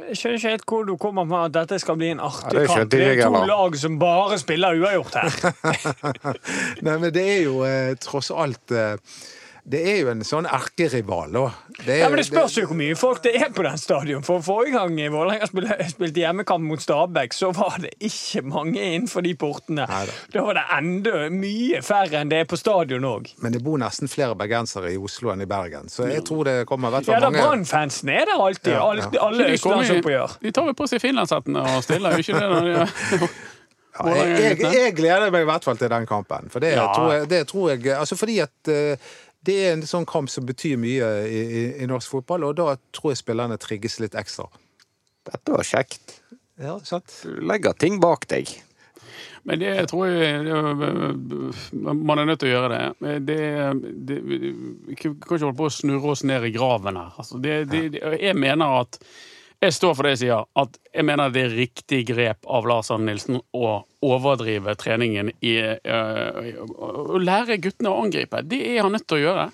Jeg 0.10 0.16
skjønner 0.18 0.38
ikke 0.40 0.50
helt 0.56 0.64
hvor 0.72 0.88
du 0.88 0.96
kommer 0.98 1.28
med 1.30 1.38
at 1.38 1.54
dette 1.54 1.78
skal 1.84 2.00
bli 2.02 2.08
en 2.16 2.18
Ja, 2.24 2.32
artig 2.32 2.58
det 2.58 2.64
kamp. 2.72 2.90
Det 2.90 3.02
er 3.12 3.20
to 3.30 3.42
lag 3.46 3.78
som 3.78 4.00
bare 4.02 4.40
spiller 4.42 4.74
uavgjort 4.82 5.14
her. 5.20 5.38
Nei, 6.88 6.96
men 6.98 7.12
det 7.14 7.26
er 7.36 7.44
jo 7.46 7.60
eh, 7.68 7.92
tross 8.02 8.32
alt 8.34 8.74
eh, 8.74 8.96
Det 9.66 9.80
er 9.90 9.96
jo 10.04 10.10
en 10.12 10.20
sånn 10.22 10.46
erkerival, 10.46 11.32
da. 11.34 11.44
Det 11.80 11.90
er 11.96 12.00
Ja, 12.04 12.10
men 12.14 12.20
Det 12.20 12.26
spørs 12.28 12.54
jo 12.60 12.68
hvor 12.70 12.78
mye 12.78 12.94
folk 12.96 13.24
det 13.24 13.32
er 13.40 13.50
på 13.50 13.64
den 13.66 13.80
stadion. 13.82 14.22
For 14.22 14.44
Forrige 14.46 14.78
gang 14.78 14.94
Vålerenga 15.10 15.48
spilte, 15.50 15.78
spilte 15.90 16.22
hjemmekamp 16.22 16.62
mot 16.70 16.84
Stabæk, 16.84 17.34
så 17.34 17.50
var 17.58 17.80
det 17.82 17.96
ikke 18.00 18.44
mange 18.46 18.78
innenfor 18.78 19.26
de 19.26 19.34
portene. 19.42 19.88
Neida. 19.90 20.14
Da 20.36 20.44
var 20.46 20.60
det 20.60 20.66
enda 20.78 21.16
mye 21.34 21.82
færre 21.82 22.22
enn 22.22 22.30
det 22.30 22.44
er 22.44 22.46
på 22.52 22.60
stadion 22.62 23.08
òg. 23.10 23.32
Men 23.42 23.58
det 23.58 23.64
bor 23.66 23.82
nesten 23.82 24.08
flere 24.12 24.38
bergensere 24.38 24.94
i 24.94 25.02
Oslo 25.02 25.34
enn 25.34 25.42
i 25.42 25.50
Bergen, 25.50 25.90
så 25.90 26.06
jeg 26.14 26.22
tror 26.30 26.46
det 26.46 26.56
kommer 26.70 26.94
i 26.94 27.00
hvert 27.00 27.10
Ja, 27.10 27.18
fall 27.18 27.26
da 27.26 27.34
mange 27.34 27.48
Brann-fansen 27.50 28.14
er 28.14 28.30
der 28.30 28.38
alltid. 28.46 28.72
Ja, 28.78 28.86
ja. 29.02 29.10
Alle 29.26 29.50
østlandsoppgjør. 29.58 30.38
De 30.46 30.52
tar 30.54 30.70
vel 30.70 30.78
på 30.78 30.88
seg 30.94 31.02
finlandshettene 31.02 31.66
og 31.74 31.82
stiller, 31.90 32.14
jo 32.14 32.22
ikke 32.22 32.38
det? 32.38 32.50
Når 32.54 32.70
de, 32.70 33.30
Ja, 33.96 34.12
jeg, 34.12 34.58
jeg, 34.60 34.74
jeg 34.76 34.94
gleder 34.98 35.30
meg 35.32 35.46
i 35.46 35.48
hvert 35.48 35.64
fall 35.64 35.78
til 35.80 35.88
den 35.88 36.04
kampen. 36.06 36.50
For 36.52 36.60
det, 36.60 36.74
Ja. 36.76 36.90
tror, 36.92 37.14
jeg, 37.14 37.30
det 37.32 37.38
tror 37.48 37.70
jeg 37.72 37.94
Altså 37.96 38.18
fordi 38.20 38.40
at 38.44 38.68
eh, 38.68 38.98
det 39.46 39.56
er 39.68 39.74
en 39.76 39.86
sånn 39.88 40.06
kamp 40.10 40.30
som 40.34 40.46
betyr 40.48 40.78
mye 40.82 41.10
i, 41.30 41.42
i, 41.42 41.64
i 41.84 41.88
norsk 41.90 42.12
fotball, 42.18 42.48
og 42.50 42.56
da 42.60 42.76
tror 42.96 43.14
jeg 43.14 43.22
spillerne 43.24 43.58
trigges 43.62 44.00
litt 44.04 44.16
ekstra. 44.18 44.48
Dette 45.26 45.54
var 45.56 45.66
kjekt. 45.66 46.20
Ja, 46.62 46.78
sant? 46.88 47.12
Du 47.26 47.42
legger 47.44 47.74
ting 47.82 48.00
bak 48.04 48.28
deg. 48.32 48.52
Men 49.46 49.60
det 49.62 49.74
tror 49.92 50.08
jeg 50.10 50.46
det- 50.46 51.84
Man 51.94 52.18
er 52.20 52.26
nødt 52.26 52.40
til 52.42 52.50
å 52.50 52.54
gjøre 52.56 52.70
det. 53.02 53.12
det, 53.28 53.40
det 54.08 54.18
vi 54.26 54.40
kan 54.98 55.14
ikke 55.14 55.38
holde 55.38 55.54
på 55.60 55.68
å 55.70 55.74
snurre 55.74 56.14
oss 56.16 56.24
ned 56.26 56.48
i 56.48 56.52
graven 56.56 56.98
her. 56.98 57.12
Altså, 57.22 57.38
det, 57.42 57.60
det, 57.70 57.84
det- 57.94 58.22
jeg 58.24 58.36
mener 58.42 58.80
at 58.82 58.98
Jeg 59.66 59.74
står 59.74 59.96
for 59.98 60.06
det 60.08 60.14
jeg 60.16 60.22
sier. 60.26 60.46
At 60.62 60.78
jeg 60.94 61.06
mener 61.08 61.34
det 61.34 61.44
er 61.48 61.54
riktig 61.58 62.04
grep 62.12 62.46
av 62.48 62.68
Lars 62.70 62.92
Arne 62.94 63.10
Nilsen 63.12 63.40
å 63.58 63.76
overdrive 64.06 64.76
treningen 64.80 65.32
i 65.42 65.56
Å 65.86 67.20
lære 67.22 67.58
guttene 67.64 67.92
å 67.92 68.02
angripe. 68.06 68.44
Det 68.46 68.62
er 68.76 68.84
han 68.86 68.94
nødt 68.96 69.08
til 69.10 69.20
å 69.20 69.24
gjøre. 69.26 69.46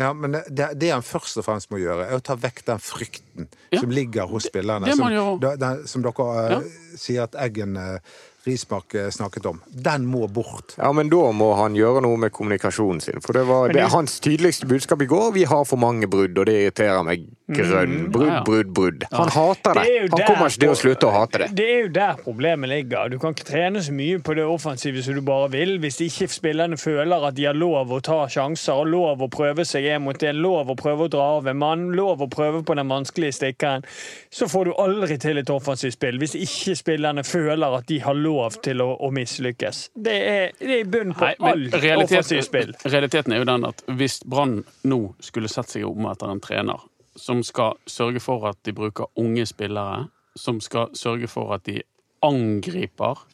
Ja, 0.00 0.12
men 0.16 0.32
det, 0.48 0.70
det 0.80 0.88
han 0.88 1.04
først 1.04 1.36
og 1.36 1.44
fremst 1.44 1.68
må 1.72 1.76
gjøre, 1.82 2.06
er 2.08 2.16
å 2.16 2.24
ta 2.24 2.36
vekk 2.40 2.62
den 2.70 2.80
frykten 2.80 3.48
Ja. 3.72 3.80
som 3.82 3.90
ligger 3.92 4.28
hos 4.30 4.46
spillerne. 4.48 4.86
det 4.88 4.96
som, 4.96 5.40
den, 5.60 5.86
som 5.88 6.04
dere 6.04 6.28
eh, 6.32 6.52
Ja. 6.54 6.60
sier 6.96 7.22
at 7.26 7.36
Eggen 7.36 7.76
eh, 7.76 7.98
Rismark 8.46 8.94
eh, 8.94 9.10
snakket 9.12 9.44
om. 9.46 9.60
Den 9.68 10.06
må 10.08 10.26
bort. 10.32 10.74
Ja, 10.78 10.88
men 10.96 11.10
da 11.12 11.28
må 11.36 11.50
han 11.60 11.76
gjøre 11.76 12.00
noe 12.02 12.16
med 12.16 12.32
kommunikasjonen 12.32 13.02
sin. 13.04 13.20
For 13.20 13.36
det 13.36 13.44
var 13.46 13.68
det- 13.68 13.84
hans 13.92 14.16
tydeligste 14.20 14.66
budskap 14.66 15.02
i 15.02 15.06
går. 15.12 15.32
Vi 15.36 15.44
har 15.44 15.64
for 15.68 15.76
mange 15.76 16.08
brudd, 16.08 16.38
og 16.38 16.46
det 16.48 16.56
irriterer 16.56 17.04
meg 17.04 17.28
grønn. 17.56 17.94
Brudd, 18.12 18.26
Ja, 18.28 18.34
ja. 18.34 18.42
brudd, 18.46 18.72
brudd. 18.76 19.04
Han 19.12 19.28
hater 19.34 19.74
det. 19.78 19.84
Det 19.84 20.10
Han 20.12 20.22
kommer 20.26 20.50
ikke 20.50 20.62
til 20.64 20.72
å 20.72 20.78
slutte 20.78 21.08
å 21.08 21.12
hate 21.14 21.38
det. 21.42 21.48
Det 21.58 21.66
er 21.72 21.80
jo 21.86 21.90
der 21.94 22.20
problemet 22.22 22.70
ligger. 22.70 23.08
Du 23.12 23.18
kan 23.22 23.34
ikke 23.36 23.46
trene 23.48 23.82
så 23.82 23.92
mye 23.96 24.18
på 24.24 24.34
det 24.38 24.44
offensive 24.48 25.02
som 25.02 25.14
du 25.18 25.22
bare 25.26 25.50
vil, 25.52 25.76
hvis 25.82 26.00
ikke 26.04 26.28
spillerne 26.32 26.78
føler 26.80 27.28
at 27.28 27.36
de 27.38 27.46
har 27.48 27.56
lov 27.58 27.92
å 27.92 28.00
ta 28.04 28.20
sjanser, 28.32 28.72
og 28.82 28.90
lov 28.92 29.22
å 29.26 29.28
prøve 29.32 29.64
seg 29.68 29.86
en 29.92 30.04
mot 30.06 30.22
en, 30.22 30.40
lov 30.42 30.70
å 30.72 30.76
prøve 30.78 31.06
å 31.06 31.12
dra 31.12 31.28
av 31.38 31.48
en 31.50 31.58
mann, 31.58 31.88
lov 31.96 32.22
å 32.24 32.28
prøve 32.32 32.62
på 32.66 32.76
den 32.78 32.88
vanskelige 32.90 33.36
stikkeren. 33.38 33.84
Så 34.30 34.48
får 34.48 34.70
du 34.70 34.72
aldri 34.80 35.18
til 35.22 35.38
et 35.40 35.50
offensivt 35.52 35.96
spill 35.98 36.18
hvis 36.22 36.34
ikke 36.38 36.76
spillerne 36.78 37.24
føler 37.26 37.78
at 37.78 37.88
de 37.90 37.98
har 38.04 38.14
lov 38.18 38.58
til 38.64 38.80
å, 38.84 38.92
å 39.02 39.10
mislykkes. 39.14 39.82
Det 39.94 40.16
er, 40.28 40.52
det 40.60 40.80
er 40.80 40.88
bunnen 40.92 41.14
på 41.16 41.28
alt 41.28 41.74
realiteten, 41.74 42.22
offensivt 42.22 42.48
spill. 42.48 42.74
realiteten 42.84 43.32
er 43.36 43.42
jo 43.42 43.48
den 43.48 43.66
at 43.68 43.82
hvis 43.98 44.20
Brann 44.28 44.60
nå 44.88 45.00
skulle 45.22 45.50
sett 45.52 45.72
seg 45.72 45.86
om 45.88 46.06
etter 46.10 46.30
en 46.32 46.40
trener 46.42 46.80
som 47.16 47.42
skal 47.42 47.78
sørge 47.86 48.20
for 48.20 48.46
at 48.48 48.58
de 48.66 48.72
bruker 48.72 49.10
unge 49.20 49.46
spillere, 49.46 50.08
som 50.36 50.60
skal 50.60 50.94
sørge 50.96 51.28
for 51.28 51.54
at 51.54 51.66
de 51.66 51.82
angriper, 52.22 53.26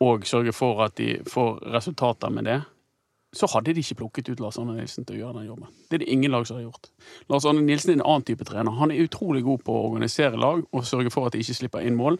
og 0.00 0.26
sørge 0.26 0.52
for 0.52 0.84
at 0.84 0.96
de 0.98 1.18
får 1.28 1.58
resultater 1.74 2.30
med 2.30 2.44
det, 2.44 2.60
så 3.32 3.46
hadde 3.52 3.74
de 3.74 3.82
ikke 3.82 3.94
plukket 4.00 4.28
ut 4.32 4.40
Lars 4.42 4.58
Arne 4.58 4.74
Nilsen 4.74 5.06
til 5.06 5.18
å 5.18 5.20
gjøre 5.20 5.38
den 5.38 5.50
jobben. 5.52 5.68
Det 5.86 5.98
er 5.98 6.02
det 6.02 6.08
ingen 6.10 6.32
lag 6.34 6.46
som 6.48 6.58
har 6.58 6.64
gjort. 6.64 6.88
Lars 7.30 7.44
Arne 7.46 7.62
Nilsen 7.62 7.92
er 7.92 8.00
en 8.00 8.06
annen 8.06 8.26
type 8.26 8.46
trener. 8.48 8.74
Han 8.80 8.90
er 8.90 9.04
utrolig 9.04 9.44
god 9.46 9.62
på 9.66 9.76
å 9.76 9.84
organisere 9.90 10.40
lag 10.40 10.64
og 10.64 10.88
sørge 10.88 11.12
for 11.14 11.28
at 11.28 11.36
de 11.36 11.44
ikke 11.44 11.60
slipper 11.60 11.86
inn 11.86 11.98
mål. 11.98 12.18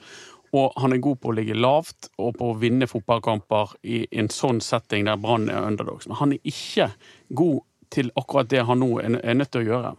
Og 0.54 0.76
han 0.82 0.94
er 0.94 1.02
god 1.02 1.18
på 1.22 1.30
å 1.30 1.34
ligge 1.34 1.58
lavt 1.58 2.10
og 2.18 2.36
på 2.38 2.52
å 2.52 2.58
vinne 2.58 2.88
fotballkamper 2.90 3.74
i 3.86 4.04
en 4.18 4.30
sånn 4.34 4.62
setting 4.62 5.06
der 5.06 5.18
Brann 5.18 5.50
er 5.50 5.66
underdogs. 5.66 6.06
Men 6.10 6.18
han 6.22 6.34
er 6.34 6.50
ikke 6.50 6.90
god 7.38 7.60
til 7.90 8.10
akkurat 8.18 8.48
det 8.50 8.62
han 8.68 8.80
nå 8.82 8.88
er 9.02 9.34
nødt 9.34 9.50
til 9.52 9.64
å 9.64 9.68
gjøre. 9.68 9.92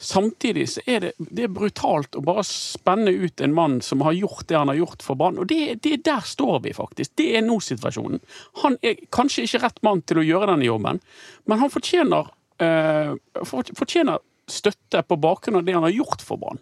Samtidig 0.00 0.66
så 0.72 0.84
er 0.88 1.04
det, 1.04 1.12
det 1.18 1.46
er 1.46 1.54
brutalt 1.54 2.16
å 2.16 2.24
bare 2.24 2.44
spenne 2.48 3.12
ut 3.12 3.44
en 3.44 3.56
mann 3.56 3.78
som 3.84 4.04
har 4.06 4.16
gjort 4.16 4.48
det 4.48 4.58
han 4.58 4.72
har 4.72 4.80
gjort 4.80 5.04
for 5.04 5.20
barn. 5.20 5.40
Og 5.42 5.48
det, 5.52 5.78
det 5.84 6.02
der 6.08 6.24
står 6.24 6.62
vi 6.64 6.74
faktisk. 6.76 7.14
Det 7.20 7.30
er 7.36 7.44
nå 7.46 7.60
situasjonen. 7.64 8.22
Han 8.64 8.78
er 8.82 9.00
kanskje 9.14 9.46
ikke 9.46 9.64
rett 9.66 9.82
mann 9.86 10.04
til 10.08 10.22
å 10.22 10.26
gjøre 10.26 10.52
denne 10.54 10.68
jobben, 10.68 11.02
men 11.44 11.60
han 11.60 11.72
fortjener, 11.72 12.30
eh, 12.64 13.16
fortjener 13.44 14.22
støtte 14.50 15.04
på 15.04 15.20
bakgrunn 15.20 15.60
av 15.60 15.68
det 15.68 15.76
han 15.76 15.86
har 15.86 15.94
gjort 15.94 16.24
for 16.24 16.40
barn. 16.40 16.60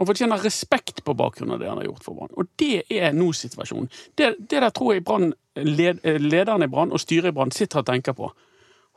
Han 0.00 0.08
fortjener 0.08 0.40
respekt 0.40 1.04
på 1.04 1.14
bakgrunn 1.14 1.52
av 1.52 1.58
det 1.60 1.68
han 1.68 1.76
har 1.76 1.84
gjort 1.84 2.04
for 2.04 2.16
Brann. 2.16 2.32
Og 2.40 2.48
det 2.56 2.84
er 2.88 3.12
nå 3.12 3.28
situasjonen. 3.36 3.90
Det, 4.16 4.32
det 4.38 4.62
der 4.64 4.72
tror 4.74 4.94
jeg 4.96 5.04
brand, 5.04 5.34
led, 5.54 6.00
lederen 6.02 6.64
i 6.64 6.70
Brann 6.72 6.94
og 6.94 7.02
styret 7.02 7.30
i 7.32 7.36
Brann 7.36 7.52
sitter 7.52 7.82
og 7.82 7.90
tenker 7.90 8.16
på. 8.16 8.30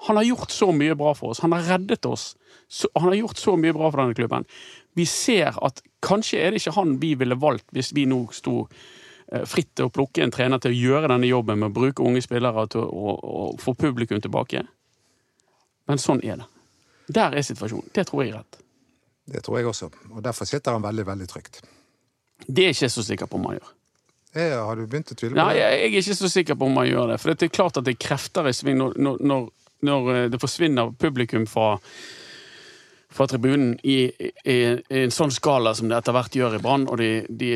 Han 0.07 0.19
har 0.19 0.23
gjort 0.23 0.51
så 0.51 0.71
mye 0.75 0.95
bra 0.95 1.13
for 1.15 1.33
oss. 1.33 1.39
Han 1.39 1.55
har 1.55 1.63
reddet 1.69 2.05
oss. 2.05 2.35
Så, 2.67 2.89
han 2.93 3.07
har 3.07 3.15
gjort 3.15 3.37
så 3.37 3.55
mye 3.57 3.73
bra 3.73 3.91
for 3.91 4.01
denne 4.01 4.17
klubben. 4.17 4.45
Vi 4.93 5.05
ser 5.05 5.55
at 5.63 5.81
kanskje 6.05 6.39
er 6.41 6.51
det 6.51 6.61
ikke 6.61 6.75
han 6.77 6.97
vi 7.01 7.13
ville 7.19 7.37
valgt 7.39 7.67
hvis 7.75 7.91
vi 7.95 8.05
nå 8.09 8.25
sto 8.35 8.65
eh, 8.65 9.45
fritt 9.49 9.73
til 9.75 9.89
å 9.89 9.93
plukke 9.93 10.23
en 10.23 10.33
trener 10.33 10.61
til 10.61 10.75
å 10.75 10.79
gjøre 10.79 11.11
denne 11.13 11.29
jobben 11.29 11.61
med 11.61 11.71
å 11.71 11.77
bruke 11.79 12.05
unge 12.05 12.23
spillere 12.25 12.67
til 12.71 12.85
å, 12.85 13.15
å 13.15 13.47
få 13.61 13.75
publikum 13.79 14.21
tilbake. 14.21 14.65
Men 15.89 16.01
sånn 16.01 16.21
er 16.25 16.41
det. 16.41 16.51
Der 17.15 17.37
er 17.37 17.45
situasjonen. 17.45 17.91
Det 17.93 18.07
tror 18.09 18.23
jeg 18.23 18.33
er 18.33 18.39
rett. 18.41 18.61
Det 19.25 19.41
tror 19.45 19.59
jeg 19.59 19.69
også. 19.69 19.89
Og 20.13 20.21
derfor 20.25 20.45
sitter 20.49 20.77
han 20.77 20.85
veldig, 20.85 21.05
veldig 21.07 21.27
trygt. 21.29 21.63
Det 22.45 22.63
er 22.63 22.71
jeg 22.71 22.77
ikke 22.77 22.93
så 22.93 23.03
sikker 23.05 23.29
på 23.29 23.39
om 23.39 23.49
han 23.49 23.59
gjør. 23.59 23.73
Eh, 24.35 24.53
har 24.67 24.75
du 24.75 24.85
begynt 24.85 25.13
å 25.13 25.15
tvile 25.15 25.31
på 25.31 25.37
det? 25.37 25.43
Nei, 25.43 25.59
jeg 25.61 25.75
er 25.79 25.99
ikke 26.01 26.17
så 26.19 26.29
sikker 26.29 26.57
på 26.59 26.67
om 26.67 26.81
han 26.81 26.89
gjør 26.89 27.13
det. 27.13 27.19
For 27.21 27.31
det 27.31 27.47
er 27.47 27.53
klart 27.55 27.79
at 27.79 27.87
det 27.87 27.95
er 27.95 28.01
krefter 28.05 28.49
i 28.49 28.53
sving 28.53 28.77
når, 28.81 28.97
når, 28.99 29.21
når, 29.31 29.45
når 29.85 30.13
eh, 30.13 30.27
det 30.33 30.41
forsvinner 30.41 30.93
publikum 30.99 31.45
fra, 31.49 31.73
fra 33.15 33.27
tribunen 33.31 33.75
i, 33.83 33.99
i, 34.09 34.31
i 34.53 35.03
en 35.03 35.13
sånn 35.13 35.33
skala 35.33 35.75
som 35.77 35.91
det 35.91 35.99
etter 35.99 36.15
hvert 36.17 36.39
gjør 36.39 36.57
i 36.57 36.63
Brann, 36.63 36.87
og 36.91 36.99
de, 37.01 37.11
de 37.29 37.51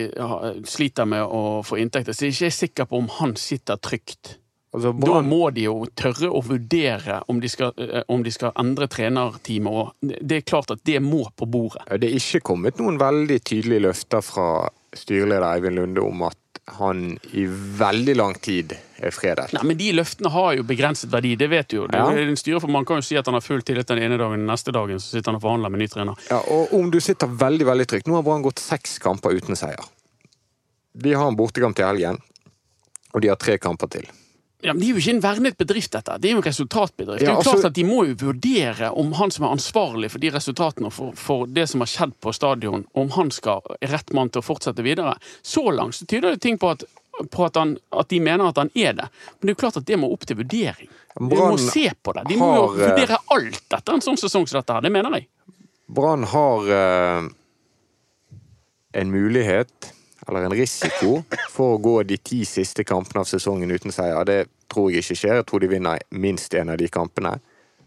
sliter 0.69 1.09
med 1.09 1.25
å 1.25 1.63
få 1.65 1.81
inntekter. 1.81 2.15
Så 2.15 2.29
jeg 2.29 2.37
er 2.37 2.39
ikke 2.39 2.61
sikker 2.63 2.89
på 2.89 3.01
om 3.01 3.09
han 3.19 3.35
sitter 3.39 3.81
trygt. 3.81 4.37
Altså, 4.69 4.91
Da 4.93 5.21
må 5.25 5.47
de 5.53 5.63
jo 5.65 5.77
tørre 5.97 6.29
å 6.29 6.41
vurdere 6.45 7.23
om 7.31 7.39
de 7.41 7.49
skal, 7.49 7.73
eh, 7.77 8.03
om 8.07 8.21
de 8.23 8.31
skal 8.31 8.53
endre 8.55 8.87
trenerteamet. 8.87 9.71
òg. 9.73 9.91
det 10.01 10.37
er 10.37 10.41
klart 10.41 10.71
at 10.71 10.83
det 10.83 11.01
må 11.01 11.25
på 11.35 11.45
bordet. 11.49 11.81
det 11.99 12.09
er 12.09 12.17
ikke 12.17 12.41
kommet 12.41 12.77
noen 12.77 12.99
veldig 12.99 13.39
tydelige 13.43 13.81
løfter 13.87 14.21
fra 14.21 14.69
styreleder 14.93 15.55
Eivind 15.55 15.75
Lunde 15.75 16.01
om 16.01 16.21
at 16.23 16.37
han 16.77 17.17
i 17.33 17.45
veldig 17.45 18.15
lang 18.15 18.35
tid 18.35 18.77
fredet. 19.15 19.53
Nei, 19.53 19.63
men 19.63 19.77
De 19.77 19.91
løftene 19.93 20.29
har 20.31 20.55
jo 20.55 20.63
begrenset 20.63 21.09
verdi, 21.09 21.35
det 21.39 21.49
vet 21.49 21.67
du 21.69 21.77
jo. 21.77 21.87
Det 21.87 21.97
Ja. 21.97 22.09
en 22.11 22.35
styre, 22.35 22.59
for 22.61 22.67
Man 22.67 22.85
kan 22.85 22.97
jo 22.97 23.01
si 23.01 23.15
at 23.17 23.25
han 23.25 23.33
har 23.33 23.41
full 23.41 23.61
tillit 23.61 23.87
den 23.87 23.99
ene 23.99 24.17
dagen, 24.17 24.45
neste 24.45 24.71
dagen 24.71 24.99
så 24.99 25.09
sitter 25.11 25.31
han 25.31 25.35
og 25.35 25.41
forhandler 25.41 25.69
med 25.71 25.79
ny 25.79 25.87
trener. 25.87 26.15
Ja, 26.29 26.39
og 26.47 26.73
om 26.73 26.91
du 26.91 26.99
sitter 26.99 27.27
veldig, 27.27 27.65
veldig 27.65 27.87
trygt 27.87 28.07
Nå 28.07 28.15
har 28.15 28.23
Brann 28.23 28.43
gått 28.43 28.59
seks 28.59 28.99
kamper 28.99 29.31
uten 29.31 29.55
seier. 29.55 29.79
De 30.97 31.13
har 31.13 31.27
en 31.27 31.35
bortekamp 31.37 31.75
til 31.75 31.85
helgen, 31.85 32.17
og 33.13 33.21
de 33.21 33.27
har 33.29 33.35
tre 33.37 33.57
kamper 33.57 33.87
til. 33.89 34.05
Ja, 34.61 34.73
men 34.73 34.81
Det 34.81 34.89
er 34.89 34.91
jo 34.91 34.99
ikke 34.99 35.15
en 35.15 35.21
vernet 35.21 35.57
bedrift, 35.57 35.91
dette. 35.91 36.17
Det 36.19 36.29
er 36.29 36.33
jo 36.33 36.41
en 36.41 36.43
resultatbedrift. 36.43 37.19
det 37.19 37.27
er 37.29 37.31
jo 37.31 37.37
altså- 37.39 37.53
klart 37.53 37.65
at 37.65 37.73
De 37.73 37.83
må 37.83 38.05
jo 38.07 38.15
vurdere 38.15 38.91
om 38.93 39.13
han 39.13 39.31
som 39.31 39.45
er 39.45 39.55
ansvarlig 39.55 40.11
for 40.11 40.19
de 40.19 40.29
resultatene 40.31 40.87
og 40.87 40.93
for, 40.93 41.11
for 41.13 41.45
det 41.45 41.69
som 41.69 41.79
har 41.79 41.87
skjedd 41.87 42.13
på 42.19 42.33
stadion, 42.33 42.85
om 42.93 43.09
han 43.11 43.31
skal 43.31 43.61
rett 43.81 44.11
mann 44.13 44.29
til 44.29 44.41
å 44.41 44.43
fortsette 44.43 44.83
videre. 44.83 45.15
Så 45.41 45.63
langt 45.73 45.93
så 45.95 46.05
tyder 46.05 46.31
det 46.31 46.41
ting 46.41 46.57
på 46.57 46.71
at, 46.71 46.83
på 47.31 47.45
at, 47.45 47.55
han, 47.55 47.77
at 47.89 48.09
de 48.09 48.19
mener 48.23 48.49
at 48.49 48.57
han 48.57 48.71
er 48.75 48.93
det. 48.93 49.09
Men 49.39 49.47
det 49.47 49.51
er 49.51 49.55
jo 49.57 49.61
klart 49.65 49.79
at 49.81 49.87
det 49.87 49.97
må 49.99 50.11
opp 50.13 50.25
til 50.27 50.39
vurdering. 50.39 50.89
De 51.19 51.27
må 51.27 51.57
se 51.59 51.89
på 52.03 52.13
det. 52.15 52.23
De 52.29 52.37
må 52.39 52.47
har, 52.53 52.77
eh, 52.77 52.93
vurdere 52.93 53.19
alt 53.35 53.77
etter 53.77 53.97
en 53.97 54.03
sånn 54.05 54.19
sesong 54.19 54.47
som 54.47 54.59
dette 54.59 54.75
her. 54.75 54.85
Det 54.85 54.91
mener 54.93 55.17
jeg. 55.17 55.27
Brann 55.89 56.23
har 56.31 56.69
eh, 56.75 57.29
en 59.01 59.11
mulighet, 59.11 59.91
eller 60.27 60.47
en 60.47 60.55
risiko, 60.55 61.23
for 61.49 61.75
å 61.75 61.81
gå 61.81 61.95
de 62.07 62.19
ti 62.21 62.43
siste 62.47 62.85
kampene 62.87 63.25
av 63.25 63.29
sesongen 63.29 63.71
uten 63.73 63.93
seier. 63.95 64.23
Det 64.29 64.43
tror 64.71 64.91
jeg 64.93 65.03
ikke 65.03 65.17
skjer. 65.17 65.39
Jeg 65.41 65.49
tror 65.49 65.63
de 65.63 65.71
vinner 65.71 66.03
minst 66.11 66.53
en 66.55 66.71
av 66.75 66.79
de 66.79 66.87
kampene. 66.93 67.39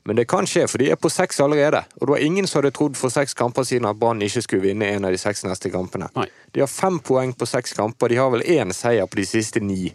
Men 0.04 0.18
det 0.18 0.24
kan 0.30 0.46
skje, 0.46 0.66
for 0.66 0.82
de 0.82 0.90
er 0.90 0.98
på 0.98 1.10
seks 1.12 1.40
allerede. 1.40 1.84
Og 2.00 2.06
det 2.06 2.10
var 2.10 2.24
ingen 2.26 2.46
som 2.50 2.58
hadde 2.58 2.74
trodd 2.74 2.96
for 2.98 3.12
seks 3.14 3.36
kamper 3.38 3.66
siden 3.66 3.86
at 3.86 3.98
Brann 4.00 4.22
ikke 4.22 4.42
skulle 4.42 4.64
vinne 4.64 4.88
en 4.90 5.06
av 5.06 5.14
de 5.14 5.20
seks 5.20 5.44
neste 5.46 5.70
kampene. 5.70 6.08
Nei. 6.16 6.26
De 6.50 6.62
har 6.64 6.70
fem 6.70 6.98
poeng 6.98 7.34
på 7.38 7.46
seks 7.46 7.76
kamper. 7.78 8.10
De 8.10 8.18
har 8.18 8.32
vel 8.34 8.42
én 8.42 8.74
seier 8.74 9.06
på 9.06 9.20
de 9.20 9.26
siste 9.28 9.62
ni. 9.62 9.92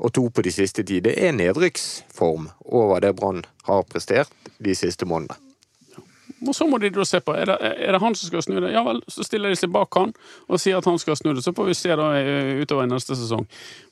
Og 0.00 0.12
to 0.16 0.26
på 0.32 0.44
de 0.44 0.52
siste 0.52 0.84
ti. 0.84 1.00
Det 1.04 1.16
er 1.16 1.32
nedrykksform 1.36 2.50
over 2.68 3.00
det 3.00 3.14
Brann 3.16 3.44
har 3.68 3.86
prestert 3.88 4.32
de 4.60 4.76
siste 4.76 5.08
månedene. 5.08 5.40
Og 6.46 6.54
så 6.56 6.64
må 6.68 6.78
de 6.80 6.88
da 6.92 7.04
se 7.04 7.20
på, 7.20 7.34
er 7.36 7.50
det, 7.50 7.56
er 7.60 7.92
det 7.92 8.00
han 8.00 8.14
som 8.16 8.30
skal 8.30 8.42
snu 8.44 8.54
det? 8.62 8.70
Ja 8.72 8.80
vel, 8.86 9.02
så 9.12 9.24
stiller 9.26 9.52
de 9.52 9.58
seg 9.60 9.72
bak 9.74 9.92
han 9.98 10.14
og 10.48 10.60
sier 10.62 10.78
at 10.78 10.88
han 10.88 10.96
skal 11.00 11.18
snu 11.18 11.34
det. 11.34 11.44
Så 11.44 11.52
får 11.56 11.68
vi 11.68 11.76
se 11.76 11.96
da 12.00 12.06
eh, 12.16 12.60
utover 12.62 12.88
neste 12.88 13.16
sesong. 13.18 13.44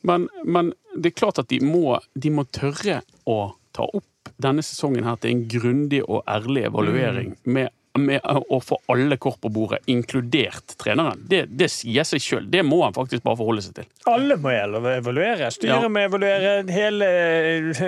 Men, 0.08 0.28
men 0.44 0.72
det 0.96 1.12
er 1.12 1.18
klart 1.18 1.42
at 1.42 1.50
de 1.52 1.60
må, 1.64 1.98
de 2.16 2.32
må 2.32 2.46
tørre 2.48 3.02
å 3.28 3.38
ta 3.76 3.84
opp 3.84 4.08
denne 4.42 4.62
sesongen 4.62 5.04
her 5.04 5.18
til 5.20 5.30
en 5.34 5.44
grundig 5.48 6.02
og 6.08 6.24
ærlig 6.28 6.66
evaluering 6.68 7.36
med 7.44 7.68
med 7.98 8.20
å 8.24 8.60
få 8.62 8.78
alle 8.92 9.16
kort 9.16 9.40
på 9.40 9.50
bordet, 9.52 9.80
inkludert 9.90 10.76
treneren, 10.80 11.20
det, 11.28 11.44
det 11.50 11.70
sier 11.72 12.04
seg 12.06 12.22
sjøl. 12.22 12.46
Det 12.50 12.62
må 12.66 12.82
han 12.84 12.94
faktisk 12.96 13.22
bare 13.24 13.38
forholde 13.40 13.64
seg 13.64 13.74
til. 13.80 13.88
Alle 14.10 14.36
må 14.40 14.52
evaluere. 14.52 15.50
Styret 15.54 15.82
Ja. 15.82 15.88
må 15.92 16.02
evaluere, 16.04 16.52
hele 16.72 17.08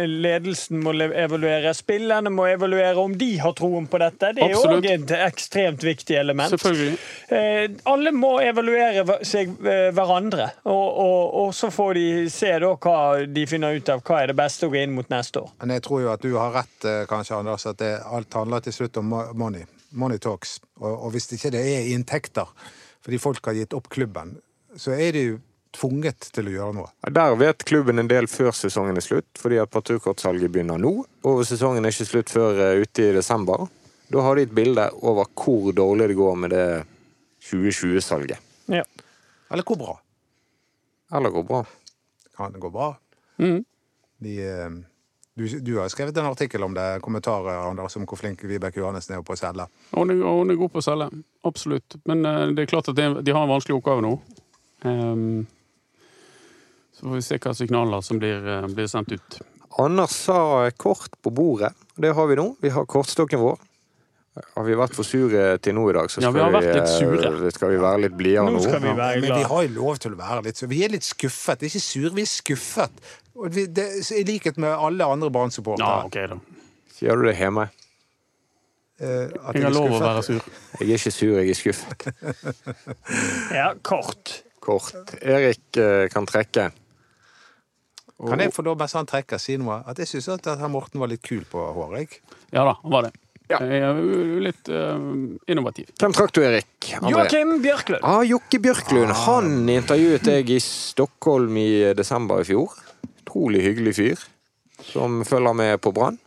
ledelsen 0.07 0.81
må 0.83 0.95
evaluere, 0.95 1.73
spillerne 1.77 2.31
må 2.33 2.47
evaluere 2.51 2.97
om 3.01 3.15
de 3.19 3.31
har 3.43 3.55
troen 3.59 3.87
på 3.91 4.01
dette. 4.03 4.33
Det 4.37 4.45
er 4.49 4.57
òg 4.59 4.87
et 4.91 5.15
ekstremt 5.21 5.85
viktig 5.87 6.17
element. 6.21 6.53
Selvfølgelig. 6.55 6.99
Eh, 7.31 7.67
alle 7.91 8.13
må 8.17 8.37
evaluere 8.43 9.21
seg 9.27 9.55
eh, 9.65 9.91
hverandre, 9.97 10.51
og, 10.65 10.87
og, 11.05 11.35
og 11.45 11.55
så 11.57 11.71
får 11.75 11.95
de 12.01 12.07
se 12.33 12.53
da 12.63 12.75
hva 12.81 12.99
de 13.27 13.47
finner 13.51 13.77
ut 13.79 13.93
av 13.93 14.03
hva 14.07 14.23
er 14.25 14.33
det 14.33 14.39
beste 14.41 14.67
å 14.69 14.73
gå 14.73 14.83
inn 14.83 14.95
mot 14.97 15.09
neste 15.13 15.45
år. 15.45 15.53
Men 15.63 15.77
jeg 15.77 15.87
tror 15.87 16.05
jo 16.05 16.13
at 16.15 16.25
du 16.25 16.33
har 16.37 16.55
rett, 16.61 16.79
eh, 16.85 17.05
kanskje, 17.11 17.39
Anders, 17.41 17.67
at 17.71 17.79
det, 17.81 17.95
alt 18.05 18.35
handler 18.35 18.65
til 18.65 18.75
slutt 18.77 18.99
om 19.01 19.15
money. 19.39 19.67
Money 19.91 20.21
talks. 20.23 20.59
Og, 20.81 20.91
og 20.91 21.15
hvis 21.15 21.31
ikke 21.35 21.53
det 21.55 21.63
er 21.67 21.91
inntekter, 21.95 22.51
fordi 23.05 23.21
folk 23.23 23.47
har 23.49 23.57
gitt 23.59 23.77
opp 23.77 23.89
klubben, 23.93 24.37
så 24.79 24.95
er 24.95 25.17
de 25.17 25.25
jo 25.25 25.39
tvunget 25.77 26.31
til 26.35 26.51
å 26.51 26.55
gjøre 26.55 26.77
noe. 26.81 26.91
Der 27.15 27.37
vet 27.39 27.65
klubben 27.69 28.03
en 28.03 28.11
del 28.11 28.27
før 28.31 28.51
sesongen 28.57 28.99
er 28.99 29.05
slutt, 29.05 29.29
fordi 29.39 29.61
at 29.63 29.71
parturkortsalget 29.73 30.51
begynner 30.53 30.81
nå. 30.83 30.95
Og 31.27 31.43
sesongen 31.47 31.87
er 31.87 31.95
ikke 31.95 32.09
slutt 32.09 32.33
før 32.33 32.59
eh, 32.59 32.83
ute 32.83 33.07
i 33.07 33.15
desember. 33.15 33.69
Da 34.11 34.25
har 34.27 34.37
de 34.37 34.49
et 34.49 34.55
bilde 34.55 34.89
over 35.07 35.29
hvor 35.39 35.71
dårlig 35.77 36.11
det 36.11 36.19
går 36.19 36.39
med 36.43 36.55
det 36.55 36.65
2020-salget. 37.47 38.49
Ja. 38.71 38.83
Eller 39.51 39.67
hvor 39.67 39.79
bra. 39.79 39.95
Eller 41.15 41.35
går 41.35 41.47
bra. 41.47 41.65
Kan 42.37 42.53
det 42.55 42.63
gå 42.63 42.71
bra? 42.75 42.93
Mm. 43.39 43.63
De, 44.21 44.35
eh, 44.47 44.71
du, 45.39 45.47
du 45.63 45.77
har 45.79 45.89
skrevet 45.89 46.17
en 46.19 46.27
artikkel 46.31 46.63
om 46.67 46.75
det, 46.75 46.87
kommentarer, 47.05 47.63
Anders, 47.69 47.97
om 47.97 48.07
hvor 48.09 48.19
flink 48.19 48.43
Vibeke 48.45 48.83
Johannessen 48.83 49.17
er 49.17 49.23
på 49.25 49.37
å 49.37 49.39
selge. 49.39 49.69
Hun 49.95 50.13
er, 50.13 50.21
hun 50.27 50.51
er 50.53 50.59
god 50.59 50.75
på 50.75 50.83
å 50.83 50.85
selge, 50.85 51.09
absolutt. 51.47 51.97
Men 52.11 52.27
uh, 52.27 52.49
det 52.55 52.67
er 52.67 52.73
klart 52.73 52.91
at 52.93 52.99
det, 52.99 53.09
de 53.25 53.37
har 53.37 53.47
en 53.47 53.53
vanskelig 53.55 53.79
oppgave 53.79 54.05
nå. 54.05 54.17
Um, 54.83 55.47
så 56.97 57.07
får 57.07 57.17
vi 57.17 57.25
se 57.25 57.41
hva 57.41 57.55
signaler 57.57 58.05
som 58.05 58.21
blir, 58.21 58.45
uh, 58.45 58.69
blir 58.75 58.91
sendt 58.91 59.15
ut. 59.15 59.41
Anders 59.81 60.19
sa 60.27 60.69
kort 60.77 61.15
på 61.23 61.33
bordet. 61.33 61.73
Det 61.97 62.11
har 62.17 62.27
vi 62.27 62.37
nå. 62.37 62.51
Vi 62.61 62.75
har 62.75 62.89
kortstokken 62.91 63.41
vår. 63.41 63.61
Har 64.55 64.63
vi 64.63 64.77
vært 64.79 64.95
for 64.95 65.07
sure 65.07 65.57
til 65.59 65.75
nå 65.75 65.89
i 65.91 65.95
dag, 65.97 66.07
så 66.11 66.21
Ja, 66.23 66.31
skal, 66.31 66.37
vi 66.37 66.43
har 66.45 66.53
vært 66.55 66.77
litt 66.77 66.93
sure. 66.93 67.31
eh, 67.47 67.51
skal 67.51 67.73
vi 67.73 67.79
være 67.83 68.03
litt 68.05 68.13
blidere 68.15 68.45
Nå 68.47 68.53
nå. 68.55 68.61
skal 68.63 68.79
vi 68.85 68.93
være 68.95 69.23
Men 69.25 69.35
vi 69.41 69.49
har 69.51 69.65
jo 69.67 69.73
lov 69.75 69.99
til 69.99 70.15
å 70.15 70.19
være 70.21 70.45
litt 70.47 70.61
så 70.61 70.69
Vi 70.71 70.85
er 70.87 70.93
litt 70.95 71.07
skuffet. 71.07 71.65
Ikke 71.67 71.83
sur, 71.83 72.11
vi 72.15 72.23
er 72.23 72.31
skuffet. 72.31 73.03
Og 73.37 73.53
vi, 73.55 73.67
det, 73.67 73.87
I 74.17 74.25
likhet 74.27 74.57
med 74.59 74.73
alle 74.75 75.05
andre 75.07 75.29
Ja, 75.29 75.35
Brann-supportere. 75.37 76.05
ok 76.07 76.19
da. 76.33 76.39
Sier 76.97 77.17
du 77.17 77.23
det 77.29 77.37
hjemme? 77.39 77.69
eh, 79.01 79.31
at 79.47 79.55
Jeg 79.57 79.63
har 79.65 79.71
er 79.71 79.75
lov 79.75 79.89
å 79.89 79.97
skuffet. 79.97 80.07
være 80.07 80.23
sur. 80.23 80.43
Jeg 80.81 80.91
er 80.91 80.99
ikke 80.99 81.13
sur, 81.13 81.39
jeg 81.39 81.51
er 81.51 81.55
skuffet. 81.55 82.01
Ja, 83.61 83.71
kort. 83.83 84.43
Kort. 84.61 85.15
Erik 85.23 85.77
eh, 85.81 86.09
kan 86.13 86.27
trekke. 86.29 86.71
Kan 88.21 88.43
jeg 88.45 88.53
få 88.53 88.61
lov, 88.67 88.77
mens 88.77 88.93
han 88.93 89.07
trekker, 89.09 89.41
si 89.41 89.55
noe? 89.57 89.79
At 89.89 89.97
jeg 90.03 90.11
syns 90.11 90.29
at 90.35 90.45
han 90.61 90.71
Morten 90.75 91.01
var 91.01 91.09
litt 91.09 91.23
kul 91.25 91.47
på 91.49 91.63
håret. 91.73 92.03
jeg. 92.05 92.21
Ja 92.53 92.67
da, 92.69 92.75
han 92.83 92.93
var 92.93 93.07
det. 93.09 93.15
Ja. 93.51 93.59
Jeg 93.67 93.81
er 93.83 93.97
jo 93.99 94.43
litt 94.45 94.69
eh, 94.69 95.01
innovativ. 95.51 95.89
Hvem 95.99 96.13
trakk 96.15 96.35
du, 96.37 96.43
Erik? 96.45 96.69
André? 97.01 97.15
Joakim 97.17 97.57
Bjørklund. 97.65 98.05
Ah, 98.07 98.21
Jokke 98.23 98.61
Bjørklund. 98.63 99.11
Han 99.25 99.49
intervjuet 99.73 100.29
jeg 100.31 100.51
i 100.55 100.61
Stockholm 100.63 101.57
i 101.59 101.67
desember 101.99 102.45
i 102.45 102.47
fjor. 102.53 102.77
Utrolig 103.31 103.63
hyggelig 103.63 103.95
fyr. 103.95 104.27
Som 104.83 105.25
følger 105.25 105.53
med 105.55 105.81
på 105.81 105.93
Brann. 105.95 106.19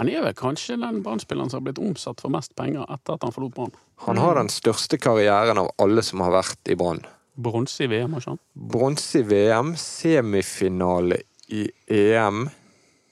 Han 0.00 0.08
er 0.08 0.24
vel 0.24 0.34
kanskje 0.34 0.74
den 0.80 1.02
brannspilleren 1.04 1.50
som 1.52 1.60
har 1.60 1.66
blitt 1.68 1.78
omsatt 1.78 2.22
for 2.24 2.32
mest 2.32 2.56
penger 2.58 2.88
etter 2.90 3.14
at 3.14 3.22
han 3.22 3.34
forlot 3.34 3.54
Brann. 3.54 3.74
Han 4.08 4.18
har 4.18 4.34
den 4.40 4.48
største 4.50 4.98
karrieren 4.98 5.60
av 5.60 5.68
alle 5.78 6.02
som 6.02 6.24
har 6.24 6.32
vært 6.34 6.72
i 6.72 6.76
Brann. 6.80 7.04
Bronse 7.38 7.84
i 7.84 7.90
VM, 7.92 8.16
har 8.16 8.24
ikke 8.24 8.32
han? 8.34 8.40
Bronse 8.72 9.20
i 9.20 9.28
VM, 9.28 9.74
semifinale 9.78 11.20
i 11.52 11.68
EM. 11.86 12.48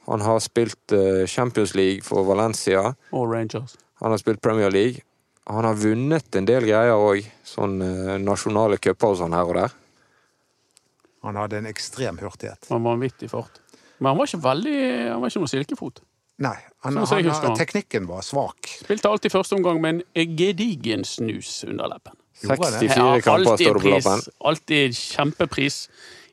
Han 0.09 0.25
har 0.27 0.41
spilt 0.43 0.97
eh, 0.97 1.29
Champions 1.31 1.77
League 1.79 2.03
for 2.03 2.27
Valencia. 2.27 2.89
Og 3.13 3.31
Rangers. 3.31 3.77
Han 4.03 4.11
har 4.11 4.19
spilt 4.19 4.43
Premier 4.43 4.73
League. 4.73 5.05
Han 5.47 5.69
har 5.69 5.79
vunnet 5.79 6.35
en 6.35 6.49
del 6.49 6.67
greier 6.67 6.97
òg. 6.97 7.23
Sånn 7.47 7.79
eh, 7.85 8.17
nasjonale 8.19 8.81
cuper 8.83 9.15
og 9.15 9.21
sånn 9.23 9.37
her 9.37 9.47
og 9.47 9.61
der. 9.61 9.80
Han 11.27 11.37
hadde 11.37 11.59
en 11.61 11.67
ekstrem 11.69 12.19
hurtighet. 12.23 12.67
Han 12.71 12.83
var 12.83 12.95
vanvittig 12.97 13.31
fart. 13.31 13.61
Men 14.01 14.13
han 14.15 14.19
var 14.21 14.31
ikke 14.31 14.41
veldig 14.45 14.77
Han 15.11 15.21
var 15.21 15.33
ikke 15.33 15.43
noe 15.43 15.53
silkefot. 15.53 16.01
Nei, 16.41 16.57
han, 16.87 16.95
Sånn 17.05 17.27
han, 17.27 17.43
han. 17.45 17.57
teknikken 17.59 18.07
var 18.09 18.23
svak. 18.25 18.71
Spilte 18.81 19.11
alltid 19.13 19.35
første 19.35 19.59
omgang 19.59 19.81
med 19.83 20.01
en 20.17 20.37
gedigen 20.39 21.05
snus 21.05 21.59
under 21.69 21.91
leppen. 21.93 22.17
Gjorde 22.41 22.57
han 22.71 22.79
det? 22.79 22.89
64 22.89 23.21
kamper 23.27 23.45
står 23.45 23.61
det 23.61 23.75
på 23.75 23.83
pris, 23.85 24.07
lappen. 24.07 24.35
alltid 24.49 24.97
kjempepris. 24.97 25.77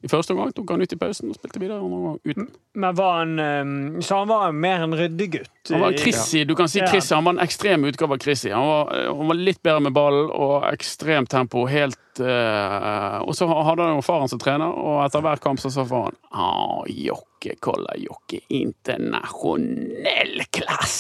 I 0.08 0.12
første 0.12 0.34
omgang 0.34 0.54
tok 0.56 0.72
han 0.72 0.84
ut 0.84 0.94
i 0.96 1.00
pausen 1.00 1.32
og 1.34 1.38
spilte 1.38 1.60
videre 1.60 1.82
andre 1.82 1.98
omgang 2.00 2.18
uten. 2.24 2.50
Men 2.80 2.96
var 2.96 3.18
han 3.20 3.34
eh, 3.44 4.02
Så 4.06 4.22
han 4.22 4.30
var 4.32 4.56
mer 4.56 4.86
en 4.86 4.96
ryddegutt. 4.96 5.52
Han 5.70 5.84
var 5.84 5.98
Chrissy, 6.00 6.46
du 6.48 6.56
kan 6.56 6.70
si. 6.72 6.80
Chrissy, 6.80 7.14
han 7.16 7.28
var 7.28 7.36
en 7.36 7.44
ekstrem 7.44 7.84
utgave 7.90 8.16
av 8.16 8.24
Chrissy. 8.24 8.52
Han 8.56 8.68
var, 8.68 8.94
han 9.10 9.32
var 9.34 9.40
litt 9.42 9.62
bedre 9.66 9.84
med 9.90 9.96
ballen 9.98 10.32
og 10.32 10.68
ekstremt 10.72 11.30
tempo. 11.34 11.66
Helt 11.68 12.22
uh, 12.24 13.20
Og 13.28 13.36
så 13.36 13.50
hadde 13.52 13.84
han 13.84 14.00
jo 14.00 14.06
faren 14.06 14.32
som 14.32 14.40
trener, 14.42 14.72
og 14.72 15.04
etter 15.04 15.26
hver 15.26 15.44
kamp 15.44 15.60
så 15.62 15.72
sa 15.74 15.86
faren 15.88 16.16
ah, 16.32 16.86
Jokke, 16.88 17.58
kolla 17.64 17.98
Jokke, 18.00 18.40
internasjonell 18.62 20.48
klass. 20.56 20.98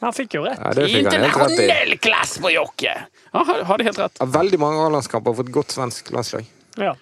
Han 0.00 0.14
fikk 0.14 0.38
jo 0.38 0.44
rett. 0.46 0.62
Ja. 0.62 0.86
Internasjonell 1.00 1.96
klass 2.02 2.36
på 2.42 2.52
Jokke! 2.54 2.94
Han 3.34 3.48
hadde 3.66 3.88
helt 3.88 3.98
rett. 3.98 4.22
Veldig 4.38 4.60
mange 4.62 4.86
A-landskamper 4.86 5.34
for 5.34 5.48
et 5.48 5.54
godt 5.54 5.74
svensk 5.74 6.12
landslag. 6.14 6.46
Ja. 6.78 6.94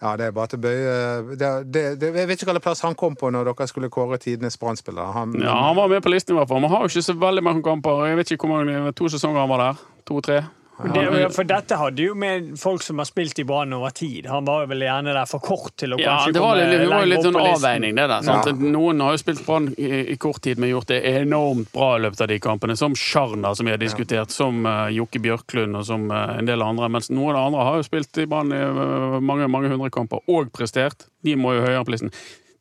Ja, 0.00 0.14
det 0.16 0.26
er 0.26 0.32
bare 0.32 0.48
til 0.48 0.58
bøye 0.64 0.92
Jeg 1.36 2.12
vet 2.28 2.30
ikke 2.40 2.46
hvilken 2.48 2.62
plass 2.64 2.80
han 2.86 2.94
kom 2.96 3.16
på 3.20 3.28
når 3.30 3.50
dere 3.50 3.66
skulle 3.68 3.90
kåre 3.92 4.16
tidenes 4.18 4.56
Brann-spiller. 4.56 5.12
Han, 5.12 5.34
Ja, 5.42 5.54
Han 5.66 5.76
var 5.76 5.88
med 5.92 6.00
på 6.02 6.08
listen, 6.12 6.34
i 6.34 6.38
hvert 6.38 6.48
fall. 6.48 6.60
Man 6.64 6.70
har 6.72 6.80
jo 6.86 6.88
ikke 6.88 7.02
så 7.04 7.12
veldig 7.20 7.42
mange 7.44 7.62
kamper. 7.62 8.06
Jeg 8.08 8.16
vet 8.16 8.30
ikke 8.30 8.46
hvor 8.48 8.64
mange, 8.64 8.92
To 8.92 9.08
sesonger 9.12 9.40
han 9.40 9.48
var 9.52 9.58
der. 9.66 9.82
To-tre. 10.08 10.38
Det, 10.80 11.28
for 11.34 11.44
dette 11.44 11.76
hadde 11.76 12.04
jo 12.04 12.14
med 12.16 12.52
folk 12.60 12.82
som 12.82 13.00
har 13.02 13.08
spilt 13.08 13.38
i 13.42 13.44
Brann 13.44 13.72
over 13.76 13.92
tid. 13.94 14.26
Han 14.30 14.46
var 14.48 14.64
vel 14.70 14.84
gjerne 14.86 15.12
der 15.12 15.28
for 15.28 15.42
kort 15.44 15.74
til 15.80 15.92
å 15.94 15.98
Ja, 16.00 16.14
kanskje 16.14 16.32
det 16.36 16.42
var, 16.44 16.56
komme 16.56 16.70
litt, 16.70 16.80
det 16.80 16.88
var 16.90 17.08
litt 17.10 17.26
sånn 17.26 17.36
på 17.36 17.42
listen. 17.44 17.58
avveining, 17.58 17.98
det 17.98 18.06
der. 18.12 18.24
Sant? 18.28 18.62
Noen 18.64 19.04
har 19.04 19.16
jo 19.16 19.20
spilt 19.20 19.42
Brann 19.46 19.68
i, 19.76 19.90
i 20.14 20.16
kort 20.20 20.40
tid, 20.46 20.60
men 20.60 20.72
gjort 20.72 20.88
det 20.92 21.00
enormt 21.10 21.72
bra 21.74 21.90
i 21.98 22.02
løpet 22.06 22.24
av 22.24 22.32
de 22.32 22.40
kampene. 22.42 22.76
Som 22.80 22.96
Sjarna, 22.96 23.52
som 23.58 23.68
vi 23.68 23.74
har 23.74 23.82
diskutert, 23.82 24.32
som 24.34 24.64
uh, 24.64 24.88
Jokke 24.94 25.20
Bjørklund 25.22 25.76
og 25.76 25.86
som 25.90 26.08
uh, 26.08 26.38
en 26.38 26.48
del 26.48 26.64
andre. 26.64 26.88
Mens 26.96 27.12
noen 27.12 27.36
andre 27.36 27.68
har 27.68 27.80
jo 27.80 27.88
spilt 27.90 28.22
i 28.22 28.28
Brann 28.30 28.54
i 28.56 28.60
uh, 28.64 29.20
mange 29.20 29.50
mange 29.52 29.72
hundre 29.72 29.92
kamper 29.92 30.24
og 30.32 30.52
prestert. 30.56 31.08
De 31.26 31.36
må 31.36 31.58
jo 31.58 31.66
høyere 31.66 31.84
på 31.84 31.96
listen. 31.96 32.14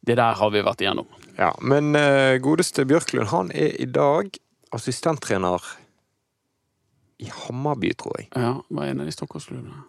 Det 0.04 0.20
der 0.20 0.36
har 0.40 0.52
vi 0.52 0.64
vært 0.66 0.84
igjennom. 0.84 1.08
Ja, 1.40 1.54
Men 1.64 1.96
godeste 2.44 2.84
Bjørklund, 2.88 3.30
han 3.32 3.52
er 3.56 3.76
i 3.80 3.88
dag 3.88 4.34
assistenttrener 4.76 5.64
i 7.20 7.30
Hammarby, 7.34 7.94
tror 8.00 8.20
jeg. 8.20 8.30
Ja, 8.36 8.56
var 8.70 8.90
en 8.90 9.04
av 9.04 9.10
de 9.10 9.14
Stockholmsklubbene. 9.14 9.84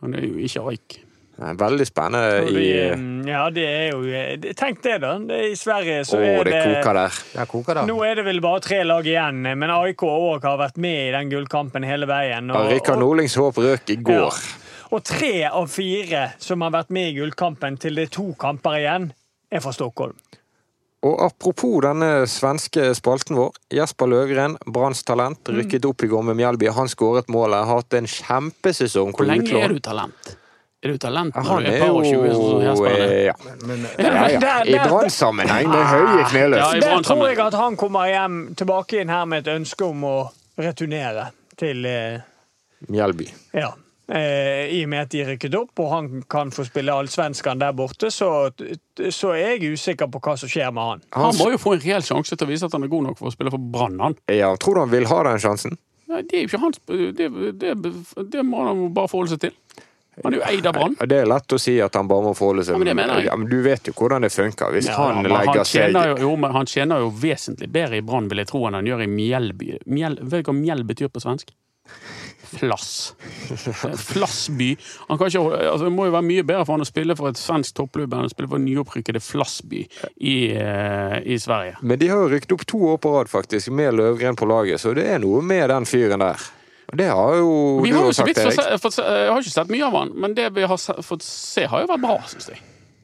Han 0.00 0.16
er 0.16 0.26
jo 0.26 0.40
ikke 0.40 0.64
Aik. 0.70 1.00
Det 1.40 1.54
Veldig 1.56 1.84
spennende 1.88 2.40
Og 2.42 2.56
i 2.60 2.66
Å, 2.68 2.80
eh, 2.92 3.04
ja, 3.30 3.44
det 3.54 3.62
er 3.64 3.86
jo 3.94 4.00
Tenk 4.58 4.82
det, 4.84 4.98
da. 5.00 5.14
Det, 5.24 5.38
I 5.52 5.54
Sverige 5.56 6.02
så 6.04 6.18
det 6.20 6.32
er 6.34 6.50
det 6.50 6.58
koker 6.66 6.98
der. 6.98 7.20
Det 7.32 7.46
koker 7.48 7.78
der. 7.78 7.88
Nå 7.88 7.96
er 8.04 8.18
det 8.20 8.24
vel 8.26 8.42
bare 8.44 8.60
tre 8.64 8.82
lag 8.84 9.08
igjen, 9.08 9.40
men 9.56 9.72
AIK 9.72 10.04
òg 10.04 10.44
har 10.44 10.58
vært 10.60 10.76
med 10.76 10.98
i 11.06 11.14
den 11.16 11.32
gullkampen 11.32 11.86
hele 11.88 12.08
veien. 12.10 12.52
Ja, 12.52 12.66
Rikard 12.68 13.00
Nordlings 13.00 13.38
håp 13.40 13.60
røk 13.62 13.88
i 13.88 13.96
går. 14.04 14.42
og 14.90 15.04
tre 15.06 15.32
av 15.48 15.70
fire 15.72 16.26
som 16.42 16.60
har 16.66 16.74
vært 16.76 16.92
med 16.92 17.12
i 17.12 17.16
gullkampen 17.20 17.78
til 17.80 17.96
det 17.96 18.10
er 18.10 18.14
to 18.18 18.34
kamper 18.40 18.76
igjen, 18.82 19.12
er 19.50 19.64
fra 19.64 19.72
Stockholm. 19.72 20.18
Og 21.02 21.16
apropos 21.24 21.80
denne 21.80 22.26
svenske 22.28 22.90
spalten 22.94 23.36
vår. 23.38 23.54
Jesper 23.72 24.06
Løgren, 24.06 24.58
Branns 24.68 25.02
talent, 25.02 25.38
Mm. 25.48 25.56
rykket 25.62 25.84
opp 25.88 26.02
i 26.04 26.06
går 26.06 26.22
med 26.22 26.36
Mjelby. 26.36 26.68
Han 26.76 26.88
skåret 26.88 27.26
målet. 27.32 27.64
Har 27.64 27.76
hatt 27.80 27.94
en 27.94 28.06
kjempesesong 28.06 29.12
Hvor 29.16 29.24
lenge 29.26 29.48
utlån. 29.48 29.62
er 29.64 29.68
du 29.68 29.78
talent? 29.80 30.36
Er 30.82 30.88
du 30.92 30.98
talent 30.98 31.34
Ja, 31.34 31.40
når 31.42 31.48
Han 31.48 31.62
du 31.62 31.68
er 31.68 31.74
er 31.74 31.80
par 31.80 31.90
og 31.90 32.04
tjue? 32.04 32.86
eh, 32.88 33.24
ja. 33.24 33.34
Ja, 33.98 34.28
ja. 34.28 34.62
I 34.64 34.88
Brann-sammenheng 34.88 35.68
med 35.68 35.84
høye 35.86 36.24
kneløft. 36.30 36.74
Ja, 36.74 36.80
Der 36.96 37.02
tror 37.02 37.28
jeg 37.28 37.38
at 37.38 37.54
han 37.54 37.76
kommer 37.76 38.06
hjem 38.08 38.54
tilbake 38.54 39.00
inn 39.00 39.08
her 39.08 39.24
med 39.26 39.46
et 39.46 39.60
ønske 39.60 39.82
om 39.88 40.02
å 40.04 40.30
returnere 40.58 41.30
til 41.56 41.84
eh, 41.86 42.20
Mjelby. 42.88 43.28
Ja. 43.54 43.72
Eh, 44.10 44.72
I 44.74 44.80
og 44.84 44.88
med 44.90 45.04
at 45.04 45.12
de 45.12 45.20
rykket 45.28 45.54
opp, 45.54 45.70
og 45.78 45.90
han 45.92 46.06
kan 46.30 46.48
få 46.50 46.64
spille 46.66 46.90
allsvenskan 46.90 47.60
der 47.62 47.74
borte, 47.78 48.08
så, 48.10 48.50
så 49.14 49.28
er 49.36 49.52
jeg 49.60 49.76
usikker 49.76 50.10
på 50.10 50.18
hva 50.24 50.34
som 50.40 50.50
skjer 50.50 50.72
med 50.74 50.82
han. 50.88 51.04
Han 51.14 51.36
må 51.38 51.50
jo 51.52 51.60
få 51.62 51.76
en 51.76 51.84
reell 51.84 52.02
sjanse 52.02 52.34
til 52.34 52.48
å 52.48 52.50
vise 52.50 52.66
at 52.66 52.74
han 52.74 52.86
er 52.88 52.90
god 52.90 53.06
nok 53.10 53.20
for 53.20 53.30
å 53.30 53.34
spille 53.36 53.52
for 53.54 53.62
Brann. 53.76 54.00
han. 54.02 54.18
Ja, 54.34 54.50
tror 54.58 54.80
du 54.80 54.82
han 54.82 54.90
vil 54.96 55.06
ha 55.12 55.20
den 55.28 55.38
sjansen? 55.44 55.78
Nei, 56.10 56.24
det 56.26 56.40
er 56.40 56.42
jo 56.42 56.50
ikke 56.50 56.58
hans 56.64 56.80
det, 56.90 57.28
det, 57.62 57.76
det 58.34 58.42
må 58.42 58.64
han 58.66 58.82
jo 58.82 58.88
bare 58.96 59.12
forholde 59.12 59.36
seg 59.36 59.44
til. 59.44 59.54
Han 60.24 60.34
er 60.34 60.40
jo 60.40 60.46
eid 60.50 60.66
av 60.66 60.74
Brann. 60.74 60.96
Det 61.08 61.20
er 61.22 61.28
lett 61.30 61.54
å 61.54 61.58
si 61.62 61.76
at 61.80 61.94
han 61.96 62.08
bare 62.10 62.26
må 62.26 62.32
forholde 62.36 62.64
seg 62.66 62.74
Ja, 62.74 62.80
men 62.82 62.90
det 62.90 62.96
mener 62.98 63.20
jeg. 63.22 63.28
Ja, 63.30 63.36
men 63.38 63.46
du 63.48 63.60
vet 63.64 63.86
jo 63.88 63.94
hvordan 63.96 64.26
det 64.26 64.32
funker. 64.34 64.74
Hvis 64.74 64.90
Ja, 64.90 64.96
han 64.98 65.22
legger 65.22 65.62
seg 65.62 65.86
tjener 65.86 66.10
jo, 66.10 66.16
jo, 66.26 66.32
men 66.42 66.50
han 66.58 66.66
tjener 66.68 67.04
jo 67.06 67.12
vesentlig 67.22 67.70
bedre 67.72 68.02
i 68.02 68.04
Brann, 68.04 68.26
vil 68.28 68.42
jeg 68.42 68.50
tro, 68.50 68.64
enn 68.66 68.76
han 68.80 68.90
gjør 68.90 69.06
i 69.06 69.08
Mjellby. 69.14 69.70
Mjell, 69.86 70.18
vet 70.26 70.42
du 70.42 70.50
hva 70.50 70.56
Mjell 70.58 70.82
betyr 70.90 71.14
på 71.14 71.22
svensk? 71.22 71.54
Flass. 72.50 73.14
Flassby. 73.96 74.76
Han 75.08 75.18
kan 75.18 75.30
ikke, 75.30 75.42
altså, 75.70 75.84
det 75.86 75.92
må 75.94 76.08
jo 76.08 76.14
være 76.16 76.26
mye 76.26 76.44
bedre 76.46 76.64
for 76.66 76.74
han 76.74 76.84
å 76.84 76.88
spille 76.88 77.14
for 77.18 77.30
et 77.30 77.38
svensk 77.38 77.76
toppklubb 77.78 78.16
enn 78.16 78.26
å 78.26 78.32
spille 78.32 78.50
for 78.50 78.62
nyopprykkede 78.62 79.22
Flassby 79.22 79.84
i, 80.18 80.36
eh, 80.56 81.18
i 81.22 81.38
Sverige. 81.38 81.78
Men 81.82 82.00
de 82.00 82.08
har 82.10 82.24
jo 82.24 82.32
rykket 82.34 82.56
opp 82.56 82.64
to 82.66 82.80
år 82.94 82.98
på 83.02 83.12
rad, 83.14 83.30
faktisk, 83.30 83.70
med 83.70 83.94
Løvgren 84.00 84.38
på 84.38 84.48
laget, 84.50 84.82
så 84.82 84.94
det 84.96 85.06
er 85.12 85.22
noe 85.22 85.44
med 85.46 85.68
den 85.70 85.86
fyren 85.88 86.24
der. 86.26 86.48
Det 86.90 87.06
har 87.06 87.36
jo 87.38 87.80
Vi 87.84 87.92
du 87.92 87.96
har 88.00 88.08
jo 88.08 88.12
sagt, 88.12 88.34
Erik. 88.34 88.58
jeg 88.58 89.30
har 89.30 89.38
ikke 89.38 89.52
sett 89.52 89.70
mye 89.70 89.86
av 89.86 89.94
han, 89.94 90.10
men 90.18 90.34
det 90.34 90.48
vi 90.56 90.66
har 90.66 90.76
fått 91.06 91.22
se, 91.22 91.68
har 91.70 91.84
jo 91.84 91.90
vært 91.92 92.02
bra, 92.02 92.18
syns 92.26 92.50
jeg. 92.50 92.58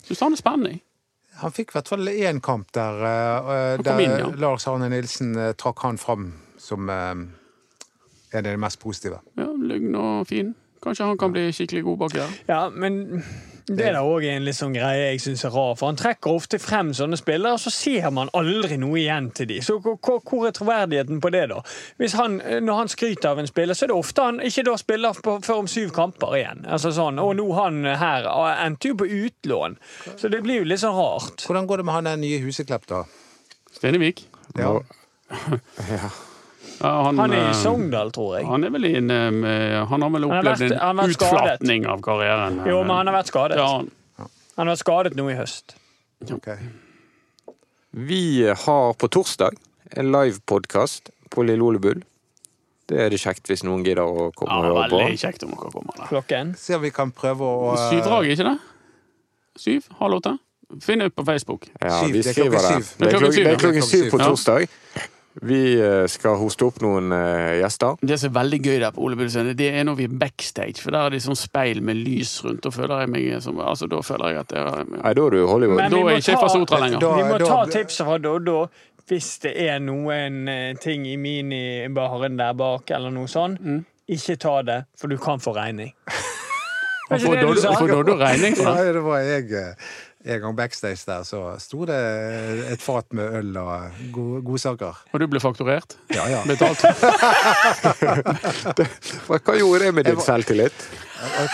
Syns 0.09 0.24
han 0.26 0.34
er 0.34 0.42
spennende. 0.42 0.80
Han 1.42 1.53
fikk 1.53 1.70
i 1.70 1.76
hvert 1.76 1.90
fall 1.92 2.09
én 2.11 2.40
kamp 2.42 2.72
der, 2.74 3.03
eh, 3.05 3.82
der 3.84 4.01
inn, 4.01 4.18
ja. 4.18 4.30
Lars 4.40 4.66
Arne 4.66 4.88
Nilsen 4.90 5.36
eh, 5.36 5.53
trakk 5.53 5.84
han 5.84 5.99
fram 6.01 6.32
som 6.59 6.90
eh, 8.37 8.45
er 8.45 8.55
det 8.55 8.62
mest 8.62 8.80
positive. 8.82 9.20
Ja, 9.41 9.51
Lugn 9.51 9.99
og 9.99 10.26
fin. 10.30 10.55
Kanskje 10.84 11.09
han 11.09 11.18
kan 11.18 11.32
bli 11.34 11.49
skikkelig 11.57 11.82
god 11.82 12.01
baki 12.05 12.18
der. 12.20 12.34
Ja, 12.47 12.62
men 12.70 13.22
det 13.66 13.82
er 13.89 13.97
da 13.97 14.03
òg 14.07 14.22
en 14.30 14.45
litt 14.47 14.55
sånn 14.55 14.74
greie 14.76 15.09
jeg 15.09 15.22
syns 15.24 15.41
er 15.49 15.51
rar. 15.51 15.72
For 15.74 15.91
han 15.91 15.97
trekker 15.99 16.37
ofte 16.39 16.61
frem 16.62 16.93
sånne 16.95 17.18
spillere, 17.18 17.57
og 17.57 17.62
så 17.62 17.72
ser 17.74 18.12
man 18.14 18.30
aldri 18.39 18.76
noe 18.78 19.01
igjen 19.01 19.32
til 19.34 19.49
dem. 19.51 19.64
Så 19.66 19.80
hvor, 19.82 20.20
er 20.47 20.55
troverdigheten 20.55 21.18
på 21.24 21.32
det, 21.34 21.47
da? 21.51 21.59
Hvis 21.99 22.14
han, 22.14 22.39
Når 22.62 22.78
han 22.78 22.93
skryter 22.93 23.32
av 23.32 23.41
en 23.43 23.51
spiller, 23.51 23.74
så 23.74 23.87
er 23.87 23.91
det 23.91 23.97
ofte 23.97 24.28
han 24.28 24.39
ikke 24.39 24.66
da 24.68 24.76
spiller 24.78 25.18
på, 25.26 25.39
før 25.43 25.64
om 25.64 25.70
syv 25.70 25.91
kamper 25.97 26.39
igjen. 26.39 26.62
Altså 26.70 26.93
sånn, 26.95 27.18
Og 27.18 27.34
nå 27.41 27.49
han 27.57 27.82
her 27.99 28.30
endte 28.68 28.93
jo 28.93 29.01
på 29.03 29.11
utlån, 29.11 29.74
så 30.14 30.30
det 30.30 30.45
blir 30.47 30.62
jo 30.62 30.70
litt 30.70 30.84
sånn 30.84 30.95
rart. 30.95 31.43
Hvordan 31.49 31.66
går 31.66 31.82
det 31.82 31.89
med 31.89 31.99
han 31.99 32.11
den 32.12 32.22
nye 32.22 32.39
Huseklepp, 32.45 32.87
da? 32.87 33.03
Stenevik. 33.74 34.28
Ja. 34.55 34.76
Ja, 35.91 36.09
han, 36.81 37.18
Han 37.18 37.33
er 37.33 37.37
eh, 37.47 37.51
i 37.51 37.55
Sogndal, 37.55 38.11
tror 38.12 38.39
jeg. 38.39 38.47
Han 38.47 38.64
er 38.64 38.70
vel 38.74 38.85
i 38.85 38.95
en 38.99 39.11
eh, 39.11 39.85
Han 39.89 40.03
har 40.03 40.11
vel 40.11 40.24
opplevd 40.29 40.64
vært- 40.66 40.72
en 40.72 41.12
skadet. 41.12 41.16
utflatning 41.16 41.87
av 41.87 42.01
karrieren. 42.05 42.59
Jo, 42.68 42.83
men 42.85 42.97
han 42.97 43.07
har 43.07 43.14
vært 43.22 43.31
skadet. 43.33 43.57
Ja, 43.57 43.68
han- 43.79 44.29
har 44.57 44.66
vært 44.74 44.83
skadet 44.85 45.14
nå 45.16 45.29
i 45.31 45.37
høst. 45.39 45.74
Okay. 46.33 46.57
Vi 47.91 48.47
har 48.49 48.93
på 48.95 49.09
torsdag 49.09 49.57
en 49.97 50.12
livepodkast 50.12 51.11
på 51.31 51.45
Lille 51.47 51.62
Ole 51.64 51.79
Bull. 51.79 52.03
Det 52.87 53.01
er 53.03 53.11
det 53.11 53.18
kjekt 53.18 53.49
hvis 53.51 53.64
noen 53.66 53.83
gidder 53.85 54.05
å 54.07 54.31
komme 54.37 54.53
ja, 54.53 54.59
og 54.59 54.77
høre 54.77 54.91
på. 54.91 54.99
veldig 55.01 55.18
kjekt 55.18 55.43
om 55.43 55.51
dere 55.57 55.70
kommer 55.74 55.97
Da. 55.97 56.07
Klokken. 56.07 56.53
Se 56.57 56.74
om 56.77 56.83
vi 56.83 56.91
kan 56.95 57.11
prøve 57.12 57.41
å 57.43 57.72
eh, 57.74 57.89
Syvdrag, 57.91 58.29
ikke 58.31 58.45
det? 58.53 58.59
Syv? 59.59 59.89
Halv 59.99 60.20
åtte? 60.20 60.37
Finn 60.83 61.01
ut 61.03 61.14
på 61.14 61.24
Facebook. 61.24 61.66
Ja, 61.81 62.01
Syv, 62.03 62.12
vi 62.12 62.18
er 62.20 62.22
skriver 62.33 62.51
det. 62.59 62.61
syv. 62.61 62.93
Det 62.99 63.07
er 63.09 63.18
klokken, 63.18 63.45
det 63.45 63.53
er 63.55 63.61
klokken 63.62 63.83
syv 63.87 64.11
på 64.11 64.18
Ja. 64.20 64.29
torsdag. 64.29 64.68
Vi 65.43 65.80
eh, 65.80 66.07
skal 66.09 66.39
hoste 66.41 66.64
opp 66.64 66.78
noen 66.80 67.12
eh, 67.12 67.59
gjester. 67.61 67.99
Det 68.01 68.16
som 68.22 68.30
er 68.30 68.37
veldig 68.39 68.61
gøy 68.64 68.78
der 68.80 68.95
på 68.97 69.03
Ole 69.05 69.18
Bull 69.20 69.28
Scene, 69.28 69.53
det 69.59 69.68
er 69.76 69.84
når 69.84 69.99
vi 69.99 70.05
er 70.09 70.14
backstage. 70.22 70.80
For 70.80 70.91
der 70.95 71.07
er 71.11 71.11
det 71.16 71.20
sånn 71.26 71.37
speil 71.37 71.82
med 71.84 71.97
lys 72.01 72.39
rundt. 72.47 72.62
Da 72.64 72.72
føler 72.72 73.05
jeg 73.05 73.12
meg 73.12 73.43
som 73.45 73.61
Altså, 73.61 73.89
da 73.93 74.01
føler 74.07 74.32
jeg 74.32 74.39
at 74.47 74.49
det 74.55 74.62
er 74.62 74.84
Nei, 74.95 75.12
da 75.18 75.26
er 75.26 75.37
du 75.37 75.47
Hollywood. 75.47 75.76
Men 75.82 75.91
Da 75.93 75.97
vi 75.97 76.03
er 76.03 76.16
jeg 76.16 76.24
ikke 76.24 76.32
ta- 76.39 76.41
fra 76.41 76.49
Sotra 76.55 76.80
lenger. 76.87 77.01
Da- 77.05 77.14
Vi 77.16 77.26
må 77.28 77.39
da- 77.39 77.51
ta 77.53 77.64
tipset 77.76 78.07
fra 78.09 78.18
Doddo 78.18 78.59
hvis 79.07 79.28
det 79.45 79.53
er 79.68 79.78
noen 79.78 80.49
eh, 80.51 80.72
ting 80.82 81.05
i 81.07 81.14
minibaren 81.16 82.37
der 82.41 82.57
bak, 82.59 82.91
eller 82.91 83.11
noe 83.14 83.28
sånt. 83.30 83.61
Mm. 83.62 83.84
Ikke 84.09 84.34
ta 84.43 84.62
det, 84.62 84.80
for 84.99 85.07
du 85.12 85.16
kan 85.18 85.39
få 85.39 85.53
regning. 85.55 85.93
Hvorfor 87.07 87.37
får 87.37 87.87
du? 87.87 87.95
Doddo- 87.95 88.18
regning 88.18 88.57
for 88.59 88.64
det. 88.66 88.74
Nei, 88.74 88.93
det 88.97 89.03
var 89.05 89.18
jeg 89.22 89.76
en 90.27 90.41
gang 90.43 90.57
backstage 90.59 91.05
der, 91.07 91.22
så 91.22 91.41
sto 91.62 91.85
det 91.87 91.97
et 92.72 92.83
fat 92.83 93.07
med 93.14 93.37
øl 93.41 93.57
og 93.62 94.01
go- 94.14 94.41
godsaker. 94.43 94.99
Og 95.14 95.20
du 95.22 95.27
ble 95.31 95.39
fakturert? 95.43 95.95
Ja, 96.14 96.24
ja. 96.33 96.41
Betalt? 96.49 96.83
Hva, 99.29 99.39
hva 99.47 99.55
gjorde 99.61 99.85
det 99.87 99.93
med 99.95 100.09
din 100.11 100.20
selvtillit? 100.22 100.87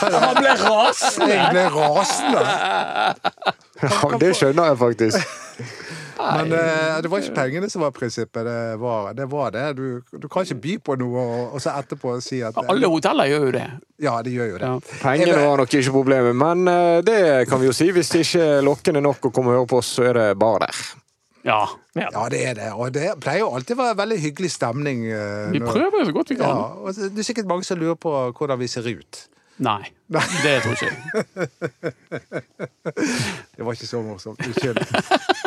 Han 0.00 0.38
ble 0.40 0.54
rasende! 0.62 1.28
Jeg 1.36 1.52
ble 1.52 1.66
rasende! 1.76 2.42
Ja, 3.82 4.10
det 4.22 4.32
skjønner 4.38 4.72
jeg 4.72 4.78
faktisk. 4.80 5.18
Men 6.22 6.52
uh, 6.54 7.00
det 7.02 7.10
var 7.12 7.22
ikke 7.22 7.34
pengene 7.36 7.68
som 7.72 7.82
var 7.84 7.92
prinsippet. 7.96 8.46
Det 8.46 8.78
var 8.80 9.12
det. 9.18 9.26
Var 9.32 9.50
det. 9.54 9.64
Du, 9.78 10.18
du 10.22 10.28
kan 10.32 10.46
ikke 10.46 10.58
by 10.64 10.76
på 10.86 10.96
noe 11.00 11.22
og, 11.22 11.56
og 11.56 11.62
så 11.64 11.74
etterpå 11.80 12.16
si 12.24 12.40
at 12.46 12.56
Alle 12.62 12.90
hoteller 12.90 13.30
gjør 13.30 13.46
jo 13.48 13.52
det. 13.58 13.66
Ja, 14.02 14.16
de 14.24 14.34
gjør 14.34 14.50
jo 14.54 14.58
det. 14.62 14.70
Ja. 14.72 14.98
Pengene 15.02 15.36
var 15.42 15.62
nok 15.62 15.76
ikke 15.78 15.94
problemet, 15.94 16.36
men 16.38 16.66
uh, 16.70 16.98
det 17.06 17.20
kan 17.50 17.62
vi 17.62 17.70
jo 17.70 17.76
si. 17.76 17.90
Hvis 17.94 18.12
det 18.14 18.24
ikke 18.26 18.48
er 18.58 18.66
lokkende 18.66 19.04
nok 19.04 19.30
å 19.30 19.32
komme 19.34 19.52
og 19.54 19.62
høre 19.62 19.70
på 19.74 19.80
oss, 19.82 19.94
så 19.98 20.10
er 20.10 20.20
det 20.20 20.28
bare 20.42 20.66
der. 20.66 20.82
Ja. 21.42 21.62
Ja, 21.98 22.28
det 22.30 22.40
er 22.46 22.54
det. 22.54 22.70
Og 22.78 22.92
det 22.94 23.08
pleier 23.20 23.42
jo 23.42 23.50
alltid 23.56 23.74
å 23.74 23.82
være 23.82 23.98
veldig 23.98 24.18
hyggelig 24.22 24.52
stemning. 24.54 25.04
Uh, 25.10 25.50
Vi 25.52 25.60
prøver 25.64 26.00
jo 26.02 26.08
så 26.08 26.14
godt 26.16 26.30
vi 26.32 26.38
Ja, 26.38 26.46
kan. 26.46 26.80
og 26.86 27.02
det 27.02 27.18
er 27.24 27.28
sikkert 27.32 27.50
mange 27.50 27.66
som 27.66 27.80
lurer 27.80 27.98
på 27.98 28.14
hvordan 28.38 28.60
vi 28.62 28.70
ser 28.70 28.86
ut. 28.86 29.24
Nei, 29.62 29.82
det 30.08 30.54
tror 30.64 30.72
jeg 30.80 30.92
ikke. 30.92 31.92
Det 33.56 33.62
var 33.66 33.76
ikke 33.76 33.86
så 33.86 34.00
morsomt. 34.02 34.40
Unnskyld. 34.46 34.78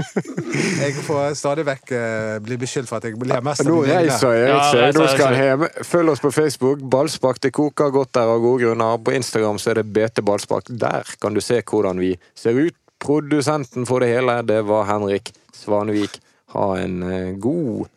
Jeg 0.86 0.93
får 1.03 1.34
stadig 1.36 1.66
vekk 1.68 1.91
eh, 1.97 2.36
bli 2.45 2.58
beskyldt 2.62 2.88
for 2.89 3.01
at 3.01 3.08
jeg 3.10 3.18
ler 3.28 3.41
mest 3.43 3.66
Nå 3.68 3.80
reiser 3.84 4.36
Erik 4.38 4.51
Ja, 4.53 4.60
seg. 4.72 4.95
Nå 4.95 5.08
skal 5.10 5.26
han 5.26 5.34
reiser. 5.36 5.49
hjem. 5.49 5.66
Følg 5.89 6.14
oss 6.14 6.24
på 6.24 6.32
Facebook. 6.36 6.86
Ballspark. 6.93 7.41
Det 7.43 7.51
koker 7.58 7.91
godt 7.95 8.14
der 8.16 8.32
av 8.36 8.39
gode 8.43 8.64
grunner. 8.64 9.01
På 9.03 9.16
Instagram 9.18 9.60
så 9.62 9.74
er 9.74 9.82
det 9.82 9.88
BT 9.95 10.22
Ballspark. 10.28 10.70
Der 10.70 11.03
kan 11.22 11.36
du 11.36 11.41
se 11.43 11.60
hvordan 11.66 11.99
vi 11.99 12.14
ser 12.38 12.56
ut. 12.62 12.78
Produsenten 13.03 13.86
for 13.89 13.99
det 14.06 14.14
hele, 14.14 14.38
det 14.47 14.62
var 14.70 14.88
Henrik 14.88 15.34
Svanevik. 15.53 16.22
Ha 16.56 16.70
en 16.86 17.01
eh, 17.03 17.34
god 17.41 17.89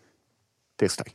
tirsdag. 0.81 1.13